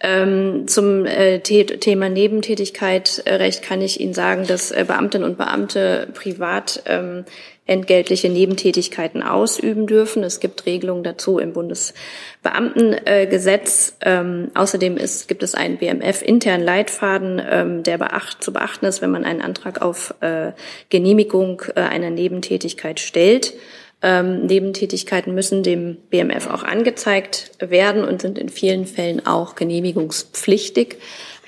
Ähm, 0.00 0.68
zum 0.68 1.06
äh, 1.06 1.40
Thema 1.40 2.08
Nebentätigkeit 2.08 3.22
äh, 3.24 3.34
Recht 3.34 3.62
kann 3.62 3.80
ich 3.80 4.00
Ihnen 4.00 4.14
sagen, 4.14 4.46
dass 4.46 4.70
äh, 4.70 4.84
Beamtinnen 4.86 5.28
und 5.28 5.38
Beamte 5.38 6.08
privat 6.14 6.82
ähm, 6.86 7.24
entgeltliche 7.64 8.28
Nebentätigkeiten 8.28 9.22
ausüben 9.22 9.86
dürfen. 9.86 10.24
Es 10.24 10.40
gibt 10.40 10.66
Regelungen 10.66 11.04
dazu 11.04 11.38
im 11.38 11.52
Bundesbeamtengesetz. 11.52 13.98
Ähm, 14.00 14.50
außerdem 14.54 14.96
ist, 14.96 15.28
gibt 15.28 15.44
es 15.44 15.54
einen 15.54 15.78
BMF-internen 15.78 16.66
Leitfaden, 16.66 17.40
ähm, 17.48 17.84
der 17.84 17.98
beacht, 17.98 18.42
zu 18.42 18.52
beachten 18.52 18.86
ist, 18.86 19.00
wenn 19.00 19.12
man 19.12 19.24
einen 19.24 19.42
Antrag 19.42 19.80
auf 19.80 20.12
äh, 20.20 20.50
Genehmigung 20.88 21.62
äh, 21.76 21.82
einer 21.82 22.10
Nebentätigkeit 22.10 22.98
stellt. 22.98 23.54
Ähm, 24.02 24.46
Nebentätigkeiten 24.46 25.32
müssen 25.32 25.62
dem 25.62 25.98
BMF 26.10 26.48
auch 26.48 26.64
angezeigt 26.64 27.52
werden 27.60 28.02
und 28.02 28.20
sind 28.20 28.38
in 28.38 28.48
vielen 28.48 28.86
Fällen 28.86 29.24
auch 29.24 29.54
genehmigungspflichtig. 29.54 30.96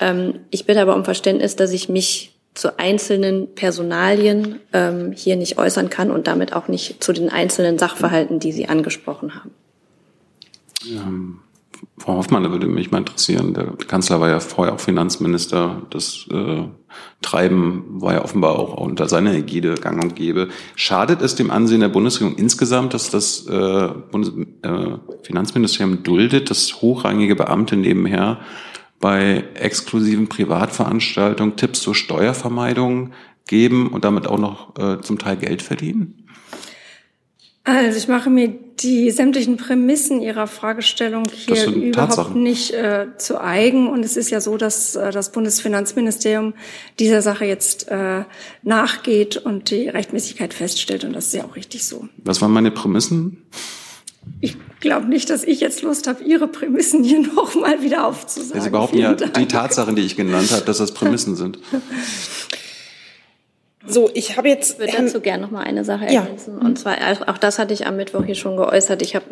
Ähm, 0.00 0.34
ich 0.50 0.64
bitte 0.64 0.80
aber 0.80 0.94
um 0.94 1.04
Verständnis, 1.04 1.56
dass 1.56 1.72
ich 1.72 1.88
mich 1.88 2.33
zu 2.54 2.78
einzelnen 2.78 3.54
Personalien 3.54 4.60
ähm, 4.72 5.12
hier 5.12 5.36
nicht 5.36 5.58
äußern 5.58 5.90
kann 5.90 6.10
und 6.10 6.26
damit 6.26 6.52
auch 6.52 6.68
nicht 6.68 7.02
zu 7.02 7.12
den 7.12 7.28
einzelnen 7.28 7.78
Sachverhalten, 7.78 8.38
die 8.38 8.52
Sie 8.52 8.68
angesprochen 8.68 9.34
haben. 9.34 9.50
Ähm, 10.86 11.40
Frau 11.98 12.14
Hoffmann, 12.14 12.44
da 12.44 12.50
würde 12.50 12.66
mich 12.66 12.90
mal 12.90 12.98
interessieren. 12.98 13.54
Der 13.54 13.66
Kanzler 13.88 14.20
war 14.20 14.28
ja 14.28 14.40
vorher 14.40 14.74
auch 14.74 14.80
Finanzminister. 14.80 15.82
Das 15.90 16.26
äh, 16.30 16.64
Treiben 17.22 17.84
war 18.00 18.14
ja 18.14 18.24
offenbar 18.24 18.58
auch 18.58 18.74
unter 18.74 19.08
seiner 19.08 19.34
Ägide 19.34 19.74
gang 19.74 20.02
und 20.02 20.14
gäbe. 20.14 20.48
Schadet 20.76 21.22
es 21.22 21.34
dem 21.34 21.50
Ansehen 21.50 21.80
der 21.80 21.88
Bundesregierung 21.88 22.36
insgesamt, 22.36 22.94
dass 22.94 23.10
das 23.10 23.46
äh, 23.46 23.88
Bundes 24.10 24.32
äh, 24.62 24.98
Finanzministerium 25.22 26.02
duldet, 26.02 26.50
dass 26.50 26.80
hochrangige 26.82 27.36
Beamte 27.36 27.76
nebenher 27.76 28.40
bei 29.04 29.44
exklusiven 29.52 30.30
Privatveranstaltungen 30.30 31.56
Tipps 31.56 31.82
zur 31.82 31.94
Steuervermeidung 31.94 33.12
geben 33.46 33.88
und 33.88 34.02
damit 34.02 34.26
auch 34.26 34.38
noch 34.38 34.78
äh, 34.78 35.02
zum 35.02 35.18
Teil 35.18 35.36
Geld 35.36 35.60
verdienen? 35.60 36.26
Also 37.64 37.98
ich 37.98 38.08
mache 38.08 38.30
mir 38.30 38.48
die 38.48 39.10
sämtlichen 39.10 39.58
Prämissen 39.58 40.22
Ihrer 40.22 40.46
Fragestellung 40.46 41.24
hier 41.30 41.66
überhaupt 41.66 42.14
Tatsachen. 42.14 42.42
nicht 42.42 42.72
äh, 42.72 43.08
zu 43.18 43.38
eigen. 43.38 43.90
Und 43.90 44.06
es 44.06 44.16
ist 44.16 44.30
ja 44.30 44.40
so, 44.40 44.56
dass 44.56 44.96
äh, 44.96 45.10
das 45.10 45.32
Bundesfinanzministerium 45.32 46.54
dieser 46.98 47.20
Sache 47.20 47.44
jetzt 47.44 47.88
äh, 47.88 48.24
nachgeht 48.62 49.36
und 49.36 49.70
die 49.70 49.86
Rechtmäßigkeit 49.86 50.54
feststellt. 50.54 51.04
Und 51.04 51.12
das 51.12 51.26
ist 51.26 51.34
ja 51.34 51.44
auch 51.44 51.56
richtig 51.56 51.84
so. 51.84 52.08
Was 52.24 52.40
waren 52.40 52.52
meine 52.52 52.70
Prämissen? 52.70 53.42
Ich 54.44 54.58
glaube 54.80 55.06
nicht, 55.06 55.30
dass 55.30 55.42
ich 55.42 55.60
jetzt 55.60 55.80
Lust 55.80 56.06
habe, 56.06 56.22
Ihre 56.22 56.48
Prämissen 56.48 57.02
hier 57.02 57.20
nochmal 57.34 57.82
wieder 57.82 58.06
aufzusagen. 58.06 58.60
Sie 58.60 58.68
behaupten 58.68 58.98
ja 58.98 59.14
Dank. 59.14 59.32
die 59.32 59.48
Tatsachen, 59.48 59.96
die 59.96 60.02
ich 60.02 60.16
genannt 60.16 60.52
habe, 60.52 60.66
dass 60.66 60.76
das 60.76 60.92
Prämissen 60.92 61.34
sind. 61.34 61.58
So, 63.86 64.10
ich 64.12 64.36
habe 64.36 64.48
jetzt. 64.48 64.72
Ich 64.72 64.78
würde 64.80 65.04
dazu 65.06 65.20
gerne 65.20 65.42
noch 65.44 65.50
mal 65.50 65.62
eine 65.62 65.82
Sache 65.82 66.04
ergänzen. 66.04 66.58
Ja. 66.60 66.66
Und 66.66 66.78
zwar, 66.78 66.96
auch 67.26 67.38
das 67.38 67.58
hatte 67.58 67.72
ich 67.72 67.86
am 67.86 67.96
Mittwoch 67.96 68.24
hier 68.24 68.34
schon 68.34 68.58
geäußert. 68.58 69.00
Ich 69.00 69.14
habe, 69.14 69.24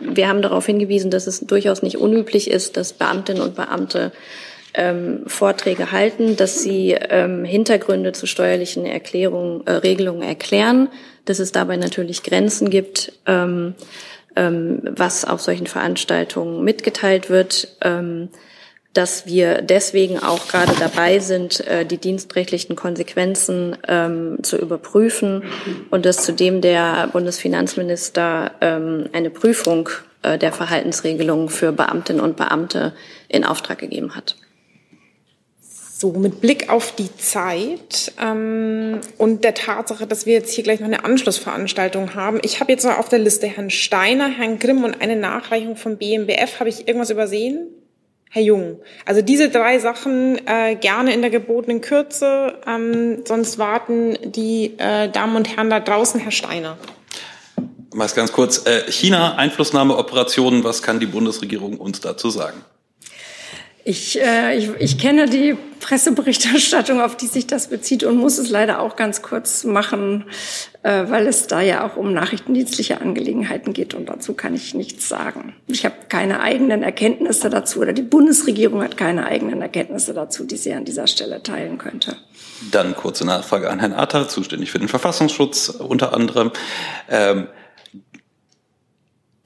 wir 0.00 0.28
haben 0.28 0.42
darauf 0.42 0.66
hingewiesen, 0.66 1.10
dass 1.10 1.26
es 1.26 1.40
durchaus 1.40 1.82
nicht 1.82 1.96
unüblich 1.96 2.50
ist, 2.50 2.76
dass 2.76 2.92
Beamtinnen 2.92 3.42
und 3.42 3.54
Beamte 3.54 4.12
ähm, 4.74 5.22
Vorträge 5.26 5.92
halten, 5.92 6.36
dass 6.36 6.62
sie 6.62 6.90
ähm, 6.92 7.46
Hintergründe 7.46 8.12
zu 8.12 8.26
steuerlichen 8.26 8.84
Erklärungen, 8.84 9.66
äh, 9.66 9.72
Regelungen 9.72 10.22
erklären, 10.22 10.88
dass 11.24 11.38
es 11.38 11.52
dabei 11.52 11.78
natürlich 11.78 12.22
Grenzen 12.22 12.68
gibt. 12.68 13.14
Ähm, 13.26 13.74
ähm, 14.38 14.80
was 14.84 15.24
auf 15.24 15.40
solchen 15.40 15.66
Veranstaltungen 15.66 16.64
mitgeteilt 16.64 17.28
wird, 17.28 17.76
ähm, 17.82 18.30
dass 18.94 19.26
wir 19.26 19.60
deswegen 19.60 20.18
auch 20.18 20.48
gerade 20.48 20.72
dabei 20.78 21.18
sind, 21.18 21.60
äh, 21.66 21.84
die 21.84 21.98
dienstrechtlichen 21.98 22.74
Konsequenzen 22.74 23.76
ähm, 23.86 24.38
zu 24.42 24.56
überprüfen 24.56 25.42
und 25.90 26.06
dass 26.06 26.24
zudem 26.24 26.62
der 26.62 27.08
Bundesfinanzminister 27.12 28.52
eine 28.60 29.30
Prüfung 29.30 29.90
äh, 30.22 30.38
der 30.38 30.52
Verhaltensregelungen 30.52 31.48
für 31.48 31.72
Beamtinnen 31.72 32.22
und 32.22 32.36
Beamte 32.36 32.92
in 33.28 33.44
Auftrag 33.44 33.78
gegeben 33.78 34.16
hat. 34.16 34.36
So, 36.00 36.12
mit 36.12 36.40
Blick 36.40 36.70
auf 36.70 36.94
die 36.94 37.12
Zeit 37.16 38.12
ähm, 38.22 39.00
und 39.16 39.42
der 39.42 39.54
Tatsache, 39.54 40.06
dass 40.06 40.26
wir 40.26 40.34
jetzt 40.34 40.54
hier 40.54 40.62
gleich 40.62 40.78
noch 40.78 40.86
eine 40.86 41.04
Anschlussveranstaltung 41.04 42.14
haben. 42.14 42.38
Ich 42.44 42.60
habe 42.60 42.70
jetzt 42.70 42.84
noch 42.84 42.98
auf 42.98 43.08
der 43.08 43.18
Liste 43.18 43.48
Herrn 43.48 43.68
Steiner, 43.68 44.28
Herrn 44.28 44.60
Grimm 44.60 44.84
und 44.84 45.00
eine 45.00 45.16
Nachreichung 45.16 45.74
vom 45.74 45.96
BMBF. 45.96 46.60
Habe 46.60 46.68
ich 46.68 46.86
irgendwas 46.86 47.10
übersehen? 47.10 47.66
Herr 48.30 48.42
Jung. 48.42 48.80
Also 49.06 49.22
diese 49.22 49.48
drei 49.48 49.80
Sachen 49.80 50.40
äh, 50.46 50.76
gerne 50.76 51.12
in 51.12 51.20
der 51.20 51.30
gebotenen 51.30 51.80
Kürze. 51.80 52.60
Ähm, 52.64 53.24
sonst 53.26 53.58
warten 53.58 54.16
die 54.22 54.78
äh, 54.78 55.08
Damen 55.10 55.34
und 55.34 55.56
Herren 55.56 55.68
da 55.68 55.80
draußen. 55.80 56.20
Herr 56.20 56.30
Steiner. 56.30 56.78
Mal 57.92 58.06
ganz 58.14 58.30
kurz. 58.30 58.64
Äh, 58.68 58.88
China, 58.88 59.34
Einflussnahmeoperationen. 59.34 60.62
Was 60.62 60.80
kann 60.80 61.00
die 61.00 61.06
Bundesregierung 61.06 61.76
uns 61.76 62.00
dazu 62.00 62.30
sagen? 62.30 62.64
Ich, 63.88 64.20
äh, 64.20 64.54
ich, 64.54 64.68
ich 64.80 64.98
kenne 64.98 65.30
die 65.30 65.56
Presseberichterstattung, 65.80 67.00
auf 67.00 67.16
die 67.16 67.26
sich 67.26 67.46
das 67.46 67.68
bezieht 67.68 68.04
und 68.04 68.18
muss 68.18 68.36
es 68.36 68.50
leider 68.50 68.80
auch 68.80 68.96
ganz 68.96 69.22
kurz 69.22 69.64
machen, 69.64 70.26
äh, 70.82 71.04
weil 71.08 71.26
es 71.26 71.46
da 71.46 71.62
ja 71.62 71.86
auch 71.86 71.96
um 71.96 72.12
nachrichtendienstliche 72.12 73.00
Angelegenheiten 73.00 73.72
geht 73.72 73.94
und 73.94 74.10
dazu 74.10 74.34
kann 74.34 74.54
ich 74.54 74.74
nichts 74.74 75.08
sagen. 75.08 75.54
Ich 75.68 75.86
habe 75.86 75.94
keine 76.10 76.40
eigenen 76.40 76.82
Erkenntnisse 76.82 77.48
dazu 77.48 77.80
oder 77.80 77.94
die 77.94 78.02
Bundesregierung 78.02 78.82
hat 78.82 78.98
keine 78.98 79.24
eigenen 79.24 79.62
Erkenntnisse 79.62 80.12
dazu, 80.12 80.44
die 80.44 80.58
sie 80.58 80.74
an 80.74 80.84
dieser 80.84 81.06
Stelle 81.06 81.42
teilen 81.42 81.78
könnte. 81.78 82.18
Dann 82.70 82.94
kurze 82.94 83.24
Nachfrage 83.24 83.70
an 83.70 83.80
Herrn 83.80 83.94
Atter, 83.94 84.28
zuständig 84.28 84.70
für 84.70 84.80
den 84.80 84.88
Verfassungsschutz 84.88 85.70
unter 85.70 86.12
anderem. 86.12 86.50
Ähm, 87.08 87.46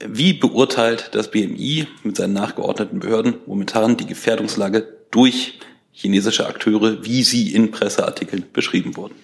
wie 0.07 0.33
beurteilt 0.33 1.09
das 1.13 1.29
BMI 1.29 1.87
mit 2.03 2.17
seinen 2.17 2.33
nachgeordneten 2.33 2.99
Behörden 2.99 3.35
momentan 3.45 3.97
die 3.97 4.05
Gefährdungslage 4.05 4.87
durch 5.11 5.59
chinesische 5.91 6.47
Akteure, 6.47 7.05
wie 7.05 7.23
sie 7.23 7.53
in 7.53 7.71
Presseartikeln 7.71 8.45
beschrieben 8.51 8.95
wurden? 8.97 9.15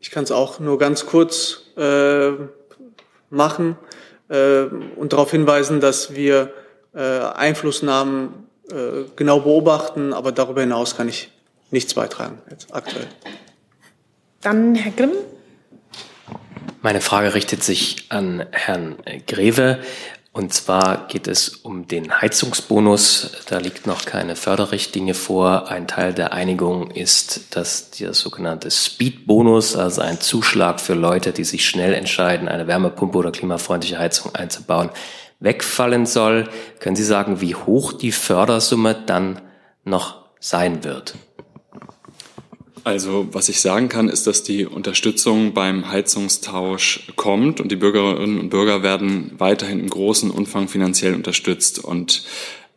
Ich 0.00 0.10
kann 0.10 0.24
es 0.24 0.30
auch 0.30 0.60
nur 0.60 0.78
ganz 0.78 1.06
kurz 1.06 1.62
äh, 1.76 2.32
machen 3.30 3.76
äh, 4.28 4.62
und 4.96 5.12
darauf 5.12 5.30
hinweisen, 5.30 5.80
dass 5.80 6.14
wir 6.14 6.52
äh, 6.94 7.00
Einflussnahmen 7.00 8.46
äh, 8.70 9.04
genau 9.16 9.40
beobachten, 9.40 10.12
aber 10.12 10.32
darüber 10.32 10.60
hinaus 10.60 10.96
kann 10.96 11.08
ich 11.08 11.30
nichts 11.70 11.94
beitragen 11.94 12.38
jetzt 12.50 12.74
aktuell. 12.74 13.06
Dann 14.40 14.74
Herr 14.74 14.92
Grimm. 14.92 15.12
Meine 16.84 17.00
Frage 17.00 17.32
richtet 17.32 17.64
sich 17.64 18.04
an 18.10 18.44
Herrn 18.52 18.96
Greve. 19.26 19.78
Und 20.32 20.52
zwar 20.52 21.08
geht 21.08 21.28
es 21.28 21.48
um 21.48 21.88
den 21.88 22.20
Heizungsbonus. 22.20 23.30
Da 23.48 23.56
liegt 23.56 23.86
noch 23.86 24.04
keine 24.04 24.36
Förderrichtlinie 24.36 25.14
vor. 25.14 25.70
Ein 25.70 25.88
Teil 25.88 26.12
der 26.12 26.34
Einigung 26.34 26.90
ist, 26.90 27.56
dass 27.56 27.92
der 27.92 28.12
sogenannte 28.12 28.70
Speedbonus, 28.70 29.76
also 29.76 30.02
ein 30.02 30.20
Zuschlag 30.20 30.78
für 30.78 30.92
Leute, 30.92 31.32
die 31.32 31.44
sich 31.44 31.66
schnell 31.66 31.94
entscheiden, 31.94 32.48
eine 32.48 32.66
Wärmepumpe 32.66 33.16
oder 33.16 33.32
klimafreundliche 33.32 33.98
Heizung 33.98 34.34
einzubauen, 34.34 34.90
wegfallen 35.40 36.04
soll. 36.04 36.50
Können 36.80 36.96
Sie 36.96 37.02
sagen, 37.02 37.40
wie 37.40 37.54
hoch 37.54 37.94
die 37.94 38.12
Fördersumme 38.12 38.94
dann 38.94 39.40
noch 39.84 40.26
sein 40.38 40.84
wird? 40.84 41.14
Also 42.84 43.28
was 43.32 43.48
ich 43.48 43.60
sagen 43.62 43.88
kann, 43.88 44.10
ist, 44.10 44.26
dass 44.26 44.42
die 44.42 44.66
Unterstützung 44.66 45.54
beim 45.54 45.90
Heizungstausch 45.90 47.08
kommt 47.16 47.60
und 47.60 47.72
die 47.72 47.76
Bürgerinnen 47.76 48.38
und 48.38 48.50
Bürger 48.50 48.82
werden 48.82 49.32
weiterhin 49.38 49.80
im 49.80 49.88
großen 49.88 50.30
Umfang 50.30 50.68
finanziell 50.68 51.14
unterstützt. 51.14 51.82
Und 51.82 52.24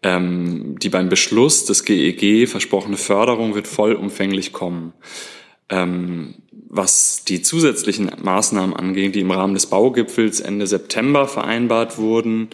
ähm, 0.03 0.77
die 0.81 0.89
beim 0.89 1.09
Beschluss 1.09 1.65
des 1.65 1.83
GEG 1.83 2.23
e 2.23 2.47
versprochene 2.47 2.95
Förderung 2.95 3.53
wird 3.53 3.67
vollumfänglich 3.67 4.53
kommen. 4.53 4.93
Ähm, 5.69 6.35
was 6.69 7.25
die 7.25 7.41
zusätzlichen 7.41 8.09
Maßnahmen 8.21 8.75
angeht, 8.75 9.15
die 9.15 9.21
im 9.21 9.31
Rahmen 9.31 9.55
des 9.55 9.65
Baugipfels 9.65 10.39
Ende 10.39 10.67
September 10.67 11.27
vereinbart 11.27 11.97
wurden 11.97 12.49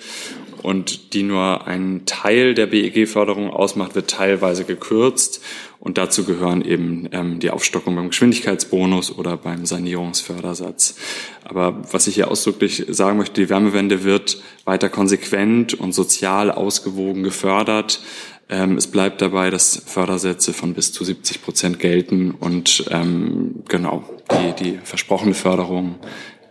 und 0.64 1.14
die 1.14 1.24
nur 1.24 1.68
einen 1.68 2.05
Teil 2.05 2.53
der 2.53 2.68
BEG-Förderung 2.68 3.49
ausmacht, 3.49 3.95
wird 3.95 4.09
teilweise 4.09 4.64
gekürzt. 4.64 5.43
Und 5.80 5.97
dazu 5.97 6.24
gehören 6.24 6.64
eben 6.64 7.09
ähm, 7.11 7.39
die 7.39 7.49
Aufstockung 7.49 7.95
beim 7.95 8.07
Geschwindigkeitsbonus 8.07 9.18
oder 9.18 9.36
beim 9.36 9.66
Sanierungsfördersatz. 9.66 10.95
Aber 11.43 11.84
was 11.91 12.07
ich 12.07 12.16
hier 12.16 12.32
ausdrücklich 12.32 12.86
sagen 12.88 13.18
möchte, 13.18 13.41
die 13.41 13.49
Wärmewende 13.49 14.05
wird 14.05 14.41
weiter 14.64 14.88
konsequent 14.88 15.74
und 15.74 15.93
sozial 15.93 16.49
ausgewogen 16.49 17.24
gefördert. 17.24 18.01
Ähm, 18.47 18.78
es 18.78 18.88
bleibt 18.88 19.22
dabei, 19.22 19.49
dass 19.49 19.84
Fördersätze 19.86 20.53
von 20.53 20.74
bis 20.74 20.93
zu 20.93 21.03
70 21.03 21.41
Prozent 21.41 21.80
gelten 21.80 22.32
und 22.32 22.86
ähm, 22.89 23.64
genau 23.68 24.03
die, 24.32 24.64
die 24.64 24.80
versprochene 24.84 25.34
Förderung 25.34 25.95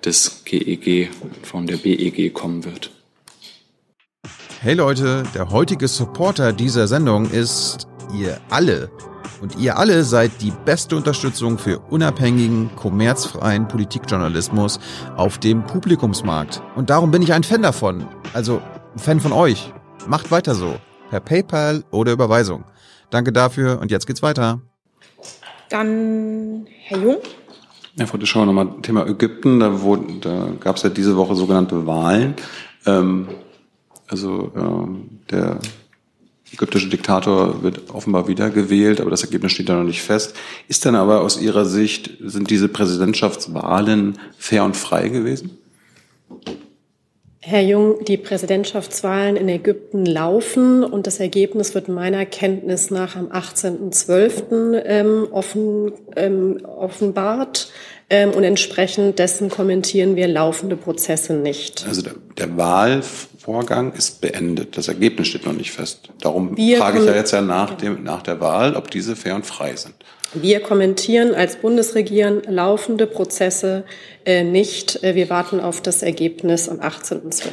des 0.04 0.42
GEG 0.44 0.86
e 0.86 1.08
von 1.42 1.66
der 1.66 1.78
BEG 1.78 2.34
kommen 2.34 2.64
wird. 2.64 2.90
Hey 4.64 4.74
Leute, 4.74 5.24
der 5.34 5.50
heutige 5.50 5.88
Supporter 5.88 6.52
dieser 6.52 6.86
Sendung 6.86 7.28
ist 7.28 7.88
ihr 8.16 8.38
alle. 8.48 8.92
Und 9.40 9.58
ihr 9.58 9.76
alle 9.76 10.04
seid 10.04 10.40
die 10.40 10.52
beste 10.52 10.94
Unterstützung 10.94 11.58
für 11.58 11.80
unabhängigen, 11.90 12.70
kommerzfreien 12.76 13.66
Politikjournalismus 13.66 14.78
auf 15.16 15.38
dem 15.38 15.66
Publikumsmarkt. 15.66 16.62
Und 16.76 16.90
darum 16.90 17.10
bin 17.10 17.22
ich 17.22 17.32
ein 17.32 17.42
Fan 17.42 17.62
davon. 17.62 18.06
Also 18.34 18.62
ein 18.94 19.00
Fan 19.00 19.18
von 19.18 19.32
euch. 19.32 19.72
Macht 20.06 20.30
weiter 20.30 20.54
so. 20.54 20.76
Per 21.10 21.18
PayPal 21.18 21.82
oder 21.90 22.12
Überweisung. 22.12 22.62
Danke 23.10 23.32
dafür 23.32 23.80
und 23.80 23.90
jetzt 23.90 24.06
geht's 24.06 24.22
weiter. 24.22 24.60
Dann 25.70 26.68
Herr 26.84 26.98
Jung. 26.98 27.16
Ja, 27.96 28.06
Frau 28.06 28.16
Deschauer, 28.16 28.46
nochmal 28.46 28.68
Thema 28.82 29.08
Ägypten. 29.08 29.58
Da, 29.58 29.76
da 30.20 30.46
gab 30.60 30.76
es 30.76 30.84
ja 30.84 30.88
diese 30.88 31.16
Woche 31.16 31.34
sogenannte 31.34 31.84
Wahlen. 31.84 32.36
Ähm, 32.86 33.26
also 34.12 34.52
ähm, 34.54 35.20
der 35.30 35.58
ägyptische 36.52 36.88
Diktator 36.88 37.62
wird 37.62 37.90
offenbar 37.90 38.28
wiedergewählt, 38.28 39.00
aber 39.00 39.10
das 39.10 39.24
Ergebnis 39.24 39.52
steht 39.52 39.70
da 39.70 39.74
noch 39.74 39.84
nicht 39.84 40.02
fest. 40.02 40.36
Ist 40.68 40.84
dann 40.84 40.94
aber 40.94 41.22
aus 41.22 41.40
Ihrer 41.40 41.64
Sicht, 41.64 42.10
sind 42.20 42.50
diese 42.50 42.68
Präsidentschaftswahlen 42.68 44.18
fair 44.36 44.64
und 44.64 44.76
frei 44.76 45.08
gewesen? 45.08 45.58
Herr 47.44 47.62
Jung, 47.62 48.04
die 48.04 48.18
Präsidentschaftswahlen 48.18 49.34
in 49.34 49.48
Ägypten 49.48 50.06
laufen 50.06 50.84
und 50.84 51.08
das 51.08 51.18
Ergebnis 51.18 51.74
wird 51.74 51.88
meiner 51.88 52.24
Kenntnis 52.24 52.92
nach 52.92 53.16
am 53.16 53.32
18.12. 53.32 54.80
Ähm, 54.84 55.26
offen, 55.32 55.92
ähm, 56.14 56.60
offenbart. 56.64 57.72
Ähm, 58.12 58.32
und 58.32 58.44
entsprechend 58.44 59.18
dessen 59.18 59.48
kommentieren 59.48 60.16
wir 60.16 60.28
laufende 60.28 60.76
Prozesse 60.76 61.32
nicht. 61.32 61.86
Also 61.88 62.02
der, 62.02 62.12
der 62.36 62.58
Wahlvorgang 62.58 63.94
ist 63.94 64.20
beendet. 64.20 64.76
Das 64.76 64.88
Ergebnis 64.88 65.28
steht 65.28 65.46
noch 65.46 65.54
nicht 65.54 65.70
fest. 65.70 66.10
Darum 66.20 66.54
wir 66.54 66.76
frage 66.76 66.98
ich 66.98 67.06
ja 67.06 67.14
jetzt 67.14 67.32
ja 67.32 67.40
nach, 67.40 67.74
dem, 67.74 68.04
nach 68.04 68.22
der 68.22 68.38
Wahl, 68.38 68.76
ob 68.76 68.90
diese 68.90 69.16
fair 69.16 69.34
und 69.34 69.46
frei 69.46 69.74
sind. 69.76 69.94
Wir 70.34 70.60
kommentieren 70.60 71.34
als 71.34 71.56
Bundesregierung 71.56 72.42
laufende 72.46 73.06
Prozesse 73.06 73.84
äh, 74.26 74.44
nicht. 74.44 75.02
Äh, 75.02 75.14
wir 75.14 75.30
warten 75.30 75.58
auf 75.58 75.80
das 75.80 76.02
Ergebnis 76.02 76.68
am 76.68 76.80
18.12. 76.80 77.48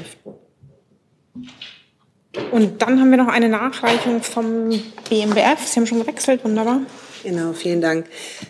Und 2.52 2.82
dann 2.82 3.00
haben 3.00 3.12
wir 3.12 3.18
noch 3.18 3.30
eine 3.30 3.48
Nachreichung 3.48 4.22
vom 4.24 4.72
BMWF. 5.10 5.66
Sie 5.66 5.80
haben 5.80 5.88
schon 5.88 6.02
gewechselt, 6.02 6.44
wunderbar. 6.44 6.82
Genau, 7.24 7.52
vielen 7.54 7.82
Dank. 7.82 8.06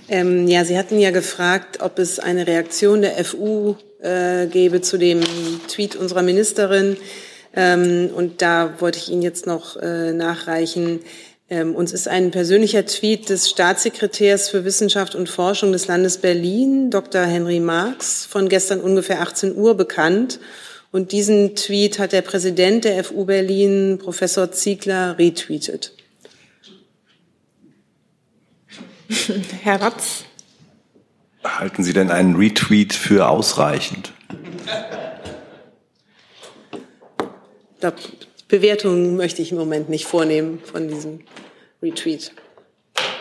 Ähm, 0.10 0.48
ja, 0.48 0.64
Sie 0.64 0.78
hatten 0.78 1.00
ja 1.00 1.10
gefragt, 1.10 1.82
ob 1.82 1.98
es 1.98 2.20
eine 2.20 2.46
Reaktion 2.46 3.02
der 3.02 3.24
FU 3.26 3.76
äh, 4.02 4.46
gäbe 4.48 4.82
zu 4.82 4.98
dem 4.98 5.22
Tweet 5.68 5.96
unserer 5.96 6.22
Ministerin. 6.22 6.98
Ähm, 7.56 8.12
und 8.16 8.44
da 8.44 8.76
wollte 8.80 9.00
ich 9.00 9.10
Ihnen 9.10 9.24
jetzt 9.24 9.48
noch 9.48 9.76
äh, 9.78 10.14
nachreichen. 10.14 11.00
Ähm, 11.50 11.74
uns 11.74 11.94
ist 11.94 12.08
ein 12.08 12.30
persönlicher 12.30 12.86
Tweet 12.86 13.30
des 13.30 13.50
Staatssekretärs 13.50 14.50
für 14.50 14.66
Wissenschaft 14.66 15.16
und 15.16 15.30
Forschung 15.30 15.72
des 15.72 15.88
Landes 15.88 16.20
Berlin, 16.20 16.92
Dr. 16.92 17.24
Henry 17.24 17.60
Marx, 17.60 18.28
von 18.28 18.50
gestern 18.50 18.82
ungefähr 18.82 19.22
18 19.22 19.56
Uhr 19.56 19.76
bekannt. 19.76 20.40
Und 20.92 21.12
diesen 21.12 21.56
Tweet 21.56 21.98
hat 21.98 22.12
der 22.12 22.22
Präsident 22.22 22.84
der 22.84 23.04
FU 23.04 23.26
Berlin, 23.26 23.98
Professor 24.00 24.52
Ziegler, 24.52 25.18
retweetet. 25.18 25.94
Herr 29.64 29.82
Ratz. 29.82 30.26
Halten 31.44 31.84
Sie 31.84 31.94
denn 31.94 32.12
einen 32.12 32.36
Retweet 32.36 32.94
für 32.94 33.28
ausreichend? 33.28 34.14
Bewertungen 38.50 39.16
möchte 39.16 39.42
ich 39.42 39.52
im 39.52 39.58
Moment 39.58 39.90
nicht 39.90 40.06
vornehmen 40.06 40.60
von 40.64 40.88
diesem 40.88 41.22
Retweet. 41.82 42.32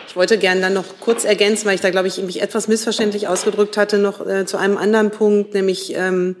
Ich 0.07 0.15
wollte 0.15 0.37
gerne 0.37 0.59
dann 0.59 0.73
noch 0.73 0.99
kurz 0.99 1.23
ergänzen, 1.23 1.67
weil 1.67 1.75
ich 1.75 1.81
da, 1.81 1.91
glaube 1.91 2.07
ich, 2.07 2.17
mich 2.17 2.41
etwas 2.41 2.67
missverständlich 2.67 3.27
ausgedrückt 3.27 3.77
hatte, 3.77 3.99
noch 3.99 4.25
äh, 4.25 4.45
zu 4.45 4.57
einem 4.57 4.75
anderen 4.75 5.11
Punkt, 5.11 5.53
nämlich 5.53 5.93
ähm, 5.95 6.35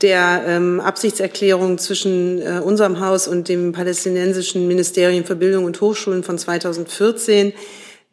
der 0.00 0.42
ähm, 0.46 0.80
Absichtserklärung 0.80 1.78
zwischen 1.78 2.40
äh, 2.40 2.60
unserem 2.64 3.00
Haus 3.00 3.28
und 3.28 3.48
dem 3.48 3.72
palästinensischen 3.72 4.66
Ministerium 4.66 5.24
für 5.24 5.36
Bildung 5.36 5.64
und 5.64 5.80
Hochschulen 5.80 6.24
von 6.24 6.38
2014 6.38 7.52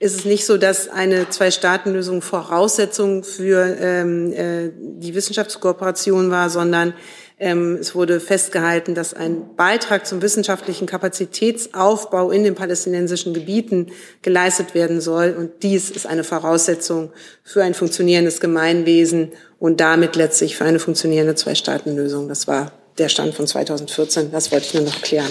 ist 0.02 0.16
es 0.16 0.26
nicht 0.26 0.48
so, 0.48 0.58
dass 0.58 0.90
eine 0.90 1.30
Zwei-Staaten-Lösung 1.30 2.24
Voraussetzung 2.24 3.24
für 3.24 3.78
ähm, 3.80 4.34
äh, 4.34 4.72
die 4.76 5.14
Wissenschaftskooperation 5.14 6.32
war, 6.32 6.50
sondern 6.50 6.96
ähm, 7.38 7.78
es 7.80 7.94
wurde 7.94 8.20
festgehalten, 8.20 8.96
dass 8.96 9.14
ein 9.14 9.56
Beitrag 9.56 10.08
zum 10.08 10.24
wissenschaftlichen 10.24 10.88
Kapazitätsaufbau 10.88 12.32
in 12.32 12.44
den 12.44 12.56
palästinensischen 12.56 13.36
Gebieten 13.36 13.92
geleistet 14.24 14.74
werden 14.74 15.02
soll. 15.02 15.36
Und 15.38 15.62
dies 15.62 15.92
ist 15.92 16.08
eine 16.08 16.24
Voraussetzung 16.24 17.12
für 17.44 17.64
ein 17.64 17.76
funktionierendes 17.76 18.40
Gemeinwesen 18.40 19.34
und 19.60 19.82
damit 19.82 20.16
letztlich 20.16 20.58
für 20.58 20.66
eine 20.66 20.80
funktionierende 20.80 21.36
Zwei-Staaten-Lösung. 21.36 22.28
Das 22.28 22.48
war 22.48 22.72
der 22.98 23.10
Stand 23.10 23.36
von 23.36 23.46
2014. 23.46 24.32
Das 24.32 24.52
wollte 24.52 24.66
ich 24.66 24.74
nur 24.74 24.84
noch 24.84 25.00
klären. 25.04 25.30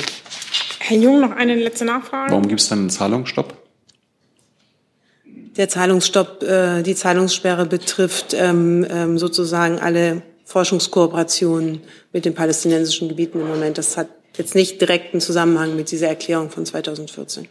Herr 0.79 0.97
Jung, 0.97 1.21
noch 1.21 1.33
eine 1.33 1.57
letzte 1.57 1.85
Nachfrage. 1.85 2.31
Warum 2.31 2.47
gibt 2.47 2.61
es 2.61 2.68
dann 2.68 2.79
einen 2.79 2.91
Zahlungsstopp? 2.91 3.59
Der 5.57 5.68
Zahlungsstopp, 5.68 6.42
äh, 6.42 6.82
die 6.82 6.94
Zahlungssperre 6.94 7.66
betrifft 7.66 8.34
ähm, 8.34 8.86
ähm, 8.88 9.18
sozusagen 9.18 9.78
alle 9.78 10.22
Forschungskooperationen 10.44 11.82
mit 12.12 12.24
den 12.24 12.34
palästinensischen 12.34 13.09
Gebieten 13.09 13.40
im 13.40 13.48
Moment. 13.48 13.78
Das 13.78 13.96
hat 13.96 14.09
jetzt 14.36 14.55
nicht 14.55 14.80
direkten 14.80 15.20
Zusammenhang 15.20 15.76
mit 15.76 15.90
dieser 15.90 16.09
Erklärung 16.09 16.51
von 16.51 16.64
2014. 16.66 17.48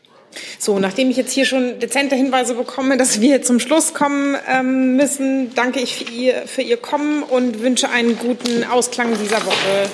So, 0.59 0.79
nachdem 0.79 1.09
ich 1.09 1.17
jetzt 1.17 1.31
hier 1.31 1.45
schon 1.45 1.79
dezente 1.79 2.15
Hinweise 2.15 2.53
bekomme, 2.53 2.97
dass 2.97 3.19
wir 3.19 3.41
zum 3.41 3.59
Schluss 3.59 3.93
kommen 3.93 4.35
ähm, 4.47 4.95
müssen, 4.95 5.53
danke 5.55 5.79
ich 5.79 5.95
für 5.95 6.11
Ihr, 6.11 6.43
für 6.45 6.61
Ihr 6.61 6.77
Kommen 6.77 7.23
und 7.23 7.61
wünsche 7.61 7.89
einen 7.89 8.17
guten 8.17 8.63
Ausklang 8.63 9.17
dieser 9.17 9.43
Woche. 9.45 9.89